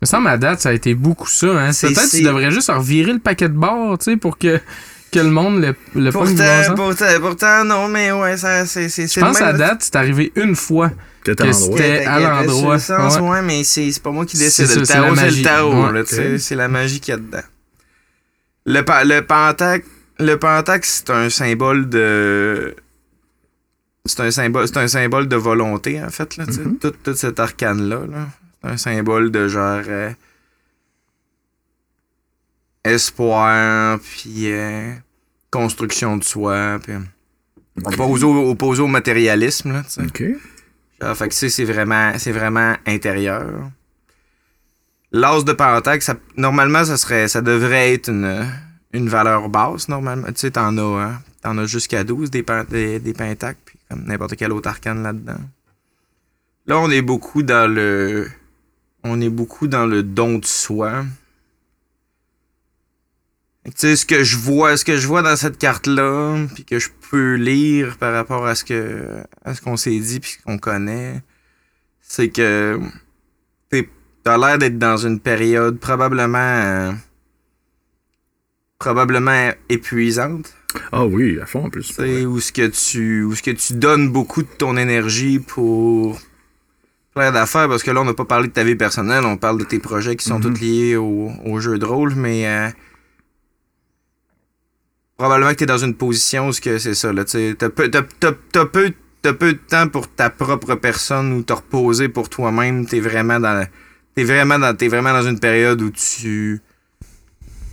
[0.00, 1.46] Me semble à date, ça a été beaucoup ça.
[1.48, 1.72] Hein.
[1.72, 4.58] C'est- Peut-être tu devrais juste revirer le paquet de barres, tu sais, pour que,
[5.14, 9.20] que le monde le, le Pourtant, pourtant, pourtant, non, mais ouais, ça, c'est, c'est, Je
[9.20, 10.90] pense à date, c'est arrivé une fois.
[11.24, 11.52] Que l'endroit.
[11.54, 12.76] c'était- à l'endroit.
[12.76, 13.20] Ouais.
[13.20, 14.68] ouais, mais c'est, pas moi qui décide.
[14.78, 15.92] Le tarot, c'est le tarot, Ouais.
[15.92, 17.42] là, c'est la magie qu'il y a dedans.
[18.66, 19.86] Le, pa- le pentacle,
[20.18, 22.74] le pentacle, c'est un symbole de.
[24.06, 26.60] C'est un symbole, c'est un symbole de volonté, en fait, là, sais.
[26.60, 26.78] Mm-hmm.
[26.78, 28.26] tout, tout cet arcane-là, là.
[28.62, 29.82] C'est un symbole de genre.
[29.86, 30.10] euh,
[32.84, 34.92] espoir, puis euh,
[35.58, 36.94] construction de soi, puis.
[37.84, 40.02] Opposé au, opposé au matérialisme, là, tu sais.
[40.02, 40.22] Ok.
[41.00, 43.70] Genre, fait que ça, c'est vraiment, c'est vraiment intérieur.
[45.12, 48.46] L'as de pentacle, ça, normalement, ça serait, ça devrait être une,
[48.92, 50.26] une valeur basse, normalement.
[50.28, 53.78] Tu sais, t'en as, hein, t'en as jusqu'à 12 des, pen- des, des pentacles, puis
[53.88, 55.40] comme n'importe quel autre arcane là-dedans.
[56.66, 58.28] Là, on est beaucoup dans le,
[59.02, 61.04] on est beaucoup dans le don de soi.
[63.64, 66.78] Tu sais, ce que je vois, ce que je vois dans cette carte-là, puis que
[66.78, 70.44] je peux lire par rapport à ce que, à ce qu'on s'est dit puis ce
[70.44, 71.22] qu'on connaît,
[72.02, 72.78] c'est que
[74.22, 76.92] t'as l'air d'être dans une période probablement, euh,
[78.78, 80.54] probablement épuisante.
[80.92, 81.84] Ah oui, à fond en plus.
[81.84, 86.18] Sais, où ce que tu, où ce que tu donnes beaucoup de ton énergie pour
[87.14, 89.58] plein d'affaires, parce que là, on n'a pas parlé de ta vie personnelle, on parle
[89.58, 92.68] de tes projets qui sont tous liés au, au jeu de rôle, mais euh,
[95.16, 97.90] probablement que tu es dans une position où c'est ça, là, tu peu,
[99.22, 103.66] peu, de temps pour ta propre personne ou te reposer pour toi-même, t'es vraiment dans,
[104.14, 106.60] t'es vraiment dans, vraiment dans une période où tu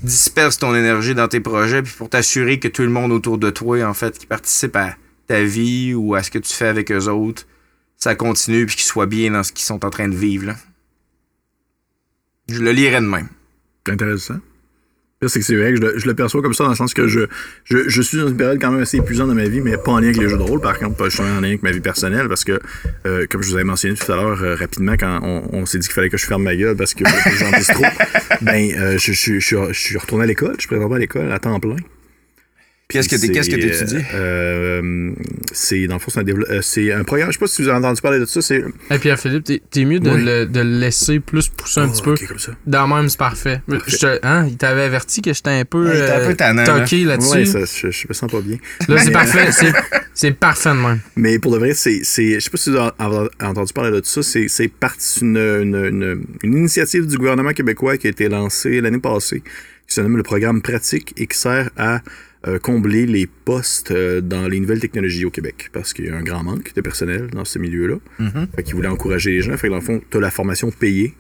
[0.04, 3.52] disperses ton énergie dans tes projets puis pour t'assurer que tout le monde autour de
[3.52, 4.96] toi en fait qui participe à
[5.28, 7.46] ta vie ou à ce que tu fais avec eux autres
[7.98, 10.56] ça continue puis qu'ils soient bien dans ce qu'ils sont en train de vivre
[12.52, 13.30] je le lirais de même.
[13.88, 14.40] Intéressant.
[15.28, 17.28] C'est vrai que je le, perçois comme ça dans le sens que je,
[17.66, 20.00] je, suis dans une période quand même assez épuisante de ma vie, mais pas en
[20.00, 21.80] lien avec les jeux de rôle, par contre, pas justement en lien avec ma vie
[21.80, 22.60] personnelle, parce que,
[23.06, 25.86] euh, comme je vous avais mentionné tout à l'heure, euh, rapidement, quand on, s'est dit
[25.86, 27.86] qu'il fallait que je ferme ma gueule parce que j'en dise trop,
[28.42, 31.76] ben, euh, je suis retourné à l'école, je suis présentement à l'école à temps plein.
[32.92, 34.06] Qu'est-ce que tu qu'est-ce que c'est, t'étudies?
[34.14, 35.12] euh, euh,
[35.54, 37.62] c'est, dans le fond, c'est un, dévelop- euh, c'est un programme, je sais pas si
[37.62, 38.64] vous avez entendu parler de ça, c'est...
[38.90, 40.24] Hey, Pierre-Philippe, t'es, t'es mieux de, Oui.
[40.24, 42.16] le, de le laisser plus pousser un Oh, petit peu.
[42.28, 42.52] comme ça.
[42.68, 43.62] Dans le même, c'est parfait.
[43.88, 46.64] Je te- hein, il t'avait averti que j'étais un peu, Ouais, un euh, peu tannant,
[46.64, 46.80] là.
[46.82, 47.30] toqué là-dessus.
[47.32, 48.58] Ouais, ça, je, je me sens pas bien.
[48.88, 49.50] Là, c'est parfait.
[50.14, 51.00] C'est, parfait de même.
[51.16, 54.06] Mais pour de vrai, c'est, c'est, je sais pas si vous avez entendu parler de
[54.06, 58.28] ça, c'est, c'est parti d'une une, une, une initiative du gouvernement québécois qui a été
[58.28, 59.42] lancée l'année passée,
[59.88, 62.02] qui se nomme le programme pratique et qui sert à
[62.48, 66.16] euh, combler les postes euh, dans les nouvelles technologies au Québec, parce qu'il y a
[66.16, 67.98] un grand manque de personnel dans ce milieu-là.
[68.56, 69.56] Fait qu'ils voulaient encourager les gens.
[69.58, 71.14] Fait que dans le fond, tu as la formation payée.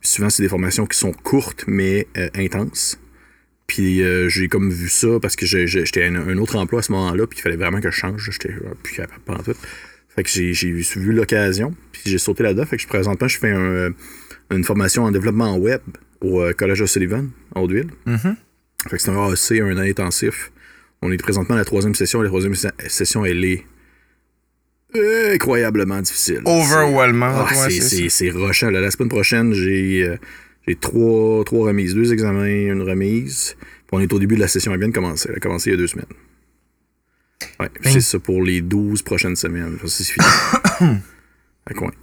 [0.00, 3.00] Puis souvent, c'est des formations qui sont courtes, mais euh, intenses.
[3.66, 6.90] Puis j'ai comme vu ça parce que j'étais à un, un autre emploi à ce
[6.90, 8.28] moment-là, puis il fallait vraiment que je change.
[8.30, 8.52] J'étais
[8.82, 9.54] plus capable pendant tout.
[10.08, 12.66] Fait que j'ai vu l'occasion, puis j'ai sauté là-dedans.
[12.66, 13.90] Fait que je, présentement, je fais un,
[14.50, 15.80] une formation en développement web
[16.20, 17.90] au Collège O'Sullivan, à Hauteville.
[18.88, 20.50] Fait que c'est un AEC, un an intensif.
[21.02, 22.20] On est présentement à la troisième session.
[22.22, 23.64] La troisième se- session, elle est
[25.32, 26.40] incroyablement difficile.
[26.44, 27.48] overwhelmant Ah,
[28.10, 28.30] c'est-
[28.70, 28.80] là.
[28.80, 31.94] La semaine prochaine, j'ai euh, trois, trois remises.
[31.94, 33.56] Deux examens, une remise.
[33.60, 34.72] Puis on est au début de la session.
[34.72, 35.28] Elle vient de commencer.
[35.30, 36.06] Elle a commencé il y a deux semaines.
[37.58, 39.78] Ouais, c'est ça pour les 12 prochaines semaines.
[39.80, 40.26] Ça, C'est fini.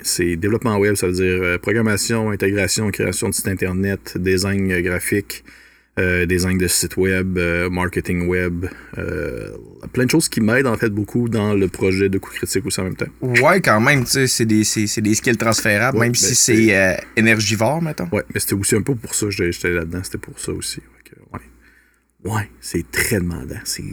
[0.02, 4.82] C'est développement web, ça veut dire euh, programmation, intégration, création de site internet, design euh,
[4.82, 5.44] graphique,
[6.26, 8.66] design de site web, euh, marketing web,
[8.98, 9.50] euh,
[9.94, 12.80] plein de choses qui m'aident en fait beaucoup dans le projet de coup critique aussi
[12.80, 13.08] en même temps.
[13.22, 16.18] ouais quand même tu sais c'est des c'est c'est des skills transférables Ouais, même ben,
[16.18, 19.72] si c'est- euh, énergivore mettons Ouais, mais c'était aussi un peu pour ça, j'étais j'étais
[19.72, 20.82] là-dedans, c'était pour ça aussi.
[21.06, 23.84] Que, ouais, ouais c'est très demandant, c'est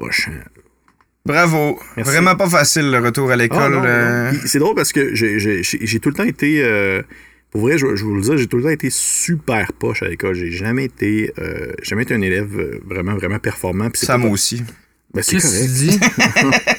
[0.00, 0.32] rushant.
[1.24, 2.12] bravo Merci.
[2.12, 5.62] vraiment pas facile le retour à l'école Ah, euh, C'est drôle parce que j'ai- j'ai
[5.62, 6.62] j'ai- j'ai tout le temps été.
[6.64, 7.02] euh,
[7.50, 10.08] pour vrai, je, je vous le dis, j'ai tout le temps été super poche à
[10.08, 10.34] l'école.
[10.34, 13.88] J'ai jamais été, euh, jamais été un élève euh, vraiment, vraiment performant.
[13.94, 14.62] Ça pas- moi aussi
[15.14, 16.00] Ben, c'est Qu'est-ce que tu dis?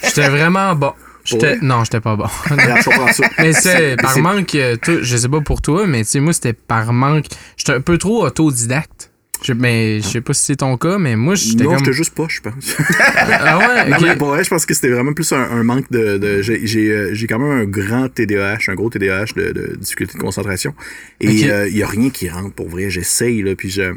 [0.04, 0.94] J'étais vraiment bon.
[1.24, 1.58] J'étais...
[1.62, 2.28] Non, j'étais pas bon.
[3.40, 6.32] Mais c'est par c'est- manque, euh, je sais pas pour toi, mais tu sais, moi,
[6.32, 7.26] c'était par manque.
[7.58, 9.07] J'étais un peu trop autodidacte.
[9.44, 11.80] Je, mais je sais pas si c'est ton cas, mais moi, j'étais Non, comme.
[11.80, 12.76] j'étais juste poche, je pense.
[13.30, 15.90] Ah ouais, Non, mais pour vrai, je pense que c'était vraiment plus un, un manque
[15.92, 16.18] de.
[16.18, 19.76] de- j'ai- j'ai euh, j'ai quand même un grand TDAH, un gros TDAH de, de
[19.80, 20.74] difficulté de concentration.
[21.22, 22.90] Et il n'y a rien qui rentre pour vrai.
[22.90, 23.56] J'essaye, là.
[23.56, 23.94] Puis je.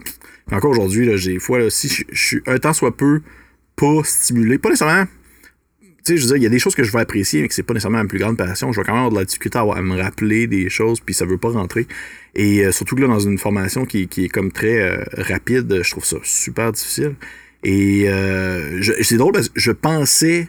[0.52, 3.20] encore aujourd'hui, là, j'ai des fois, là, si je je suis un temps soit peu
[3.76, 5.06] pas stimulé, pas nécessairement
[6.04, 7.48] tu sais, je veux dire, il y a des choses que je vais apprécier, mais
[7.48, 8.72] que c'est pas nécessairement ma plus grande passion.
[8.72, 11.26] Je vais quand même avoir de la difficulté à, me rappeler des choses, puis ça
[11.26, 11.86] veut pas rentrer.
[12.34, 15.82] Et euh, surtout que là, dans une formation qui, qui est comme très euh, rapide,
[15.82, 17.16] je trouve ça super difficile.
[17.62, 20.48] Et euh, c'est drôle parce que je pensais,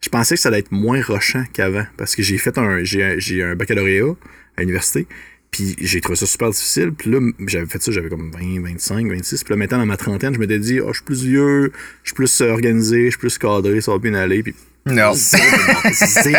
[0.00, 3.42] je pensais que ça allait être moins rushant qu'avant, parce que j'ai fait un, j'ai
[3.42, 4.14] un baccalauréat
[4.56, 5.08] à l'université.
[5.50, 6.92] Puis j'ai trouvé ça super difficile.
[6.92, 9.44] Puis là, j'avais fait ça, j'avais comme 20, 25, 26.
[9.44, 11.72] Puis là, maintenant, dans ma trentaine, je m'étais dit, oh, je suis plus vieux,
[12.02, 14.42] je suis plus euh, organisé, je suis plus cadré, ça va bien aller.
[14.42, 14.54] Puis
[14.86, 15.12] Non.
[15.14, 15.44] zéro.
[15.92, 16.32] C'est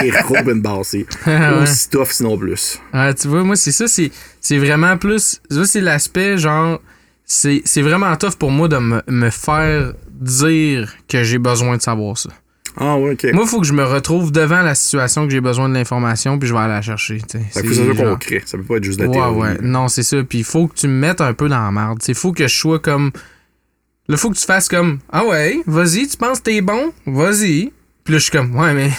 [1.26, 1.62] Ouais.
[1.64, 2.80] aussi tough, sinon plus.
[2.94, 4.12] Ouais, tu vois, moi, c'est ça, c'est,
[4.42, 5.42] c'est vraiment plus.
[5.50, 6.82] Ça, c'est l'aspect, genre.
[7.26, 11.82] C'est, c'est vraiment tough pour moi de me, me faire dire que j'ai besoin de
[11.82, 12.30] savoir ça.
[12.80, 13.28] Ah ouais, ok.
[13.34, 16.40] Moi, il faut que je me retrouve devant la situation que j'ai besoin de l'information,
[16.40, 17.20] puis je vais aller la chercher.
[17.52, 18.42] ça peut C'est genre- concret.
[18.46, 19.38] Ça peut pas être juste de la Ouais, théorie.
[19.40, 19.58] ouais.
[19.62, 20.18] Non, c'est ça.
[20.24, 22.00] Puis il faut que tu me mettes un peu dans la merde.
[22.08, 23.12] Il faut que je sois comme.
[24.08, 25.00] Là, faut que tu fasses comme.
[25.12, 26.92] Ah ouais, vas-y, tu penses que t'es bon?
[27.06, 27.72] Vas-y.
[28.04, 28.56] Puis là, je suis comme.
[28.56, 28.90] Ouais, mais.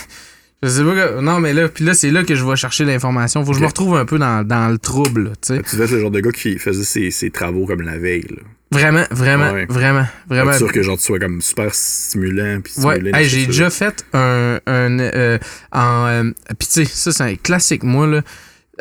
[0.63, 1.21] Je sais pas que.
[1.21, 3.45] Non, mais là, puis là, c'est là que je vais chercher l'information.
[3.45, 5.63] Faut que je me retrouve un peu dans, dans le trouble, tu sais.
[5.63, 8.27] Tu devais être le genre de gars qui faisait ses, ses travaux comme la veille.
[8.31, 8.43] Là.
[8.73, 9.67] Vraiment, vraiment, Ouais.
[9.69, 10.53] vraiment, vraiment.
[10.53, 12.61] Sûr que genre tu sois comme super stimulant.
[12.63, 14.61] Puis Ouais, hey, j'ai déjà fait un.
[14.67, 15.39] un euh,
[15.73, 18.23] en, euh, Puis tu sais, ça, c'est un classique, moi, là.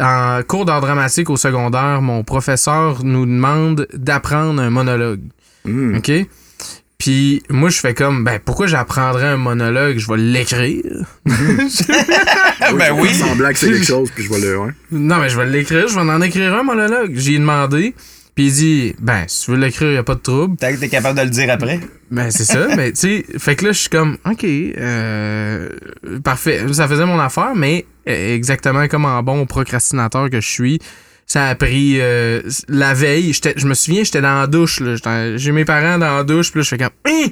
[0.01, 5.21] En cours d'art dramatique au secondaire, mon professeur nous demande d'apprendre un monologue.
[5.65, 5.95] Hmm.
[5.97, 6.11] OK?
[6.99, 9.97] Puis moi, je fais comme, ben, pourquoi j'apprendrais un monologue?
[9.97, 10.83] Je vais l'écrire.
[11.25, 13.13] ben oui.
[13.13, 14.59] semblant que c'est quelque chose, puis je vois le.
[14.59, 14.71] Ouais.
[14.91, 15.87] Non, mais je vais l'écrire.
[15.87, 17.13] Je vais en écrire un monologue.
[17.15, 17.95] J'ai demandé.
[18.35, 20.57] Puis il dit, ben, si tu veux l'écrire, y a pas de trouble.
[20.57, 21.79] Tant que t'es capable de le dire après?
[22.11, 22.67] Ben, c'est ça.
[22.75, 25.69] mais, tu sais, fait que là, je suis comme, OK, euh,
[26.21, 26.65] parfait.
[26.73, 30.79] Ça faisait mon affaire, mais euh, exactement comme en bon procrastinateur que je suis,
[31.29, 33.31] ça a pris euh, la veille.
[33.55, 34.81] Je me souviens, j'étais dans la douche.
[35.35, 37.27] J'ai mes parents dans la douche, puis là, je fais comme, Hein?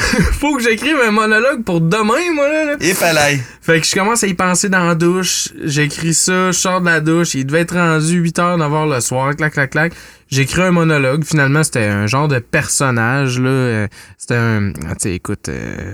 [0.32, 2.76] Faut que j'écrive un monologue pour demain, moi, là.
[2.80, 3.38] Et fallait.
[3.60, 5.48] Fait que je commence à y penser dans la douche.
[5.62, 7.34] J'écris ça, je sors de la douche.
[7.34, 9.36] Il devait être rendu 8h, 9h le soir.
[9.36, 9.92] Clac, clac, clac.
[10.30, 11.22] J'écris un monologue.
[11.24, 13.48] Finalement, c'était un genre de personnage, là.
[13.50, 13.86] Euh,
[14.16, 14.72] C'était un...
[14.88, 15.50] ah, Tu écoute...
[15.50, 15.92] euh,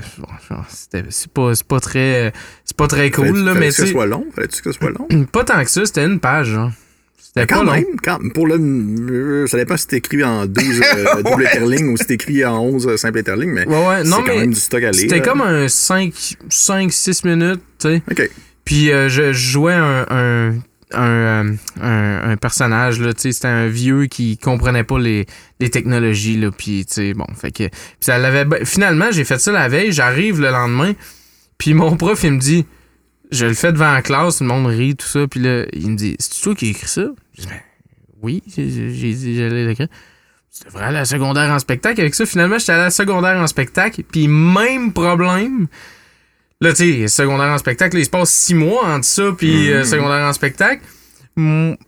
[1.08, 2.32] C'est pas, c'est pas très...
[2.64, 4.24] C'est pas très cool, Fallait- là, fallait mais que sais, soit long?
[4.36, 5.24] Fallait-tu que ça soit long?
[5.26, 6.70] Pas tant que ça, c'était une page, genre.
[7.36, 10.64] C'était Quand même, quand, pour le, ça dépend si t'es écrit en 12
[10.96, 14.04] euh, double interling ou si t'es écrit en 11 euh, simple interling, mais Ouais, ouais.
[14.04, 15.00] C'est quand mais même du stock à lire.
[15.00, 18.02] c'était comme un 5-6 minutes, tu sais.
[18.10, 18.30] OK.
[18.64, 20.54] Puis euh, je, je jouais un, un,
[20.92, 21.52] un, euh,
[21.82, 25.26] un- un personnage, là, tu sais, c'était un vieux qui comprenait pas les,
[25.60, 27.64] les technologies, là, puis tu sais, bon, fait que...
[28.00, 28.64] Ça l'avait...
[28.64, 30.92] Finalement, j'ai fait ça la veille, j'arrive le lendemain,
[31.58, 32.66] puis mon prof, il me dit...
[33.30, 35.90] Je le fais devant la classe, tout le monde rit, tout ça, puis là, il
[35.90, 37.06] me dit, c'est toi qui as écrit ça?
[37.36, 37.60] Je dis, ben,
[38.22, 39.88] oui, j'ai dit, j'allais l'écrire.
[40.56, 42.24] Tu devrais aller à la secondaire en spectacle avec ça.
[42.24, 45.66] Finalement, j'étais allé à la secondaire en spectacle, puis même problème.
[46.60, 49.70] Là, tu sais, secondaire en spectacle, là, il se passe six mois entre ça, puis
[49.70, 50.82] euh, secondaire en spectacle.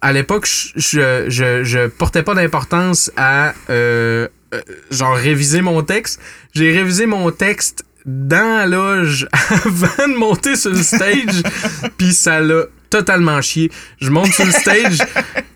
[0.02, 4.60] À l'époque, je, je, je, je portais pas d'importance à, euh, euh,
[4.90, 6.20] genre, réviser mon texte.
[6.52, 9.28] J'ai révisé mon texte dans la loge
[9.64, 11.43] avant de monter sur le stage,
[11.98, 13.70] puis ça l'a totalement chié.
[14.01, 14.98] Je monte sur le stage,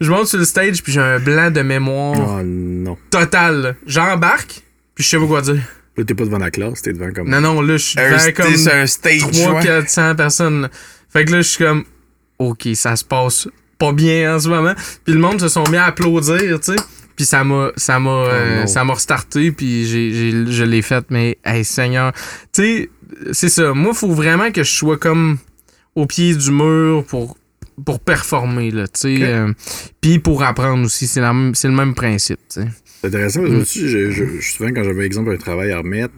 [0.00, 2.98] je monte sur le stage, puis j'ai un blanc de mémoire Oh non.
[3.10, 3.76] total.
[3.86, 4.60] J'embarque,
[4.94, 5.56] puis je sais pas quoi dire.
[5.96, 7.28] Là, t'es pas devant la classe, t'es devant comme.
[7.30, 9.22] Non, non, là, je suis devant comme sur un stage.
[9.24, 9.80] ouais.
[9.82, 10.68] 300-400 personnes.
[11.10, 11.84] Fait que là, je suis comme,
[12.38, 13.48] OK, ça se passe
[13.78, 14.74] pas bien en ce moment.
[15.04, 16.76] Puis le monde se sont mis à applaudir, tu sais.
[17.16, 18.66] Puis ça m'a ça m'a euh, non.
[18.66, 22.12] ça m'a restarté puis j'ai j'ai- je l'ai fait mais hey Seigneur,
[22.52, 22.90] tu sais
[23.32, 23.74] c'est ça.
[23.74, 25.38] Moi faut vraiment que je sois comme
[25.94, 27.36] au pied du mur pour
[27.84, 29.16] pour performer là, tu sais.
[29.22, 29.52] Euh,
[30.00, 32.68] puis pour apprendre aussi, c'est la c'est le même principe, tu sais.
[33.00, 35.78] C'est intéressant parce que aussi, je, je, je- souvent, quand j'avais, exemple, un travail à
[35.78, 36.14] remettre,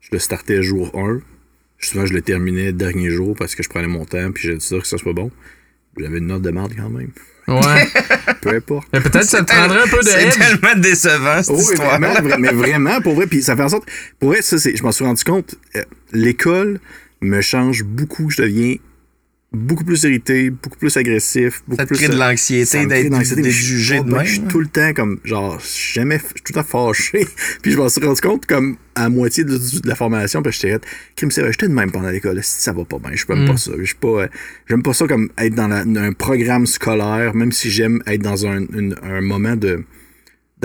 [0.00, 1.20] je le startais jour 1.
[1.78, 4.60] Souvent, je le terminais le dernier jour parce que je prenais mon temps puis j'étais
[4.60, 5.30] sûr que ça soit bon.
[5.98, 7.10] J'avais une note de merde quand même.
[7.48, 7.88] Ouais.
[8.40, 8.88] Peu importe.
[8.92, 12.14] Mais peut-être ça te prendrait un peu de C'est tellement décevant, cette Oh, histoire vraiment,
[12.14, 13.26] vra- mais vraiment, pour vrai.
[13.26, 13.88] Puis ça fait en sorte.
[14.18, 15.54] Pour vrai, ça, c'est, je m'en suis rendu compte.
[15.76, 15.82] euh,
[16.12, 16.80] l'école
[17.20, 18.30] me change beaucoup.
[18.30, 18.74] Je deviens
[19.52, 21.62] beaucoup plus irrité, beaucoup plus agressif.
[21.66, 23.98] Beaucoup Ça te plus, crée de euh, l'anxiété d'être de l'anxiété, d'être je suis jugé
[24.00, 24.26] de bien, même.
[24.26, 27.26] Je suis tout le temps comme, genre, jamais, je suis tout le temps fâché.
[27.62, 30.78] puis je m'en suis rendu compte comme à moitié de, de la formation, puis j'étais,
[31.16, 32.42] crime, c'est vrai, j'étais de même pendant l'école.
[32.42, 33.48] Si ça va pas bien, je n'aime Mm.
[33.48, 33.72] pas ça.
[33.78, 34.28] Je suis pas, euh,
[34.68, 38.46] j'aime pas ça comme être dans la- un programme scolaire, même si j'aime être dans
[38.46, 39.84] un, une- un moment de,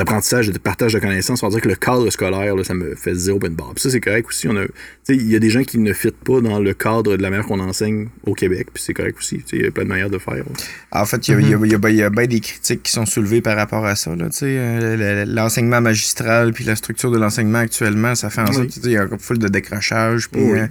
[0.01, 1.43] d'apprentissage et de partage de connaissances.
[1.43, 3.71] On va dire que le cadre scolaire, là, ça me fait zéro open bar.
[3.73, 4.47] Puis ça, c'est correct aussi.
[4.47, 4.63] On a,
[5.09, 7.45] il y a des gens qui ne fitent pas dans le cadre de la manière
[7.45, 9.43] qu'on enseigne au Québec, puis c'est correct aussi.
[9.53, 10.43] Il y a plein de manières de faire.
[10.91, 13.95] En fait, il y, a, y, bien des critiques qui sont soulevées par rapport à
[13.95, 14.15] ça.
[14.15, 18.91] Là, euh, l'enseignement magistral puis la structure de l'enseignement actuellement, ça fait en sorte qu'il
[18.91, 20.29] y a un full de décrochage.
[20.29, 20.67] Puis, euh,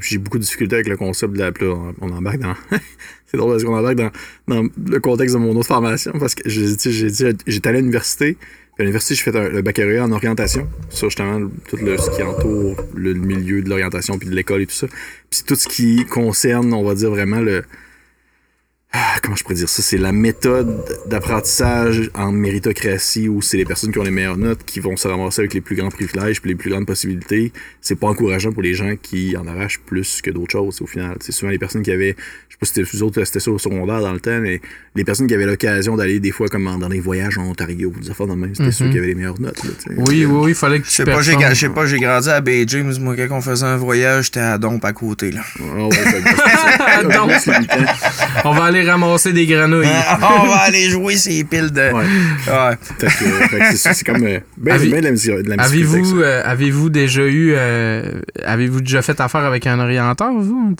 [0.00, 1.50] J'ai beaucoup de difficultés avec le concept de la...
[2.00, 2.54] On embarque dans...
[3.36, 3.48] dans,
[4.48, 8.36] le contexte de mon autre formation parce que j'étais allé à l'université
[8.78, 12.76] à l'université, je fais le baccalauréat en orientation, sur justement tout le, ce qui entoure
[12.94, 14.88] le milieu de l'orientation puis de l'école et tout ça.
[15.30, 17.62] Puis tout ce qui concerne, on va dire vraiment le,
[18.96, 23.64] ah, comment je pourrais dire ça, c'est la méthode d'apprentissage en méritocratie où c'est les
[23.64, 26.40] personnes qui ont les meilleures notes qui vont se ramasser avec les plus grands privilèges
[26.40, 27.52] puis les plus grandes possibilités.
[27.80, 31.16] C'est pas encourageant pour les gens qui en arrachent plus que d'autres choses au final.
[31.18, 32.14] C'est souvent les personnes qui avaient,
[32.48, 34.60] je sais pas si c'était autres, c'était ça au secondaire dans le temps, mais
[34.94, 38.12] les personnes qui avaient l'occasion d'aller des fois comme dans des voyages en Ontario, des
[38.12, 38.92] affaires de même, c'était ceux mhm.
[38.92, 39.60] qui avaient les meilleures notes.
[39.88, 41.34] oui, oui, oui, il fallait que tu Je sais pas, j'ai,
[41.68, 44.84] pas, j'ai grandi à Bay James, moi quand on faisait un voyage, j'étais à Dompe
[44.84, 45.40] à côté là.
[45.76, 45.90] Oh,
[48.44, 49.86] on va aller ramasser des grenouilles.
[50.16, 51.92] on va aller jouer ces piles de.
[51.92, 52.76] Ouais.
[53.76, 57.52] c'est comme euh, ben, ben de la, Avez-vous euh, avez-vous déjà eu.
[57.56, 60.74] Euh, avez-vous déjà fait affaire avec un orienteur, vous?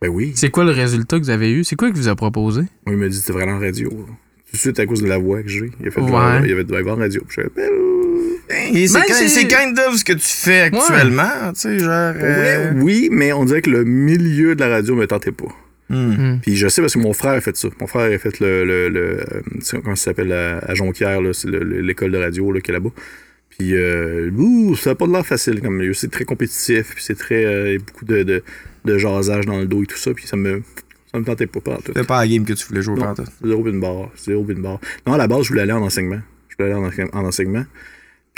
[0.00, 0.32] Ben oui.
[0.34, 1.64] C'est quoi le résultat que vous avez eu?
[1.64, 2.62] C'est quoi qu'il vous a proposé?
[2.86, 3.90] il m'a dit que c'était vraiment radio.
[3.90, 5.70] Tout de suite à cause de la voix que j'ai.
[5.80, 6.40] Il a fait ouais.
[6.44, 7.22] il avait de la radio.
[7.28, 7.42] Je
[8.52, 12.14] ben, c'est kind of ce que tu fais actuellement, tu sais, genre.
[12.76, 15.54] Oui, mais on dirait que le milieu de la radio me tentait pas.
[15.90, 16.14] Hmm.
[16.14, 16.38] Hmm.
[16.40, 17.68] Puis je sais parce que mon frère a fait ça.
[17.80, 18.64] Mon frère a fait le.
[18.64, 19.26] le, le
[19.82, 22.90] comment ça s'appelle à, Jonquière, c'est l'école de radio là, qui est là-bas.
[23.50, 24.30] Puis, euh,
[24.76, 25.92] ça n'a pas de l'air facile comme milieu.
[25.92, 27.44] C'est très compétitif, puis c'est très.
[27.44, 28.42] Euh, beaucoup de, de,
[28.84, 30.14] de, jasage dans le dos et tout ça.
[30.14, 30.62] Puis ça me.
[31.12, 31.60] Ça me tentait pas.
[31.84, 33.14] C'était pas la game que tu voulais jouer, non,
[33.44, 34.10] Zéro une barre.
[34.16, 34.78] Zéro barre.
[35.04, 36.20] Non, à la base, je voulais aller en enseignement.
[36.48, 37.64] Je voulais aller en, en enseignement.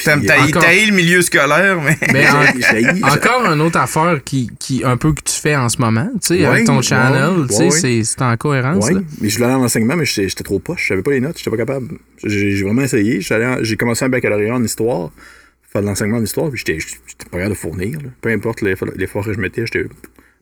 [0.04, 1.96] T'as le milieu scolaire, mais.
[2.12, 2.26] mais
[3.02, 6.38] encore une autre affaire qui, qui, un peu que tu fais en ce moment, tu
[6.38, 8.88] sais, avec ton channel, tu sais, c'est en cohérence.
[8.90, 11.38] Oui, mais je voulais aller en enseignement, mais j'étais trop poche, j'avais pas les notes,
[11.38, 11.98] j'étais pas capable.
[12.24, 15.10] J'ai vraiment essayé, j'ai commencé un baccalauréat en histoire,
[15.72, 16.78] faire de l'enseignement en histoire, puis j'étais
[17.30, 17.98] pas capable de fournir.
[18.20, 19.88] Peu importe l'effort que je mettais, j'étais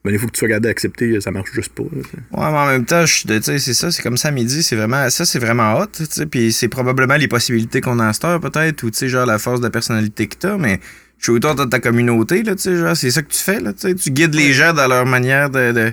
[0.04, 1.82] mais il faut que tu sois gardé à accepter, ça marche juste pas.
[1.82, 1.92] ouais,
[2.32, 5.38] mais en même temps, c'est ça, c'est comme ça à midi, c'est vraiment, ça c'est
[5.38, 5.88] vraiment hot,
[6.30, 9.26] puis c'est probablement les possibilités qu'on a à cette heure peut-être, ou tu sais, genre
[9.26, 10.80] la force de la personnalité que t'as, mais
[11.18, 13.60] je suis autour de ta communauté, là, tu sais, genre, c'est ça que tu fais,
[13.60, 15.92] là, tu sais, tu guides les gens dans leur manière de,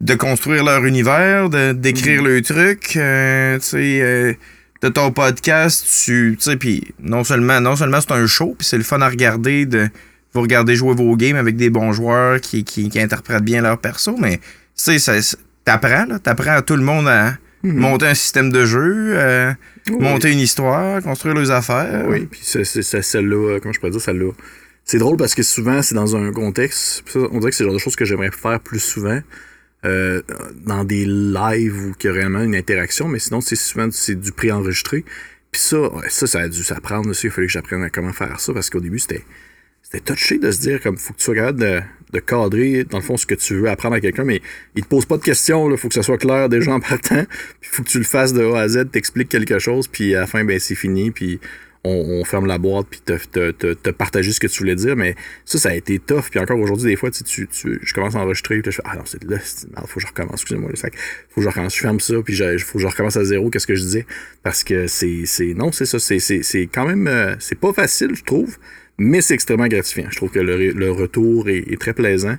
[0.00, 2.26] de, construire leur univers, de, d'écrire mm.
[2.26, 4.32] le truc, euh, tu sais, euh,
[4.82, 8.78] de ton podcast, tu sais, puis non seulement, non seulement c'est un show, puis c'est
[8.78, 9.88] le fun à regarder de
[10.32, 14.16] vous regardez jouer vos games avec des bons joueurs qui, qui, interprètent bien leur perso,
[14.18, 14.38] mais
[14.76, 15.20] tu sais,
[15.64, 17.76] t'apprends, là, t'apprends à tout le monde à mhm.
[17.76, 19.52] monter un système de jeu, euh,
[19.90, 22.06] monter une histoire, construire leurs affaires.
[22.08, 24.32] Oui, puis celle-là, comment je peux dire, celle-là?
[24.84, 27.74] C'est drôle parce que souvent, c'est dans un contexte, on dirait que c'est le genre
[27.74, 29.20] de choses que j'aimerais faire plus souvent.
[29.84, 30.22] Euh,
[30.64, 34.14] dans des lives où il y a réellement une interaction, mais sinon, c'est souvent c'est
[34.14, 35.04] du pré-enregistré.
[35.50, 35.78] Puis ça,
[36.08, 37.26] ça, ça a dû s'apprendre aussi.
[37.26, 39.24] Il fallait que j'apprenne à comment faire ça parce qu'au début, c'était
[39.92, 41.80] c'était touché de se dire comme faut que tu sois capable de,
[42.12, 44.40] de, cadrer dans le fond ce que tu veux apprendre à quelqu'un mais
[44.74, 47.24] il te pose pas de questions il faut que ça soit clair déjà en partant.
[47.60, 50.20] Puis faut que tu le fasses de A à Z t'expliques quelque chose puis à
[50.20, 51.40] la fin ben c'est fini puis
[51.84, 53.16] on, ferme la boîte puis te,
[53.50, 54.94] te, te, partager ce que tu voulais dire.
[54.94, 56.30] Mais ça ça a été tough.
[56.30, 58.82] Puis encore aujourd'hui des fois tu, tu, tu je commence à enregistrer puis je fais
[58.86, 59.38] ah non c'est là
[59.86, 60.70] faut que je recommence excusez-moi
[61.28, 63.50] faut que je recommence je ferme ça puis il faut que je recommence à zéro
[63.50, 64.06] qu'est-ce que je disais
[64.42, 68.14] parce que c'est c'est non c'est ça c'est c'est quand même euh, c'est pas facile
[68.14, 68.56] je trouve
[68.98, 70.06] mais c'est extrêmement gratifiant.
[70.10, 72.36] Je trouve que le, retour est, très plaisant.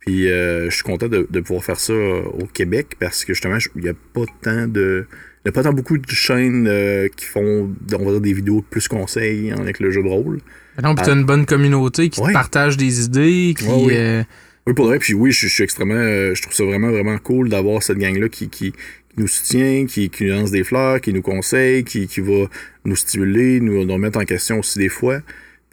[0.00, 3.56] Puis euh, je suis content de, pouvoir faire ça euh, au Québec parce que justement,
[3.74, 5.06] il n'y a pas tant de.
[5.44, 8.32] Il n'y a pas tant beaucoup de chaînes euh, qui font, on va dire, des
[8.32, 10.40] vidéos plus conseils avec le jeu de rôle.
[10.82, 13.66] Non, puis tu as une bonne communauté qui partage des idées, qui.
[13.66, 14.74] oui.
[14.74, 15.94] pour vrai, puis oui, je, suis extrêmement.
[15.94, 18.72] je trouve ça vraiment, vraiment cool d'avoir cette gang-là qui, qui,
[19.16, 22.46] nous soutient, qui, qui, nous lance des fleurs, qui nous conseille, qui, qui va
[22.84, 25.20] nous stimuler, nous, nous remettre en question aussi des fois.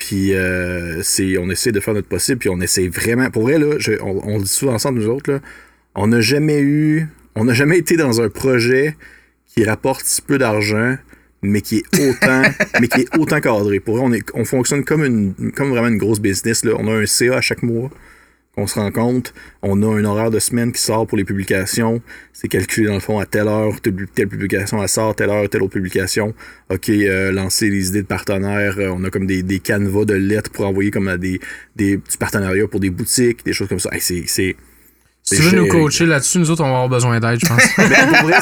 [0.01, 3.29] Puis euh, c'est, on essaie de faire notre possible, puis on essaie vraiment.
[3.29, 3.67] Pour vrai, là,
[4.01, 5.39] on, le dit souvent ensemble, nous autres, là,
[5.93, 7.07] on n'a jamais eu.
[7.35, 8.97] On n'a jamais été dans un projet
[9.45, 10.95] qui rapporte si peu d'argent,
[11.43, 12.41] mais qui est autant,
[12.81, 13.79] mais qui est autant cadré.
[13.79, 16.65] Pour vrai, on, est, on fonctionne comme une comme vraiment une grosse business.
[16.65, 16.71] Là.
[16.79, 17.91] On a un CA à chaque mois
[18.55, 19.33] qu'on se rend compte.
[19.61, 22.01] On a un horaire de semaine qui sort pour les publications.
[22.33, 25.63] C'est calculé dans le fond à telle heure, telle, publication elle sort, telle heure, telle
[25.63, 26.33] autre publication.
[26.69, 28.75] OK, euh, lancer les idées de partenaires.
[28.77, 31.39] Euh, on a comme des, des de lettres pour envoyer comme à des,
[31.75, 33.89] des petits partenariats pour des boutiques, des choses comme ça.
[33.99, 34.55] c'est, Si
[35.29, 37.63] tu veux nous coacher là-dessus, nous autres, on va avoir besoin d'aide, je pense.
[37.77, 37.85] Mais
[38.19, 38.39] pour vrai,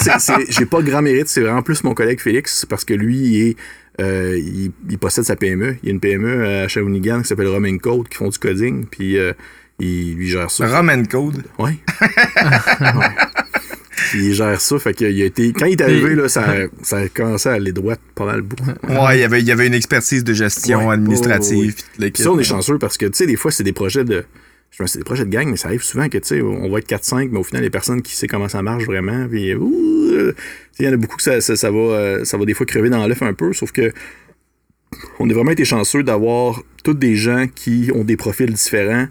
[0.50, 1.28] j'ai pas grand mérite.
[1.28, 3.58] C'est vraiment plus mon collègue Félix parce que lui, il, est,
[4.02, 5.78] euh, il, il possède sa PME.
[5.84, 8.88] Il y a une PME à Shawinigan qui s'appelle Roman Code qui font du coding.
[8.88, 9.34] Puis euh,
[9.80, 10.68] il lui gère ça.
[10.68, 11.44] Roman Code.
[11.58, 11.78] Ouais.
[14.16, 14.80] Il gère ça.
[14.80, 15.54] Fait qu'il a été.
[15.54, 16.46] Quand il est arrivé, là, ça,
[16.82, 18.70] ça a commencé à aller droit pas mal beaucoup.
[18.88, 20.94] Ouais, il y avait, il y avait une expertise de gestion Ouais.
[20.96, 21.76] administrative.
[22.00, 22.12] Oui.
[22.16, 24.24] ça, on est chanceux parce que, tu sais, des fois, c'est des projets de.
[24.72, 26.80] Je c'est des projets de gang, mais ça arrive souvent que, tu sais, on va
[26.80, 30.86] être 4-5, mais au final, les personnes qui savent comment ça marche vraiment, puis, il
[30.86, 32.90] y en a beaucoup que ça, ça, ça va, euh, ça va des fois crever
[32.90, 33.92] dans l'œuf un peu, sauf que
[35.20, 39.08] on a vraiment été chanceux d'avoir tous des gens qui ont des profils différents,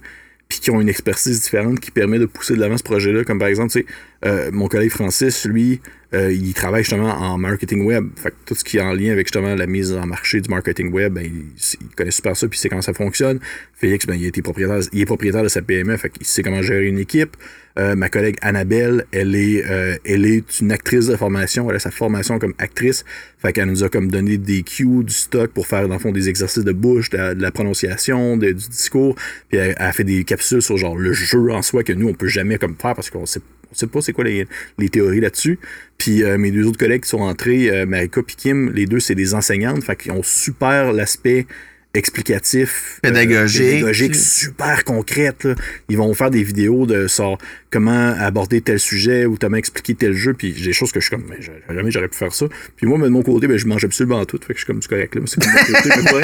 [0.49, 3.25] puis qui ont une expertise différente qui permet de pousser de l'avant ce projet-là.
[3.25, 3.87] Comme par exemple, tu sais,
[4.25, 5.81] euh, mon collègue Francis, lui,
[6.15, 8.09] euh, il travaille justement en marketing web.
[8.17, 10.49] Fait que tout ce qui est en lien avec justement la mise en marché du
[10.49, 13.41] marketing web, ben, il, connaît super ça, puis il sait comment ça fonctionne.
[13.75, 16.87] Félix, ben, il, été propriétaire, il est propriétaire de sa PME, fait sait comment gérer
[16.87, 17.37] une équipe.
[17.79, 21.71] Euh, ma collègue Annabelle, elle est, euh, elle est une actrice de formation.
[21.71, 23.05] Elle a sa formation comme actrice.
[23.39, 26.11] Fait qu'elle nous a comme donné des cues, du stock pour faire, dans le fond,
[26.11, 29.15] des exercices de bouche, de, la- prononciation, de- du discours.
[29.49, 32.09] Puis elle, elle a fait des capsules sur genre le jeu en soi que nous,
[32.09, 33.41] on peut jamais comme faire parce qu'on sait,
[33.71, 34.47] on sait pas c'est quoi les,
[34.79, 35.59] les théories là-dessus.
[35.99, 39.01] Puis euh, mes deux autres collègues qui sont entrés, euh, Marika et Kim, les deux,
[39.01, 39.83] c'est des enseignantes.
[39.83, 41.47] Fait qu'ils ont super l'aspect
[41.95, 43.71] explicatif, euh, Pédagogique.
[43.71, 45.45] pédagogique, super concrète.
[45.45, 45.55] là.
[45.89, 47.39] Ils vont faire des vidéos de genre
[47.71, 50.35] comment aborder tel sujet ou comment expliquer tel jeu.
[50.35, 51.39] Puis j'ai des choses que je suis comme, mais
[51.75, 52.47] jamais j'aurais pu faire ça.
[52.77, 54.39] Puis moi, mais de mon côté, ben, je mange absolument tout.
[54.47, 55.15] Fait que je suis comme, c'est correct.
[55.15, 55.23] Là,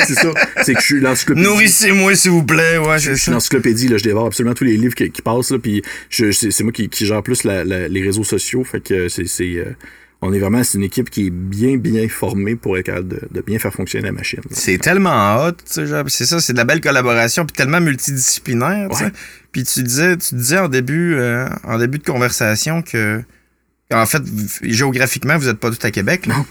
[0.07, 0.33] c'est ça.
[0.63, 1.47] C'est que je suis l'encyclopédie.
[1.47, 2.79] Nourrissez-moi, s'il vous plaît.
[2.79, 3.31] Ouais, Je suis ça.
[3.33, 6.51] l'encyclopédie, là, je dévore absolument tous les livres qui, qui passent, là, puis je, c'est,
[6.51, 9.57] c'est moi qui, qui gère plus la- la- les réseaux sociaux, fait que c'est, c'est,
[9.57, 9.65] euh,
[10.27, 13.21] on est vraiment, c'est une équipe qui est bien, bien formée pour être capable de,
[13.31, 14.41] de bien faire fonctionner la machine.
[14.51, 17.81] C'est tellement hot, tu sais, genre, c'est ça, c'est de la belle collaboration, puis tellement
[17.81, 19.05] multidisciplinaire, tu sais.
[19.05, 19.13] Ouais.
[19.53, 23.21] Puis tu disais, tu disais en début, euh, en début de conversation que,
[23.93, 24.23] en fait,
[24.63, 26.27] géographiquement, vous êtes pas tous à Québec.
[26.27, 26.37] Là.
[26.39, 26.47] Non.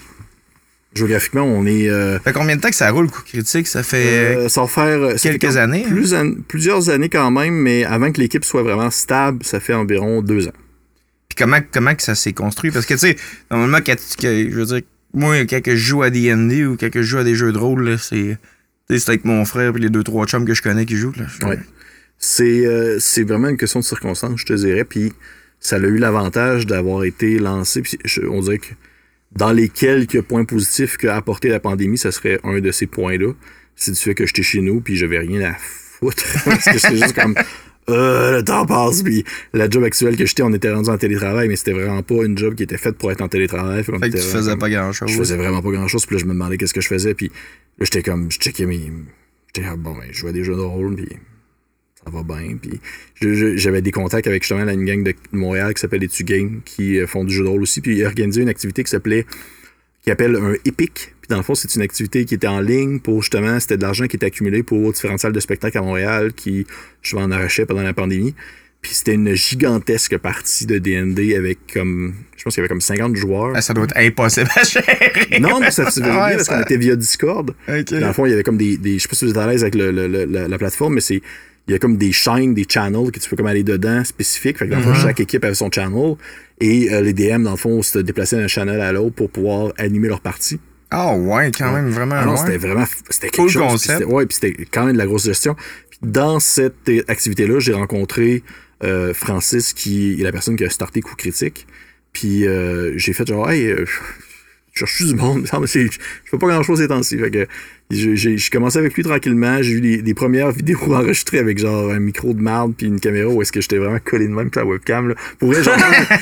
[0.94, 3.66] Géographiquement, on est, euh, Fait combien de temps que ça roule, coup critique?
[3.66, 5.84] Ça fait euh, ça va faire ça quelques années.
[5.90, 6.14] hein?
[6.14, 10.22] an- plusieurs années quand même, mais avant que l'équipe soit vraiment stable, ça fait environ
[10.22, 10.52] deux ans.
[11.36, 12.70] Comment, comment que ça s'est construit?
[12.70, 13.16] Parce que, tu sais,
[13.50, 14.80] normalement, quand que- je veux dire,
[15.12, 17.96] moi, quand je joue à D&D ou quand je joue à des jeux de rôle,
[17.98, 18.38] c'est...
[19.08, 21.12] avec mon frère et les deux, trois chums que je connais qui jouent.
[21.16, 21.48] Là.
[21.48, 21.58] Ouais.
[22.18, 24.84] C'est euh, c'est vraiment une question de circonstance, je te dirais.
[24.84, 25.12] Puis
[25.60, 27.82] ça a eu l'avantage d'avoir été lancé.
[27.82, 28.72] Puis je- on dirait que
[29.36, 33.32] dans les quelques points positifs qu'a apporté la pandémie, ça serait un de ces points-là.
[33.76, 36.22] C'est du fait que j'étais chez nous, puis j'avais rien à foutre.
[36.44, 37.34] Parce que j'étais juste comme.
[37.90, 41.48] Euh, le temps passe, puis la job actuelle que j'étais, on était rendu en télétravail,
[41.48, 43.84] mais c'était vraiment pas une job qui était faite pour être en télétravail.
[43.84, 45.10] Fait que tu faisais comme- pas grand-chose.
[45.10, 46.06] je faisais vraiment pas grand chose.
[46.06, 47.12] Puis là, je me demandais qu'est-ce que je faisais.
[47.14, 48.90] Puis là, j'étais comme, je checkais mes.
[49.54, 50.96] J'étais comme, bon, ben, je jouais des jeux de rôle.
[50.96, 51.08] Puis
[52.04, 52.56] ça va bien.
[52.56, 52.80] Puis
[53.58, 57.06] j'avais des contacts avec justement une gang de Montréal qui s'appelle les Game qui euh,
[57.06, 57.80] font du jeu de rôle aussi.
[57.82, 59.26] Puis ils organisaient une activité qui s'appelait.
[60.04, 61.14] Qui appelle un Epic.
[61.20, 63.58] Puis dans le fond, c'est une activité qui était en ligne pour justement.
[63.58, 66.66] C'était de l'argent qui était accumulé pour différentes salles de spectacle à Montréal qui,
[67.02, 68.34] je en arrachais pendant la pandémie.
[68.82, 72.12] Puis c'était une gigantesque partie de D&D avec comme.
[72.36, 73.52] Je pense qu'il y avait comme 50 joueurs.
[73.54, 75.40] Ah, ça doit être impossible à gérer.
[75.40, 77.54] Non, mais ça se faisait bien Ouais, parce ça- qu'on était via Discord.
[77.66, 78.76] Dans le fond, il y avait comme des.
[78.76, 80.58] des je sais pas si vous êtes à l'aise avec le- le- le- la, la
[80.58, 81.22] plateforme, mais c'est.
[81.66, 84.58] Il y a comme des chaînes, des channels que tu peux comme aller dedans spécifiques.
[84.58, 86.16] Fait que dans le fond, chaque équipe avait son channel.
[86.60, 89.72] Et euh, les DM, dans le fond, se déplaçaient d'un channel à l'autre pour pouvoir
[89.78, 90.60] animer leur partie.
[90.90, 92.16] Ah ouais, quand même, vraiment.
[92.18, 92.36] Ah non, ouais.
[92.38, 92.84] c'était vraiment.
[93.08, 93.62] C'était quelque Cool chose.
[93.62, 93.98] concept.
[94.00, 95.56] c'était- Ouais, puis c'était quand même de la grosse gestion.
[95.90, 98.42] Puis dans cette euh, activité-là, j'ai rencontré
[98.82, 101.66] euh, Francis, qui est la personne qui a starté Coup Critique.
[102.12, 103.84] Puis euh, j'ai fait genre, hey, je
[104.78, 105.88] cherche du monde, je
[106.26, 107.18] fais pas grand-chose ces temps-ci.
[107.18, 107.46] Fait que
[107.90, 109.62] j'ai j'ai- j'ai commencé avec lui tranquillement.
[109.62, 113.28] J'ai eu des, premières vidéos enregistrées avec genre un micro de marde puis une caméra
[113.28, 115.08] où est-ce que j'étais vraiment collé de même avec la webcam.
[115.10, 115.14] Là.
[115.38, 115.74] Pour vrai, genre,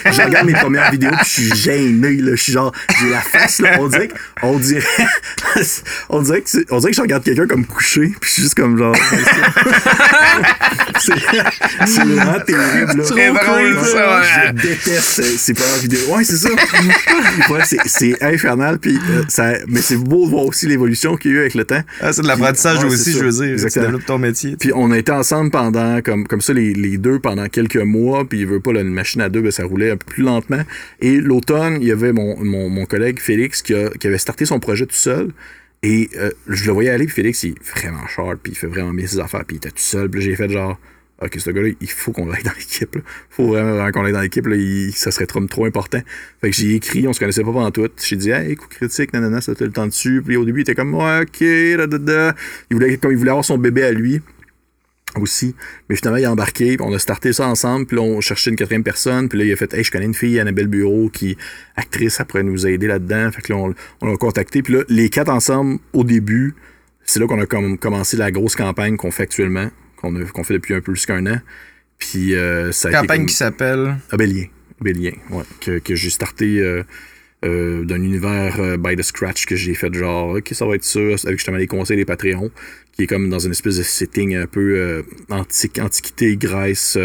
[0.07, 2.17] je regarde mes premières vidéos puis je suis gêné.
[2.17, 2.33] Là.
[2.35, 3.77] Je suis genre, j'ai la face là.
[3.81, 4.83] On dirait, que- on dirait,
[6.09, 8.55] on dirait que, on dirait que je regarde quelqu'un comme couché puis je suis juste
[8.57, 8.97] comme genre.
[10.99, 13.03] c'est vraiment terrible.
[13.03, 13.05] Là.
[13.05, 14.27] Drôle, ça, ouais.
[14.47, 16.01] Je déteste ces, premières vidéos.
[16.15, 16.49] Ouais, c'est ça.
[17.51, 18.79] Ouais, c'est- c'est infernal.
[18.79, 21.52] Puis, euh, ça, mais c'est beau de voir aussi l'évolution qu'il y a eu avec
[21.59, 21.83] le temps.
[22.01, 23.41] Ah, c'est de l'apprentissage Ouais, aussi, je veux dire.
[23.47, 23.85] Tu Exactement.
[23.87, 24.57] développes ton métier.
[24.59, 28.25] Puis on a été ensemble pendant, comme, comme ça, les, les deux pendant quelques mois.
[28.25, 30.63] Puis il veut pas, une machine à deux, ben, ça roulait un peu plus lentement.
[31.01, 34.45] Et l'automne, il y avait mon, mon, mon collègue Félix qui, a- qui avait starté
[34.45, 35.33] son projet tout seul.
[35.85, 38.69] Et euh, je le voyais aller, puis Félix, il est vraiment sharp, puis il fait
[38.69, 40.09] vraiment bien ses affaires, puis il était tout seul.
[40.09, 40.79] Puis j'ai fait genre,
[41.25, 42.97] OK, ce gars-là, il faut qu'on l'aille dans l'équipe.
[42.97, 44.47] Il faut vraiment, qu'on l'aille dans l'équipe.
[44.95, 46.01] Ça serait trop, trop important.
[46.41, 47.89] Fait que j'ai écrit, on se connaissait pas pendant tout.
[48.03, 50.23] J'ai dit, hey, coup critique, nanana, ça le temps dessus.
[50.25, 52.35] Puis au début, il était comme, ouais, OK, da, da, da.
[52.71, 54.21] Il voulait, comme il voulait avoir son bébé à lui.
[55.21, 55.55] aussi.
[55.89, 58.51] Mais finalement, il a embarqué, puis on a starté ça ensemble, puis là, on cherchait
[58.51, 61.09] une quatrième personne, puis là, il a fait Hey, je connais une fille, Annabelle Bureau,
[61.11, 61.37] qui
[61.77, 63.31] actrice, elle pourrait nous aider là-dedans.
[63.31, 66.55] Fait que là, on, on l'a contacté, puis là, les quatre ensemble, au début,
[67.05, 69.69] c'est là qu'on a comme commencé la grosse campagne qu'on fait actuellement,
[70.03, 71.41] qu'on fait depuis un peu plus qu'un an.
[71.99, 73.97] Puis euh, ça a été Campagne comme- qui s'appelle?
[74.11, 74.47] Abélien.
[74.81, 75.45] Abélien, ouais.
[75.61, 76.83] Que, que j'ai starté euh,
[77.45, 80.99] euh, d'un univers by the scratch que j'ai fait genre, ok, ça va être ça,
[81.01, 82.51] avec justement les conseils des Patreons,
[82.93, 86.99] qui est comme dans une espèce de setting un peu antique, antiquité, Grèce,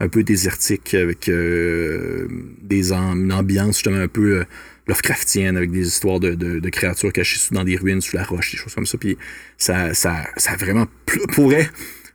[0.00, 4.44] un peu désertique, avec des une ambiance justement un peu
[4.86, 8.24] Lovecraftienne, avec des histoires de, de, de créatures cachées sous- dans des ruines, sous la
[8.24, 8.96] roche, des choses comme ça.
[8.96, 9.18] Puis
[9.58, 11.68] ça, ça, ça a vraiment, pl- pourrait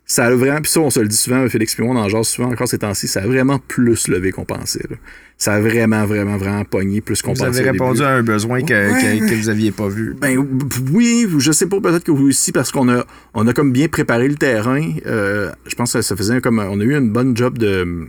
[0.06, 2.52] ça a vraiment, puis ça, on se le dit souvent, Félix Pimon en genre souvent
[2.52, 4.86] encore ces temps-ci, ça a vraiment plus levé qu'on pensait.
[4.90, 4.98] là.
[5.38, 7.60] Ça a vraiment, vraiment, vraiment pogné plus qu'on Vous pensait.
[7.60, 8.10] avez au répondu début.
[8.10, 9.20] à un besoin que, Ouais.
[9.20, 10.16] que, que vous aviez pas vu.
[10.20, 10.38] Ben
[10.92, 13.88] oui, je sais pas, peut-être que vous aussi, parce qu'on a, on a comme bien
[13.88, 14.82] préparé le terrain.
[15.06, 16.60] Euh, je pense que ça faisait comme.
[16.60, 18.06] On a eu une bonne job de.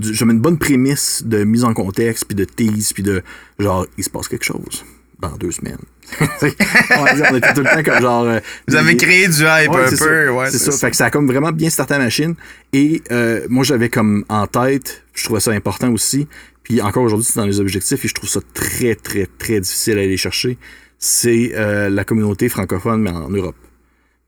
[0.00, 3.22] J'avais une bonne prémisse de mise en contexte, puis de tease, puis de
[3.58, 4.84] genre, il se passe quelque chose
[5.20, 5.76] dans deux semaines.
[6.98, 8.24] on, va dire, on était tout le temps comme genre.
[8.24, 9.96] euh, Vous avez créé du hype Ouais, un peu.
[9.96, 10.32] ça.
[10.32, 10.72] ouais, c'est ça.
[10.72, 12.34] Fait que ça a comme vraiment bien starté la machine.
[12.72, 16.28] Et euh, moi, j'avais comme en tête, je trouvais ça important aussi.
[16.62, 19.98] Puis encore aujourd'hui, c'est dans les objectifs et je trouve ça très, très, très difficile
[19.98, 20.58] à aller chercher.
[20.98, 23.56] C'est euh, la communauté francophone, mais en Europe.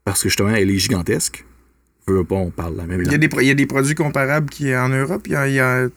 [0.05, 1.45] Parce que justement, elle est gigantesque.
[2.09, 4.69] On parle la même Il y, a des, il y a des produits comparables qui
[4.69, 5.23] est en Europe.
[5.27, 5.49] Il y a.
[5.49, 5.89] il y a-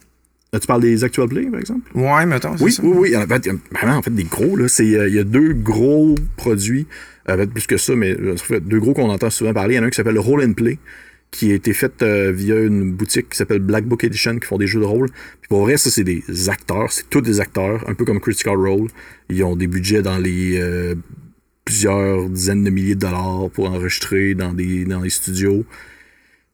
[0.54, 1.90] Tu parles des actual play, par exemple?
[1.94, 2.56] Ouais, mettons.
[2.60, 2.82] Oui, ça.
[2.84, 3.18] oui, oui.
[3.18, 4.56] En fait, il y a vraiment en fait des gros.
[4.56, 4.68] Là.
[4.68, 6.88] C'est, euh, il y a deux gros produits,
[7.30, 9.76] euh, peut-être plus que ça, mais euh, fait deux gros qu'on entend souvent parler.
[9.76, 10.80] Il y en a un qui s'appelle Roll and Play,
[11.32, 14.58] qui a été fait euh, via une boutique qui s'appelle Black Book Edition, qui font
[14.58, 15.10] des jeux de rôle.
[15.10, 16.92] Puis pour vrai, ça, c'est des acteurs.
[16.92, 18.88] C'est tous des acteurs, un peu comme Critical Role.
[19.30, 20.96] Ils ont des budgets dans les euh,
[21.66, 25.66] plusieurs dizaines de milliers de dollars pour enregistrer dans des, dans des studios.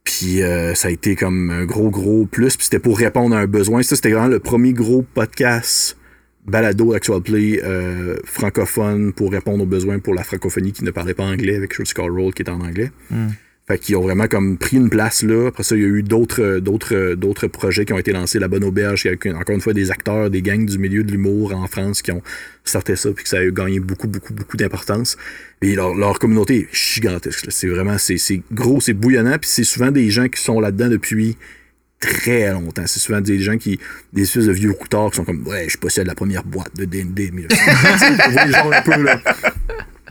[0.04, 2.58] Puis euh, ça a été comme un gros, gros plus.
[2.58, 3.84] Puis c'était pour répondre à un besoin.
[3.84, 5.98] Ça, c'était vraiment le premier gros podcast
[6.46, 11.14] balado Actual Play euh, francophone pour répondre aux besoins pour la francophonie qui ne parlait
[11.14, 12.92] pas anglais avec Critical Role qui est en anglais.
[13.74, 15.48] Fait qu'ils ont vraiment comme pris une place là.
[15.48, 18.38] Après ça, il y a eu d'autres d'autres d'autres projets qui ont été lancés.
[18.38, 21.56] La Bonne Auberge, avec encore une fois des acteurs, des gangs du milieu de l'humour
[21.56, 22.22] en France qui ont
[22.64, 25.18] starté ça puis que ça a gagné beaucoup, beaucoup, beaucoup d'importance.
[25.64, 27.48] Et leur, communauté est gigantesque.
[27.50, 31.36] C'est vraiment, c'est gros, c'est bouillonnant, puis c'est souvent des gens qui sont là-dedans depuis
[32.00, 32.86] très longtemps.
[32.86, 33.80] C'est souvent des gens qui,
[34.12, 36.86] des espèces de vieux coutards qui sont comme, ouais, je possède la première boîte de
[36.86, 37.32] D&D.
[37.50, 39.20] un peu, là.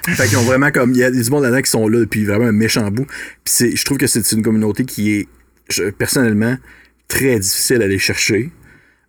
[0.09, 0.93] Fait qu'ils ont vraiment comme.
[0.93, 3.05] Il y a des monde là-dedans qui sont là depuis vraiment un méchant bout.
[3.07, 3.15] Puis
[3.55, 5.29] c'est, je trouve que c'est une communauté qui est,
[5.69, 6.57] je- personnellement,
[7.09, 8.51] très difficile à aller chercher.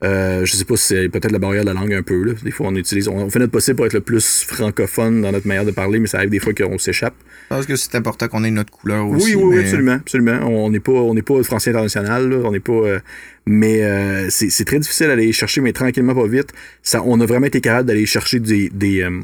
[0.03, 2.21] Euh, je sais pas si c'est peut-être la barrière de la langue un peu.
[2.23, 2.33] Là.
[2.43, 3.07] Des fois, on utilise.
[3.07, 5.97] On, on fait notre possible pour être le plus francophone dans notre manière de parler,
[5.99, 7.13] mais ça arrive des fois qu'on s'échappe.
[7.49, 9.33] Je pense que c'est important qu'on ait notre couleur aussi.
[9.35, 10.39] Oui, oui, oui, absolument, absolument.
[10.45, 12.37] On n'est pas, on n'est pas français international, là.
[12.43, 12.73] on n'est pas.
[12.73, 12.99] euh,
[13.45, 16.49] mais euh, c'est très difficile d'aller chercher, mais tranquillement, pas vite.
[16.81, 19.21] Ça, on a vraiment été capable d'aller chercher des, des, euh,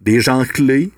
[0.00, 0.90] des gens clés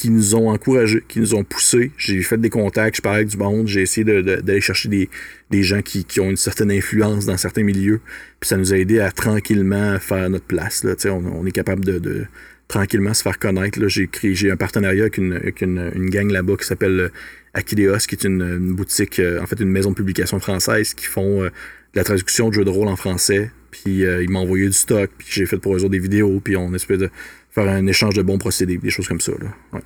[0.00, 1.92] qui nous ont encouragés, qui nous ont poussés.
[1.98, 5.82] J'ai fait des contacts, je parlais avec du monde, j'ai essayé d'aller chercher des, gens
[5.82, 8.00] qui, ont une certaine influence dans certains milieux.
[8.40, 10.84] Puis ça nous a aidé à tranquillement faire notre place.
[10.84, 10.94] Là.
[11.04, 12.24] On, on est capable de,
[12.66, 13.78] tranquillement se faire connaître.
[13.88, 17.08] J'ai, j'ai un partenariat avec une, gang là-bas qui s'appelle euh,
[17.52, 21.42] Akideos, qui est une, boutique, euh, en fait une maison de publication française qui font
[21.42, 23.50] euh, de la traduction de jeux de rôle en français.
[23.70, 26.56] Puis ils m'ont envoyé du stock, puis j'ai fait pour eux autres des vidéos, puis
[26.56, 27.10] on espèce de
[27.50, 29.32] faire un échange de bons procédés, des choses comme ça.
[29.32, 29.48] Là.
[29.72, 29.80] Ouais.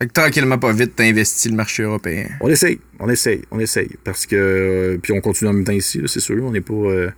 [0.00, 2.26] Fait que tranquillement, pas vite, t'as investi le marché européen.
[2.40, 3.90] On essaye, on essaye, on essaye.
[4.04, 4.36] Parce que.
[4.36, 6.42] euh, puis on continue en même temps ici, c'est sûr.
[6.42, 6.72] On n'est pas.
[6.74, 7.10] euh,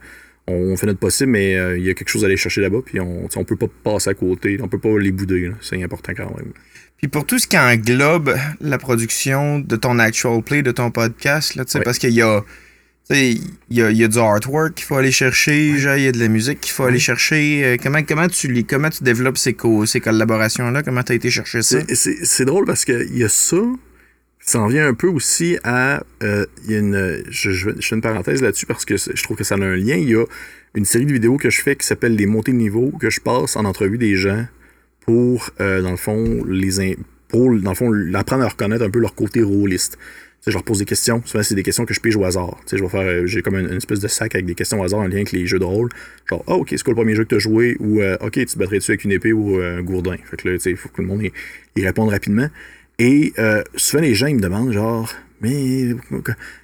[0.48, 2.78] on fait notre possible, mais euh, il y a quelque chose à aller chercher là-bas,
[2.84, 5.52] puis on, on peut pas passer à côté, on peut pas les bouder.
[5.60, 6.52] C'est important quand même.
[6.98, 11.54] Puis pour tout ce qui englobe la production de ton actual play, de ton podcast,
[11.54, 11.84] là, tu sais, Ouais.
[11.84, 12.42] parce qu'il y a,
[13.10, 16.12] il y a, il y a du artwork qu'il faut aller chercher, il y a
[16.12, 17.62] de la musique qu'il faut aller chercher.
[17.64, 20.82] Euh, comment, comment, tu, comment tu développes ces, co- ces collaborations-là?
[20.82, 21.78] Comment tu as été chercher ça?
[21.94, 23.56] C'est- drôle parce qu'il y a ça.
[24.44, 26.02] Ça en vient un peu aussi à.
[26.22, 27.22] euh, y a une.
[27.28, 29.76] Je, je, je fais une parenthèse là-dessus parce que je trouve que ça a un
[29.76, 29.94] lien.
[29.96, 30.24] Il y a
[30.74, 33.20] une série de vidéos que je fais qui s'appelle Les montées de niveau, que je
[33.20, 34.46] passe en entrevue des gens
[35.04, 36.96] pour, euh, dans le fond, les
[37.28, 39.96] pour, dans le fond, l'apprendre à reconnaître un peu leur côté rôliste.
[40.46, 41.22] Je leur pose des questions.
[41.24, 42.56] Souvent, c'est des questions que je pige au hasard.
[42.66, 44.54] Tu sais, je vais faire, euh, j'ai comme une, une espèce de sac avec des
[44.56, 45.88] questions au hasard en lien avec les jeux de rôle.
[46.28, 47.76] Genre, ah, ok, c'est quoi le premier jeu que tu as joué?
[47.78, 50.16] Ou, euh, ok, tu te battrais dessus avec une épée ou euh, un gourdin?
[50.28, 51.30] Fait que là, tu sais, il faut que tout le monde y,
[51.80, 52.48] y réponde rapidement.
[52.98, 55.12] Et euh, souvent, les gens, ils me demandent, genre,
[55.42, 56.22] mais co-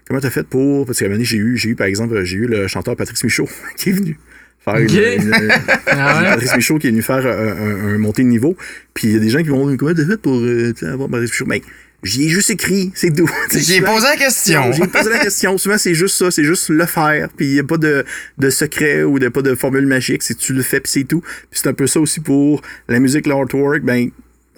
[0.09, 0.85] comment t'as fait pour.
[0.85, 2.97] Parce qu'à un moment donné, j'ai eu, j'ai eu, par exemple, j'ai eu le chanteur
[2.97, 4.19] Patrice Michaud qui est venu
[4.59, 4.93] faire une- Ok.
[4.93, 5.51] une- une-
[5.87, 6.29] Ah ouais?
[6.31, 8.57] Patrice Michaud qui est venu faire un, un, un montée de niveau.
[8.93, 10.35] Puis il y a des gens qui vont comment t'as fait pour
[10.83, 11.47] avoir Patrice Michaud?
[11.47, 11.63] Mais
[12.05, 13.29] J'y ai juste écrit, c'est tout.
[13.51, 14.70] J'ai posé la question.
[14.73, 15.59] J'ai posé la question.
[15.59, 17.29] Souvent, c'est juste ça, c'est juste le faire.
[17.37, 18.05] Puis il n'y a pas de,
[18.39, 20.23] de secret ou de, pas de formule magique.
[20.23, 21.20] C'est tu le fais, puis c'est tout.
[21.20, 23.83] Puis c'est un peu ça aussi pour la musique, l'artwork.
[23.83, 24.11] Ben,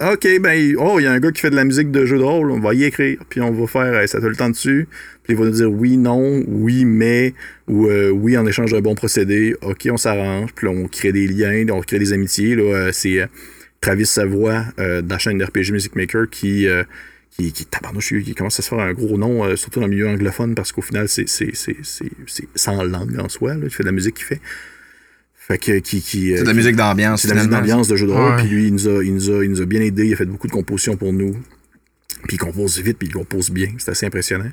[0.02, 2.18] OK, ben, oh, il y a un gars qui fait de la musique de jeu
[2.18, 4.48] de rôle, on va y écrire, puis on va faire, hey, ça te le temps
[4.48, 4.88] dessus?
[5.24, 7.34] Puis il va nous dire oui, non, oui, mais,
[7.68, 9.54] ou euh, oui, en échange d'un bon procédé.
[9.62, 12.54] OK, on s'arrange, puis là, on crée des liens, on crée des amitiés.
[12.54, 13.26] Là, euh, c'est euh,
[13.82, 16.66] Travis Savoie euh, de la chaîne RPG Music Maker qui.
[16.66, 16.82] euh,
[17.30, 19.92] qui, qui, tabarnouche, qui commence à se faire un gros nom, euh, surtout dans le
[19.92, 23.54] milieu anglophone, parce qu'au final, c'est c'est- c'est- c'est- c'est sans langue en soi.
[23.54, 24.40] Là, il fait de la musique qu'il fait.
[25.36, 27.88] Fait que, qui, qui, C'est de euh, la musique d'ambiance, c'est de la musique d'ambiance
[27.88, 28.36] de jeu de rôle.
[28.36, 30.06] Puis lui, il nous, a, il, nous a, il nous a bien aidé.
[30.06, 31.32] Il a fait beaucoup de compositions pour nous.
[32.28, 33.68] Puis il compose vite, puis il compose bien.
[33.78, 34.50] C'est assez impressionnant.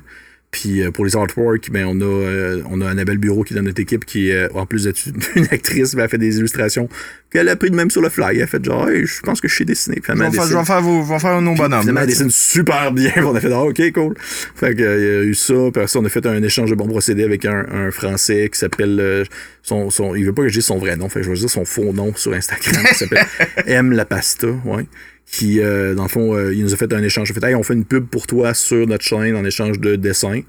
[0.50, 3.56] Puis euh, pour les artworks, ben, on, a, euh, on a Annabelle Bureau qui est
[3.56, 4.98] dans notre équipe, qui est, en plus d'être
[5.36, 6.88] une actrice, ben, elle fait des illustrations
[7.30, 8.36] qu'elle a pris de même sur le fly.
[8.38, 9.96] Elle a fait genre, Hey, je pense que je sais dessiner.
[10.06, 11.56] Je vais faire, je vais faire, vos- je vais faire bonhommes.
[11.82, 13.12] Finalement, là, elle dessine super bien.
[13.18, 14.14] On a fait, ah, ok, cool.
[14.18, 15.52] Fait que, euh, il y a eu ça.
[15.54, 18.48] Puis après ça, on a fait un échange de bons procédés avec un, un Français
[18.50, 18.98] qui s'appelle.
[19.00, 19.24] euh,
[19.62, 21.10] son, son, il veut pas que je dise son vrai nom.
[21.10, 22.82] Fait que je vais dire son faux nom sur Instagram.
[22.88, 23.26] qui s'appelle
[23.66, 24.46] M La Pasta.
[24.64, 24.86] Ouais.
[25.30, 27.28] Qui, euh, dans le fond, euh, il nous a fait un échange.
[27.28, 29.78] Il a fait, hey, on fait une pub pour toi sur notre chaîne en échange
[29.78, 30.40] de dessins.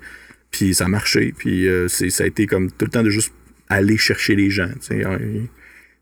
[0.52, 1.34] Puis ça a marché.
[1.38, 3.34] Puis euh, c'est, ça a été comme tout le temps de juste
[3.68, 4.70] aller chercher les gens.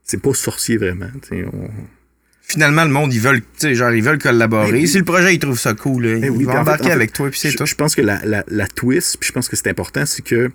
[0.03, 1.09] C'est pas sorcier vraiment.
[1.31, 1.69] On-
[2.49, 3.41] Finalement, le monde, ils veulent,
[3.73, 4.71] genre, ils veulent collaborer.
[4.71, 6.87] Ben si le projet, ils trouvent ça cool, là, Ben ils oui, vont embarquer en
[6.87, 7.65] fait, avec toi, puis c'est je, tout.
[7.65, 10.49] je pense que la, la, la twist, puis je pense que c'est important, c'est que.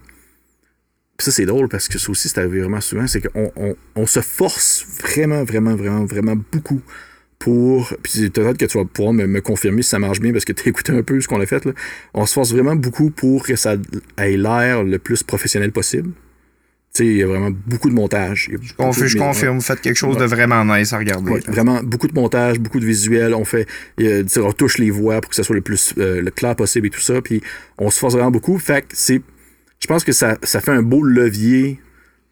[1.18, 4.06] ça, c'est drôle parce que ça aussi, c'est arrivé vraiment souvent, c'est qu'on on, on
[4.06, 6.80] se force vraiment, vraiment, vraiment, vraiment beaucoup
[7.42, 7.92] pour.
[8.02, 10.52] Puis peut-être que tu vas pouvoir me, me confirmer si ça marche bien parce que
[10.52, 11.64] tu as écouté un peu ce qu'on a fait.
[11.64, 11.72] Là.
[12.14, 13.74] On se force vraiment beaucoup pour que ça
[14.18, 16.10] ait l'air le plus professionnel possible.
[16.94, 18.48] Tu sais, il y a vraiment beaucoup de montage.
[18.48, 20.92] Il y a Confi- beaucoup de- je confirme, vous faites quelque chose de vraiment nice
[20.92, 21.30] à regarder.
[21.32, 23.32] Ouais, vraiment beaucoup de montage, beaucoup de visuels.
[23.34, 23.66] On fait,
[24.00, 26.30] euh, tu sais, on touche les voix pour que ça soit le plus euh, le
[26.30, 27.22] clair possible et tout ça.
[27.22, 27.40] Puis
[27.78, 28.58] on se force vraiment beaucoup.
[28.58, 29.22] Fait que c'est,
[29.80, 31.80] je pense que ça, ça fait un beau levier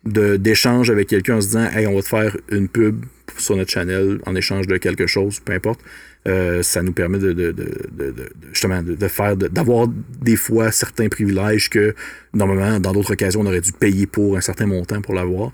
[0.05, 3.05] d'échange avec quelqu'un en se disant, hey, on va te faire une pub
[3.37, 5.81] sur notre channel en échange de quelque chose, peu importe.
[6.29, 9.89] Euh, ça nous permet de, de, de, de- justement de, faire d'avoir
[10.21, 11.95] des fois certains privilèges que
[12.35, 15.53] normalement dans d'autres occasions on aurait dû payer pour un certain montant pour l'avoir.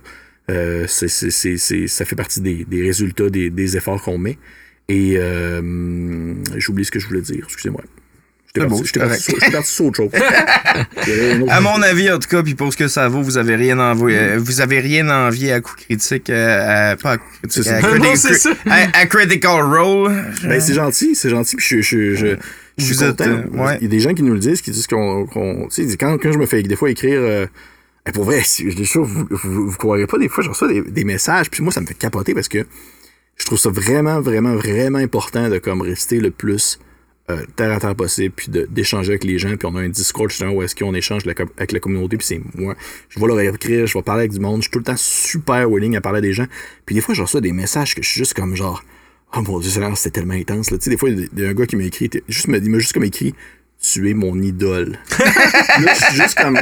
[0.50, 1.08] Euh, c'est,
[1.88, 4.38] ça fait partie des, des résultats des, des efforts qu'on met.
[4.88, 7.82] Et euh, j'ai oublié ce que je voulais dire, excusez-moi.
[9.40, 10.10] C'est parti sur autre chose.
[11.48, 13.78] À mon avis, en tout cas, puis pour ce que ça vaut, vous avez rien
[13.78, 17.66] envoyé, euh, vous avez rien envié à coup critique, euh, à- pas à coup critique,
[17.66, 17.88] à, ça.
[17.88, 18.50] criti- Non, c'est ça.
[18.68, 20.12] à- à critical role.
[20.44, 22.26] Ben, c'est gentil, c'est gentil, puis je, je, je,
[22.78, 23.24] je suis content.
[23.24, 23.76] euh, ouais.
[23.80, 25.26] Il y a des gens qui nous le disent, qui disent qu'on.
[25.26, 27.18] qu'on- tu sais, quand, quand je me fais des fois écrire.
[27.20, 27.46] euh,
[28.08, 30.80] eh, pour vrai, je ça, vous, vous, vous croirez pas, des fois, je reçois des,
[30.80, 32.64] des messages, puis moi, ça me fait capoter parce que
[33.36, 36.78] je trouve ça vraiment, vraiment, vraiment important de comme rester le plus
[37.28, 40.30] euh, terre à terre possible, puis d'échanger avec les gens, puis on a un Discord
[40.30, 42.76] justement où est-ce qu'on échange avec la communauté, puis c'est moi.
[43.08, 44.96] Je vais leur écrire, je vais parler avec du monde, je suis tout le temps
[44.96, 46.46] super willing à parler à des gens,
[46.84, 48.84] puis des fois, je reçois des messages que je suis juste comme genre.
[49.36, 50.70] Oh mon dieu, c'était tellement intense.
[50.70, 50.78] Là.
[50.78, 52.78] Tu sais, des fois, il y a un gars qui m'a écrit, juste, il m'a
[52.78, 53.34] juste comme écrit
[53.82, 54.98] Tu es mon idole.
[55.18, 56.56] là, je suis juste comme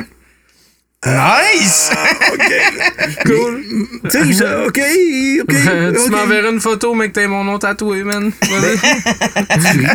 [1.07, 1.91] Nice!
[2.33, 2.41] OK.
[3.27, 3.63] Cool.
[4.11, 4.81] Tu sais, OK,
[5.43, 5.55] OK.
[6.05, 8.31] tu m'enverras une photo, mais que t'aies mon nom tatoué, man.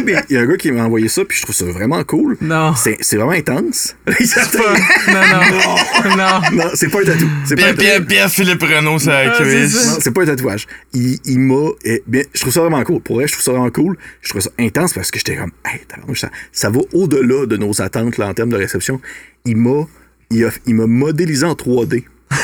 [0.03, 2.03] Mais il y a un gars qui m'a envoyé ça, puis je trouve ça vraiment
[2.03, 2.37] cool.
[2.41, 2.73] non.
[2.75, 3.95] C'est c'est vraiment intense.
[4.19, 4.73] C'est pas-
[5.11, 5.21] Non,
[5.51, 6.15] non.
[6.17, 6.63] Non.
[6.63, 7.29] non, c'est pas un tatou.
[7.45, 7.75] C'est pas un Pierre.
[7.75, 9.77] Pierre, Pierre Philippe Renault, ça Ah, c'est cuisse.
[9.77, 9.91] ça.
[9.91, 10.67] Non, c'est pas un tatouage.
[10.93, 11.69] Il, il m'a.
[11.85, 13.01] eh, bien, je trouve ça vraiment cool.
[13.01, 13.97] Pour vrai, je trouve ça vraiment cool.
[14.21, 15.51] Je trouve ça intense parce que j'étais comme.
[15.65, 15.81] Hey,
[16.15, 18.99] ça, ça va au-delà de nos attentes là, en termes de réception.
[19.45, 19.85] Il m'a.
[20.31, 22.03] Il a- il m'a modélisé en 3D.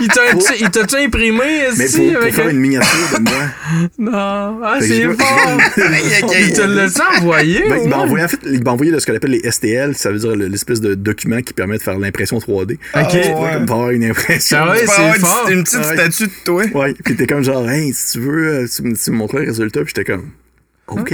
[0.00, 1.40] Il t'a- il t'a-tu imprimé
[1.76, 3.42] Mais ici pour, pour avec faire un- une miniature de moi.
[3.98, 4.60] Non.
[4.64, 5.58] Ah, c'est fort.
[6.40, 7.64] Il te l'a-tu envoyé?
[7.68, 9.94] Ben, il m'a envoyé, en fait, il m'a envoyé de ce qu'on appelle les STL,
[9.96, 12.74] ça veut dire le- l'espèce de document qui permet de faire l'impression 3D.
[12.74, 12.78] Ok.
[12.94, 13.22] Ah, ouais.
[13.54, 14.56] Comme pour avoir une impression.
[14.60, 15.48] Ah ouais, Tu c'est une, fort.
[15.50, 15.94] une petite Ouais.
[15.94, 16.64] statue de toi.
[16.74, 19.36] Ouais, puis t'es comme genre, hey, si tu veux, euh, tu, me- tu me montres
[19.36, 20.30] le résultat, puis j'étais comme,
[21.00, 21.12] OK.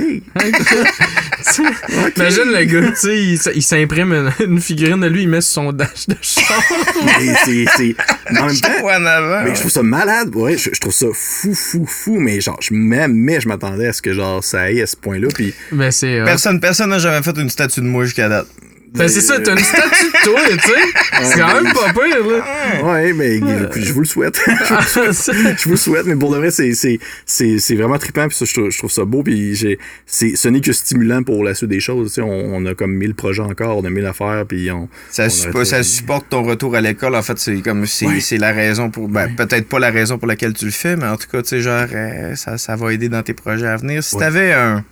[2.17, 2.97] Imagine le gars, tu
[3.37, 6.63] sais, il, s'imprime une, une figurine de lui, il met sur son dash de char.
[7.05, 7.35] Mais
[7.77, 7.95] c'est.
[8.39, 9.45] en même temps, Ouais, en avant.
[9.45, 12.59] mais je trouve ça malade, ouais, je, je trouve ça fou, fou, fou, mais genre,
[12.61, 15.55] je m'aimais, je m'attendais à ce que genre ça aille à ce point-là, puis.
[15.73, 16.21] Mais c'est.
[16.21, 18.47] euh, Personne personne n'a jamais fait une statue de moi jusqu'à date.
[18.95, 21.25] Ben, c'est ça, t'as une statue de toi, tu sais.
[21.25, 22.85] C'est quand même pas pire, là.
[22.85, 23.39] Ouais, mais
[23.77, 24.39] je vous le souhaite.
[24.47, 28.37] je vous le souhaite, mais pour de vrai, c'est, c'est, c'est, c'est vraiment trippant, puis
[28.37, 31.45] ça, je, trouve, je trouve ça beau, puis j'ai, c'est, ce n'est que stimulant pour
[31.45, 33.91] la suite des choses, tu sais, on, on a comme 1000 projets encore, on a
[33.91, 34.89] 1000 affaires, puis on...
[35.11, 35.83] Ça, on suppo- arrête ça pas.
[35.83, 37.15] supporte ton retour à l'école.
[37.15, 38.39] En fait, c'est comme c'est Ouais.
[38.39, 39.09] la raison pour.
[39.09, 41.49] Ben, peut-être pas la raison pour laquelle tu le fais, mais en tout cas, tu
[41.49, 44.03] sais, genre, euh, ça, ça va aider dans tes projets à venir.
[44.03, 44.21] Si Ouais.
[44.25, 44.85] t'avais un.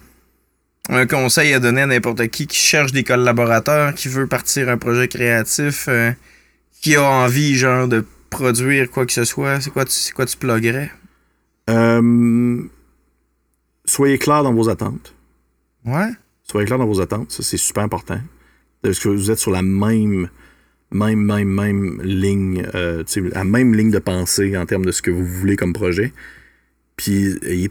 [0.89, 4.79] Un conseil à donner à n'importe qui qui cherche des collaborateurs, qui veut partir un
[4.79, 6.13] projet créatif, euh,
[6.81, 10.27] qui a envie, genre, de produire quoi que ce soit, c'est quoi, tu- c'est quoi
[10.27, 10.91] tu pluguerais?
[11.71, 12.63] Euh,
[13.85, 15.15] soyez clair dans vos attentes.
[15.85, 16.09] Ouais?
[16.45, 18.21] Soyez clair dans vos attentes, ça c'est super important.
[18.85, 20.29] Est-ce que vous êtes sur la même,
[20.93, 24.93] même, même, même ligne, euh, tu sais, la même ligne de pensée en termes de
[24.93, 26.13] ce que vous voulez comme projet.
[26.97, 27.71] Puis ayez-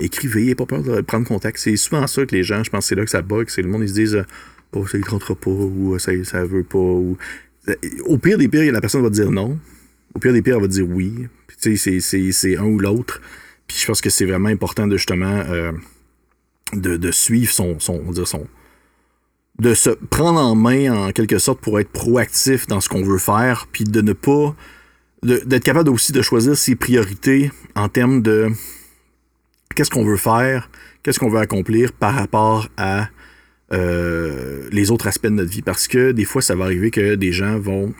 [0.00, 1.58] écrivez, n'ayez pas peur de prendre contact.
[1.58, 3.68] C'est souvent ça que les gens, je pense c'est là que ça bug, c'est le
[3.68, 4.24] monde ils se disent euh,
[4.72, 7.74] oh ça ne tentera pas ou euh, ça ça veut pas euh,
[8.06, 9.58] au pire des pires, la personne va dire non.
[10.14, 11.26] Au pire des pires, elle va dire oui.
[11.58, 13.20] C'est- un ou l'autre.
[13.66, 15.44] Puis je pense que c'est vraiment important de justement
[16.72, 18.46] de, de suivre son, son, son,
[19.58, 23.18] de se prendre en main en quelque sorte pour être proactif dans ce qu'on veut
[23.18, 24.54] faire, puis de ne pas,
[25.22, 28.48] d'être capable aussi de choisir ses priorités en termes de
[29.74, 30.70] qu'est-ce qu'on veut faire,
[31.02, 33.08] qu'est-ce qu'on veut accomplir par rapport à
[33.72, 35.62] euh, les autres aspects de notre vie.
[35.62, 37.94] Parce que des fois, ça va arriver que des gens vont,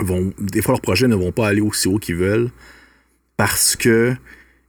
[0.00, 2.50] vont des fois leurs projets ne vont pas aller aussi haut qu'ils veulent
[3.36, 4.14] parce que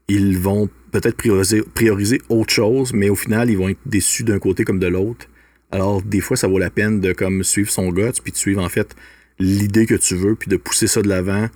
[0.08, 4.40] ils vont peut-être prioriser, prioriser autre chose, mais au final, ils vont être déçus d'un
[4.40, 5.28] côté comme de l'autre.
[5.72, 8.64] Alors, des fois, ça vaut la peine de comme suivre son guts, puis de suivre
[8.64, 8.96] en fait
[9.38, 11.48] l'idée que tu veux, puis de pousser ça de l'avant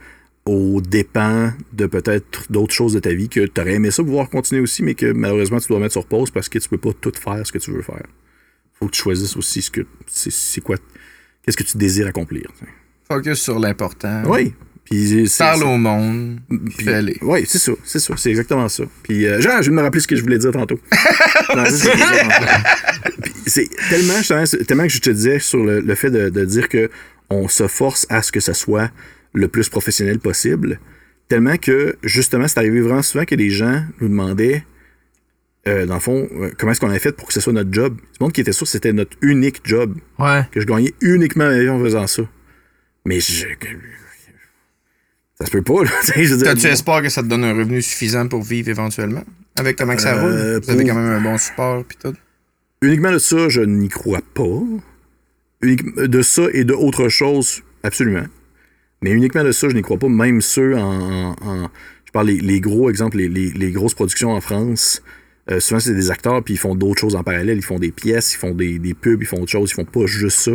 [0.45, 4.29] aux dépens de peut-être d'autres choses de ta vie que tu aurais aimé ça pouvoir
[4.29, 6.91] continuer aussi, mais que malheureusement tu dois mettre sur pause parce que tu peux pas
[6.99, 8.03] tout faire ce que tu veux faire.
[8.73, 10.75] Faut que tu choisisses aussi ce que c'est quoi
[11.45, 12.51] qu'est-ce que tu désires accomplir.
[13.07, 14.23] Focus sur l'important.
[14.27, 14.53] Oui.
[14.85, 16.39] Puis Parle au monde.
[16.49, 17.17] puis- fais-les.
[17.21, 18.83] Oui, c'est ça, c'est ça, c'est exactement ça.
[19.03, 20.77] Puis, euh, genre, je vais me rappeler ce que je voulais dire tantôt.
[23.45, 26.89] C'est tellement, tellement que je te disais sur le, le fait de, de dire que
[27.29, 28.89] on se force à ce que ça soit
[29.33, 30.79] le plus professionnel possible,
[31.27, 34.63] tellement que, justement, c'est arrivé vraiment souvent que les gens nous demandaient,
[35.67, 37.71] euh, dans le fond, euh, comment est-ce qu'on avait fait pour que ce soit notre
[37.73, 37.95] job.
[37.97, 40.41] Du monde qui était sûr que c'était notre unique job, Ouais.
[40.51, 42.23] que je gagnais uniquement ma vie en faisant ça.
[43.05, 43.45] Mais je...
[45.39, 45.89] Ça se peut pas, là.
[46.43, 49.23] T'as-tu espoir que ça te donne un revenu suffisant pour vivre éventuellement?
[49.55, 50.61] Avec comment que ça Euh, roule?
[50.63, 52.13] Vous avez pour- quand même un bon support pis tout.
[52.81, 54.61] Uniquement de ça, je n'y crois pas.
[55.61, 58.25] Unique- De ça et de autre chose, absolument.
[59.03, 60.07] Mais uniquement de ça, je n'y crois pas.
[60.09, 61.35] Même ceux en.
[62.05, 65.03] je parle les, les gros exemples, les, les- les grosses productions en France.
[65.51, 67.57] euh, souvent, c'est des acteurs, puis ils font d'autres choses en parallèle.
[67.57, 69.69] Ils font des pièces, ils font des, des pubs, ils font autre chose.
[69.71, 70.51] Ils font pas juste ça.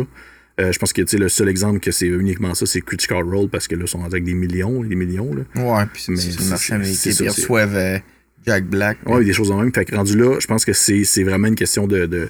[0.59, 3.67] Euh, je pense que le seul exemple que c'est uniquement ça, c'est Critical Role, parce
[3.67, 5.31] que là, ils sont avec des millions, des millions.
[5.33, 5.43] Là.
[5.63, 7.11] Ouais, pis c'est le marché américain.
[7.19, 7.97] Ils reçoivent euh,
[8.45, 8.97] Jack Black.
[9.05, 9.71] Ouais, des choses en même.
[9.73, 12.29] Fait que rendu là, je pense que c'est c'est vraiment une question de, de,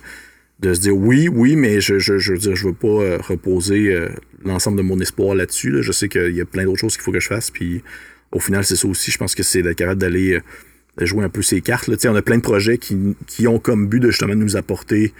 [0.59, 3.17] de se dire oui, oui, mais je, je, je veux dire, je veux pas euh,
[3.21, 4.09] reposer euh,
[4.43, 5.71] l'ensemble de mon espoir là-dessus.
[5.71, 5.81] là.
[5.81, 7.49] Je sais qu'il y a plein d'autres choses qu'il faut que je fasse.
[7.49, 7.81] Puis
[8.31, 9.11] au final, c'est ça aussi.
[9.11, 11.87] Je pense que c'est d'être capable d'aller euh, jouer un peu ces cartes.
[11.87, 11.95] Là.
[12.05, 15.13] On a plein de projets qui, qui ont comme but de justement nous apporter.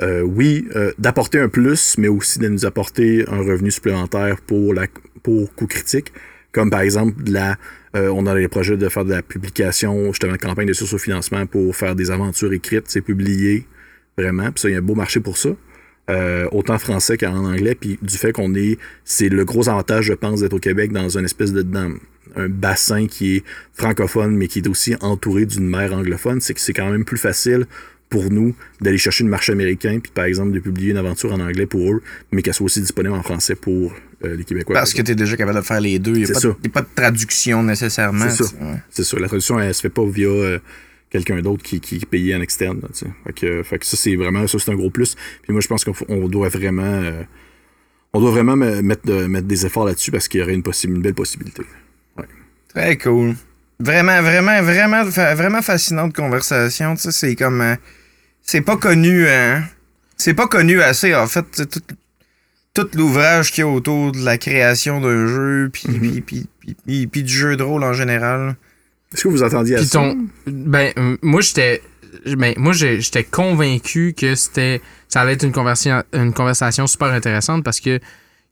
[0.00, 0.66] oui,
[0.96, 4.86] d'apporter un plus, mais aussi de nous apporter un revenu supplémentaire pour la
[5.22, 6.12] pour coup critique.
[6.52, 7.58] Comme par exemple, de la,
[7.94, 11.74] on a les projets de faire de la publication, justement, de campagne de source-financement pour
[11.74, 13.66] faire des aventures écrites, c'est publié,
[14.18, 14.50] vraiment.
[14.52, 15.50] Puis ça, il y a un beau marché pour ça.
[16.10, 20.14] Euh, autant français qu'en anglais, puis du fait qu'on est, c'est le gros avantage, je
[20.14, 21.92] pense, d'être au Québec dans une espèce de, dans
[22.34, 26.60] un bassin qui est francophone, mais qui est aussi entouré d'une mer anglophone, c'est que
[26.60, 27.66] c'est quand même plus facile
[28.08, 31.40] pour nous d'aller chercher le marché américain, puis par exemple de publier une aventure en
[31.40, 32.00] anglais pour eux,
[32.32, 33.92] mais qu'elle soit aussi disponible en français pour
[34.24, 34.76] euh, les Québécois.
[34.76, 36.12] Parce que t'es déjà capable de faire les deux.
[36.16, 38.30] Il n'y a, pas de- y a pas de traduction nécessairement.
[38.30, 38.50] C'est ça.
[38.58, 39.04] tu- ouais.
[39.04, 39.18] Ça.
[39.20, 40.58] La traduction, elle se fait pas via euh,
[41.10, 42.80] quelqu'un d'autre qui, qui payé en externe.
[42.82, 42.88] là,
[43.24, 45.14] fait, que, fait que ça, c'est vraiment ça, c'est un gros plus.
[45.42, 46.82] Puis moi, je pense qu'on doit vraiment.
[46.82, 47.22] euh,
[48.12, 50.86] on doit vraiment me- mettre, mettre des efforts là-dessus parce qu'il y aurait une, possi-
[50.88, 51.62] une belle possibilité.
[52.68, 53.34] Très cool.
[53.80, 56.94] Vraiment, vraiment, vraiment, vraiment fascinante conversation.
[56.96, 57.60] C'est comme.
[57.60, 57.74] euh,
[58.42, 59.62] c'est pas connu, hein.
[60.16, 61.44] C'est pas connu assez, en fait.
[61.70, 61.80] Tout,
[62.74, 67.32] tout l'ouvrage qu'il y a autour de la création d'un jeu, puis, puis- puis du
[67.32, 68.56] jeu de rôle en général.
[69.14, 69.98] Est-ce que vous attendiez à Puis ça?
[70.00, 70.18] ton.
[70.46, 71.82] Ben, euh, moi, j'étais.
[72.26, 74.80] Ben, moi, j'étais convaincu que c'était.
[75.08, 77.98] Ça allait être une conversation, une conversation super intéressante parce que.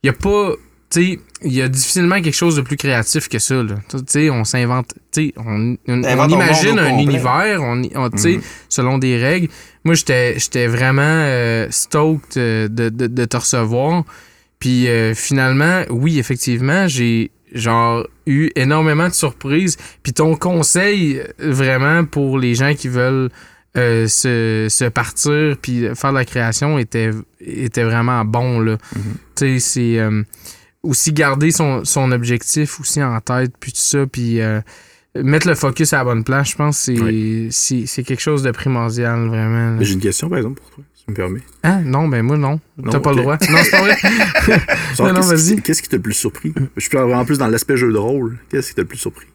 [0.03, 0.53] Il y a pas.
[0.89, 3.61] Tu sais, il y a difficilement quelque chose de plus créatif que ça.
[3.91, 4.95] Tu sais, on s'invente.
[5.12, 7.03] Tu sais, on, imagine un complet.
[7.03, 8.43] univers, on, tu sais, Mhm.
[8.69, 9.49] selon des règles.
[9.85, 14.05] Moi, j'étais j'étais vraiment euh, stoked euh, de, de, de te recevoir.
[14.61, 19.77] Puis euh, finalement, oui, effectivement, j'ai genre eu énormément de surprises.
[20.02, 23.31] Puis ton conseil, euh, vraiment, pour les gens qui veulent
[23.77, 27.10] euh, se, se partir puis faire de la création était,
[27.40, 28.78] était vraiment bon, là.
[28.94, 29.02] Mhm.
[29.36, 29.98] Tu sais, c'est...
[30.01, 30.23] euh,
[30.82, 34.40] aussi garder son, son objectif aussi en tête, puis tout ça, puis...
[34.40, 34.60] euh,
[35.23, 37.48] mettre le focus à la bonne place, je pense c'est Oui.
[37.51, 39.78] c'est- quelque chose de primordial, vraiment.
[39.81, 41.41] J'ai une question, par exemple, pour toi, tu me permets.
[41.62, 41.83] Hein?
[41.83, 42.61] Non, ben moi, non.
[42.78, 43.39] Non, T'as pas le droit.
[43.51, 43.97] Non, c'est pas vrai.
[44.99, 45.62] Non, non, qu'est-ce qui- vas-y.
[45.62, 46.53] Qu'est-ce qui t'a le plus surpris?
[46.77, 48.39] Je avoir en plus dans l'aspect jeu de rôle.
[48.49, 49.27] Qu'est-ce qui t'a le plus surpris?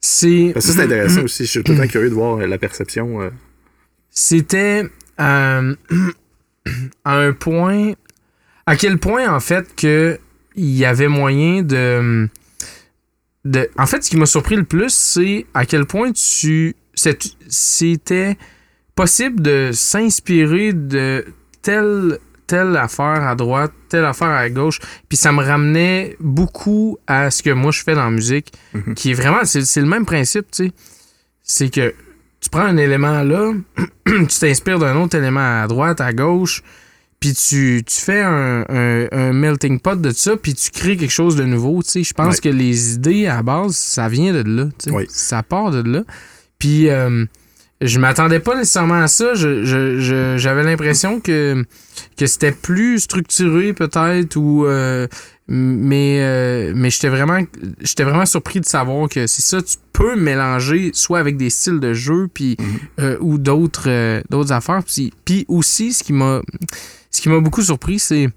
[0.00, 0.52] C'est.
[0.54, 1.44] Ça, c'est intéressant aussi.
[1.44, 3.20] Je suis tout le temps curieux de voir euh, la perception.
[3.22, 3.30] euh.
[4.10, 4.84] C'était
[5.20, 5.74] euh,
[7.04, 7.92] à un point.
[8.66, 10.18] À quel point, en fait, que
[10.56, 12.28] il y avait moyen de.
[13.44, 16.74] de en fait, ce qui m'a surpris le plus, c'est à quel point tu.
[16.94, 18.36] C'était
[18.94, 21.24] possible de s'inspirer de
[21.62, 24.78] telle, telle affaire à droite, telle affaire à gauche.
[25.08, 28.94] Puis ça me ramenait beaucoup à ce que moi je fais dans la musique, Mhm.
[28.94, 29.44] qui est vraiment.
[29.44, 30.72] C'est le même principe, tu sais.
[31.42, 31.94] C'est que
[32.40, 33.52] tu prends un élément là,
[34.06, 36.62] tu t'inspires d'un autre élément à droite, à gauche,
[37.20, 41.10] puis tu, tu fais un, un- un melting pot de ça, puis tu crées quelque
[41.12, 41.82] chose de nouveau.
[41.82, 42.02] tu sais.
[42.02, 42.40] Je pense Ouais.
[42.40, 44.68] que les idées à base, ça vient de là.
[44.78, 45.06] tu sais.
[45.08, 46.02] Ça part de là.
[46.58, 47.24] Puis euh,
[47.82, 49.34] je m'attendais pas nécessairement à ça.
[49.34, 51.64] Je- je- je- J'avais l'impression que,
[52.16, 54.66] que c'était plus structuré peut-être ou.
[54.66, 55.06] euh,
[55.48, 57.40] mais euh, mais j'étais vraiment
[57.80, 61.80] j'étais vraiment surpris de savoir que c'est ça tu peux mélanger soit avec des styles
[61.80, 62.56] de jeu puis
[63.00, 66.40] euh, ou d'autres d'autres affaires puis, puis aussi ce qui m'a
[67.10, 68.28] ce qui m'a beaucoup surpris c'est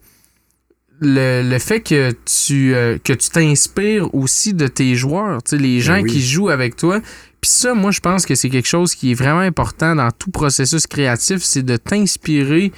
[1.02, 6.02] le, le fait que tu euh, que tu t'inspires aussi de tes joueurs les gens
[6.02, 6.10] oui.
[6.10, 7.02] qui jouent avec toi
[7.42, 10.32] puis ça moi je pense que c'est quelque chose qui est vraiment important dans tout
[10.32, 12.72] processus créatif c'est de t'inspirer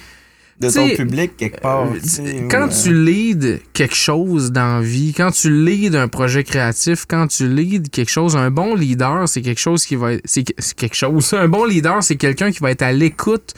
[0.60, 1.86] De ton public, quelque part.
[1.86, 7.04] euh, quand tu leads quelque chose dans la vie, quand tu leads un projet créatif,
[7.08, 10.22] quand tu leads quelque chose, un bon leader, c'est quelque chose qui va être.
[10.26, 10.42] C'est
[10.74, 11.32] quelque chose.
[11.34, 13.54] Un bon leader, c'est quelqu'un qui va être à l'écoute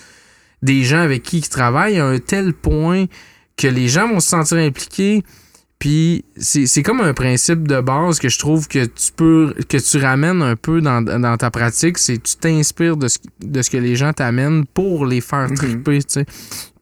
[0.62, 3.06] des gens avec qui il travaille à un tel point
[3.60, 5.22] que les gens vont se sentir impliqués.
[5.78, 9.78] Puis c'est c'est comme un principe de base que je trouve que tu peux que
[9.78, 13.70] tu ramènes un peu dans, dans ta pratique, c'est tu t'inspires de ce, de ce
[13.70, 15.54] que les gens t'amènent pour les faire Mhm.
[15.56, 16.26] triper, tu sais.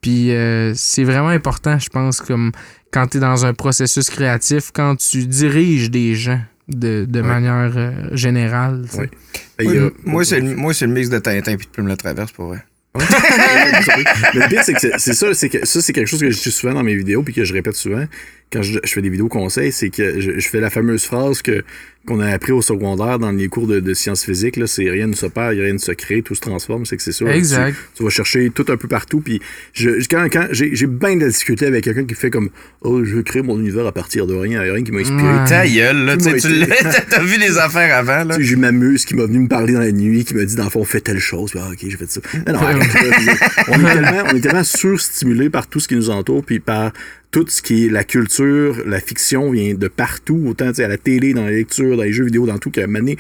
[0.00, 2.50] Puis euh, c'est vraiment important, je pense, comme
[2.90, 7.26] quand tu es dans un processus créatif, quand tu diriges des gens de, de Ouais.
[7.26, 8.84] manière euh, générale.
[8.98, 9.10] Ouais.
[9.60, 11.86] Et a- Oui, moi, c'est le, moi, c'est le mix de Tintin puis de Plume
[11.88, 12.64] la Traverse, pour vrai.
[14.34, 16.40] Mais le pire, c'est que c'est- ça, c'est que ça, c'est quelque chose que je
[16.40, 18.04] dis souvent dans mes vidéos puis que je répète souvent
[18.52, 21.42] quand je, je fais des vidéos conseils, c'est que je, je fais la fameuse phrase
[21.42, 21.62] que
[22.06, 25.06] qu'on a appris au secondaire dans les cours de, de sciences physiques, là, c'est rien
[25.08, 27.26] ne se perd, rien ne se crée, tout se transforme, c'est que c'est ça.
[27.26, 27.72] Exact.
[27.74, 29.42] Tu, tu vas chercher tout un peu partout, puis
[29.74, 32.48] je, quand, quand j'ai j'ai bien de la difficulté avec quelqu'un qui fait comme
[32.80, 34.92] oh je veux créer mon univers à partir de rien, il y a rien qui
[34.92, 35.22] m'a inspiré.
[35.22, 35.44] Ouais.
[35.46, 36.16] Ta gueule, là.
[36.16, 38.36] Tu m'a sais, tu été- l'as- t'as vu les affaires avant, là?
[38.36, 40.44] Tu sais, j'ai ma muse qui m'a venu me parler dans la nuit, qui m'a
[40.46, 41.50] dit, dans le fond, fais telle chose.
[41.50, 42.20] Puis, ah, ok, j'ai fait ça.
[42.46, 42.58] Non,
[43.68, 46.92] on, est tellement, on est tellement surstimulé par tout ce qui nous entoure, puis par
[47.30, 51.34] tout ce qui est la culture, la fiction vient de partout, autant à la télé,
[51.34, 53.16] dans la lecture, dans les jeux vidéo, dans tout, qu'à donné,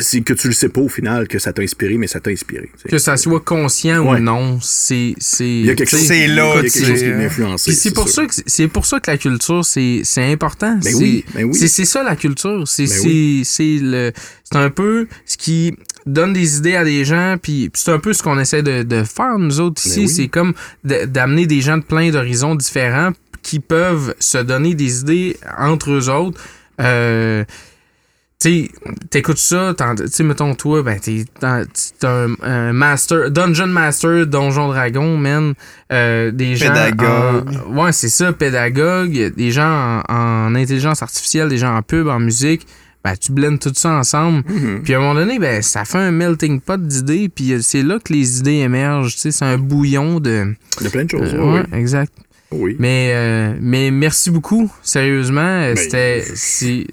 [0.00, 2.30] c'est que tu le sais pas au final que ça t'a inspiré, mais ça t'a
[2.30, 2.70] inspiré.
[2.74, 2.88] tu sais.
[2.88, 4.18] Que ça soit conscient Ouais.
[4.18, 5.14] ou non, c'est.
[5.18, 6.84] c'est- Il y a quelque tu chose, sais, c'est là, il y a quelque c'est-
[6.86, 7.70] chose qui m'a influencé.
[7.70, 10.74] Puis c'est pour ça que c'est- pour ça que la culture c'est c'est important.
[10.82, 11.54] Ben C'est- oui, ben oui.
[11.54, 12.66] C'est c'est ça la culture.
[12.66, 13.42] C'est Ben c'est oui.
[13.44, 14.12] c'est le
[14.44, 15.74] c'est un peu ce qui
[16.06, 19.04] donne des idées à des gens puis c'est un peu ce qu'on essaie de, de
[19.04, 20.00] faire nous autres ici.
[20.00, 20.12] Ben oui.
[20.12, 20.54] C'est comme
[20.84, 23.10] d'amener des gens de plein d'horizons différents
[23.42, 26.40] qui peuvent se donner des idées entre eux autres.
[26.80, 27.44] Euh,
[28.40, 28.70] tu
[29.10, 35.16] t'écoutes ça, t'en- tu mettons, toi, ben, t'es un, un master, Dungeon Master, Donjon Dragon,
[35.18, 35.54] man.
[35.92, 36.68] Euh, des gens.
[36.72, 37.50] Pédagogue.
[37.68, 39.34] en- ouais, c'est ça, pédagogue.
[39.36, 40.14] Des gens en,
[40.48, 42.66] en intelligence artificielle, des gens en pub, en musique.
[43.02, 44.42] Ben, tu blends tout ça ensemble.
[44.46, 44.82] Mhm.
[44.84, 47.30] Puis à un moment donné, ben, ça fait un melting pot d'idées.
[47.34, 49.14] Puis euh, c'est là que les idées émergent.
[49.14, 50.54] Tu sais, c'est un bouillon de.
[50.84, 51.32] A plein de choses.
[51.34, 52.12] Euh, ouais, ouais, exact.
[52.52, 52.76] Oui.
[52.78, 55.40] Mais, euh, mais merci beaucoup, sérieusement.
[55.40, 56.24] Euh, Ben, C'était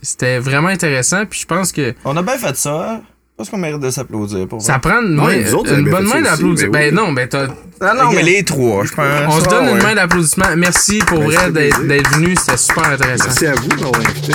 [0.01, 1.25] c'était vraiment intéressant.
[1.25, 2.91] Puis je pense que On a bien fait ça.
[2.93, 3.01] hein?
[3.39, 4.81] Je pense qu'on mérite de s'applaudir, pour ça vrai.
[4.81, 6.71] prend une, Ouais, main- autres, une bonne main d'applaudissement.
[6.73, 6.79] oui.
[6.89, 7.47] Ben non, ben t'as.
[7.79, 9.05] Ah non, mais les trois, je pense.
[9.27, 9.83] On se Ah, donne une ouais.
[9.83, 10.45] main d'applaudissement.
[10.55, 12.35] Merci pour Ben, ça vrai d'être venu.
[12.35, 13.25] C'était super intéressant.
[13.25, 14.33] Merci à vous d'avoir invité.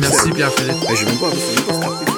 [0.00, 0.76] Merci Pierre-Philippe.
[0.96, 2.13] J'ai même pas, même.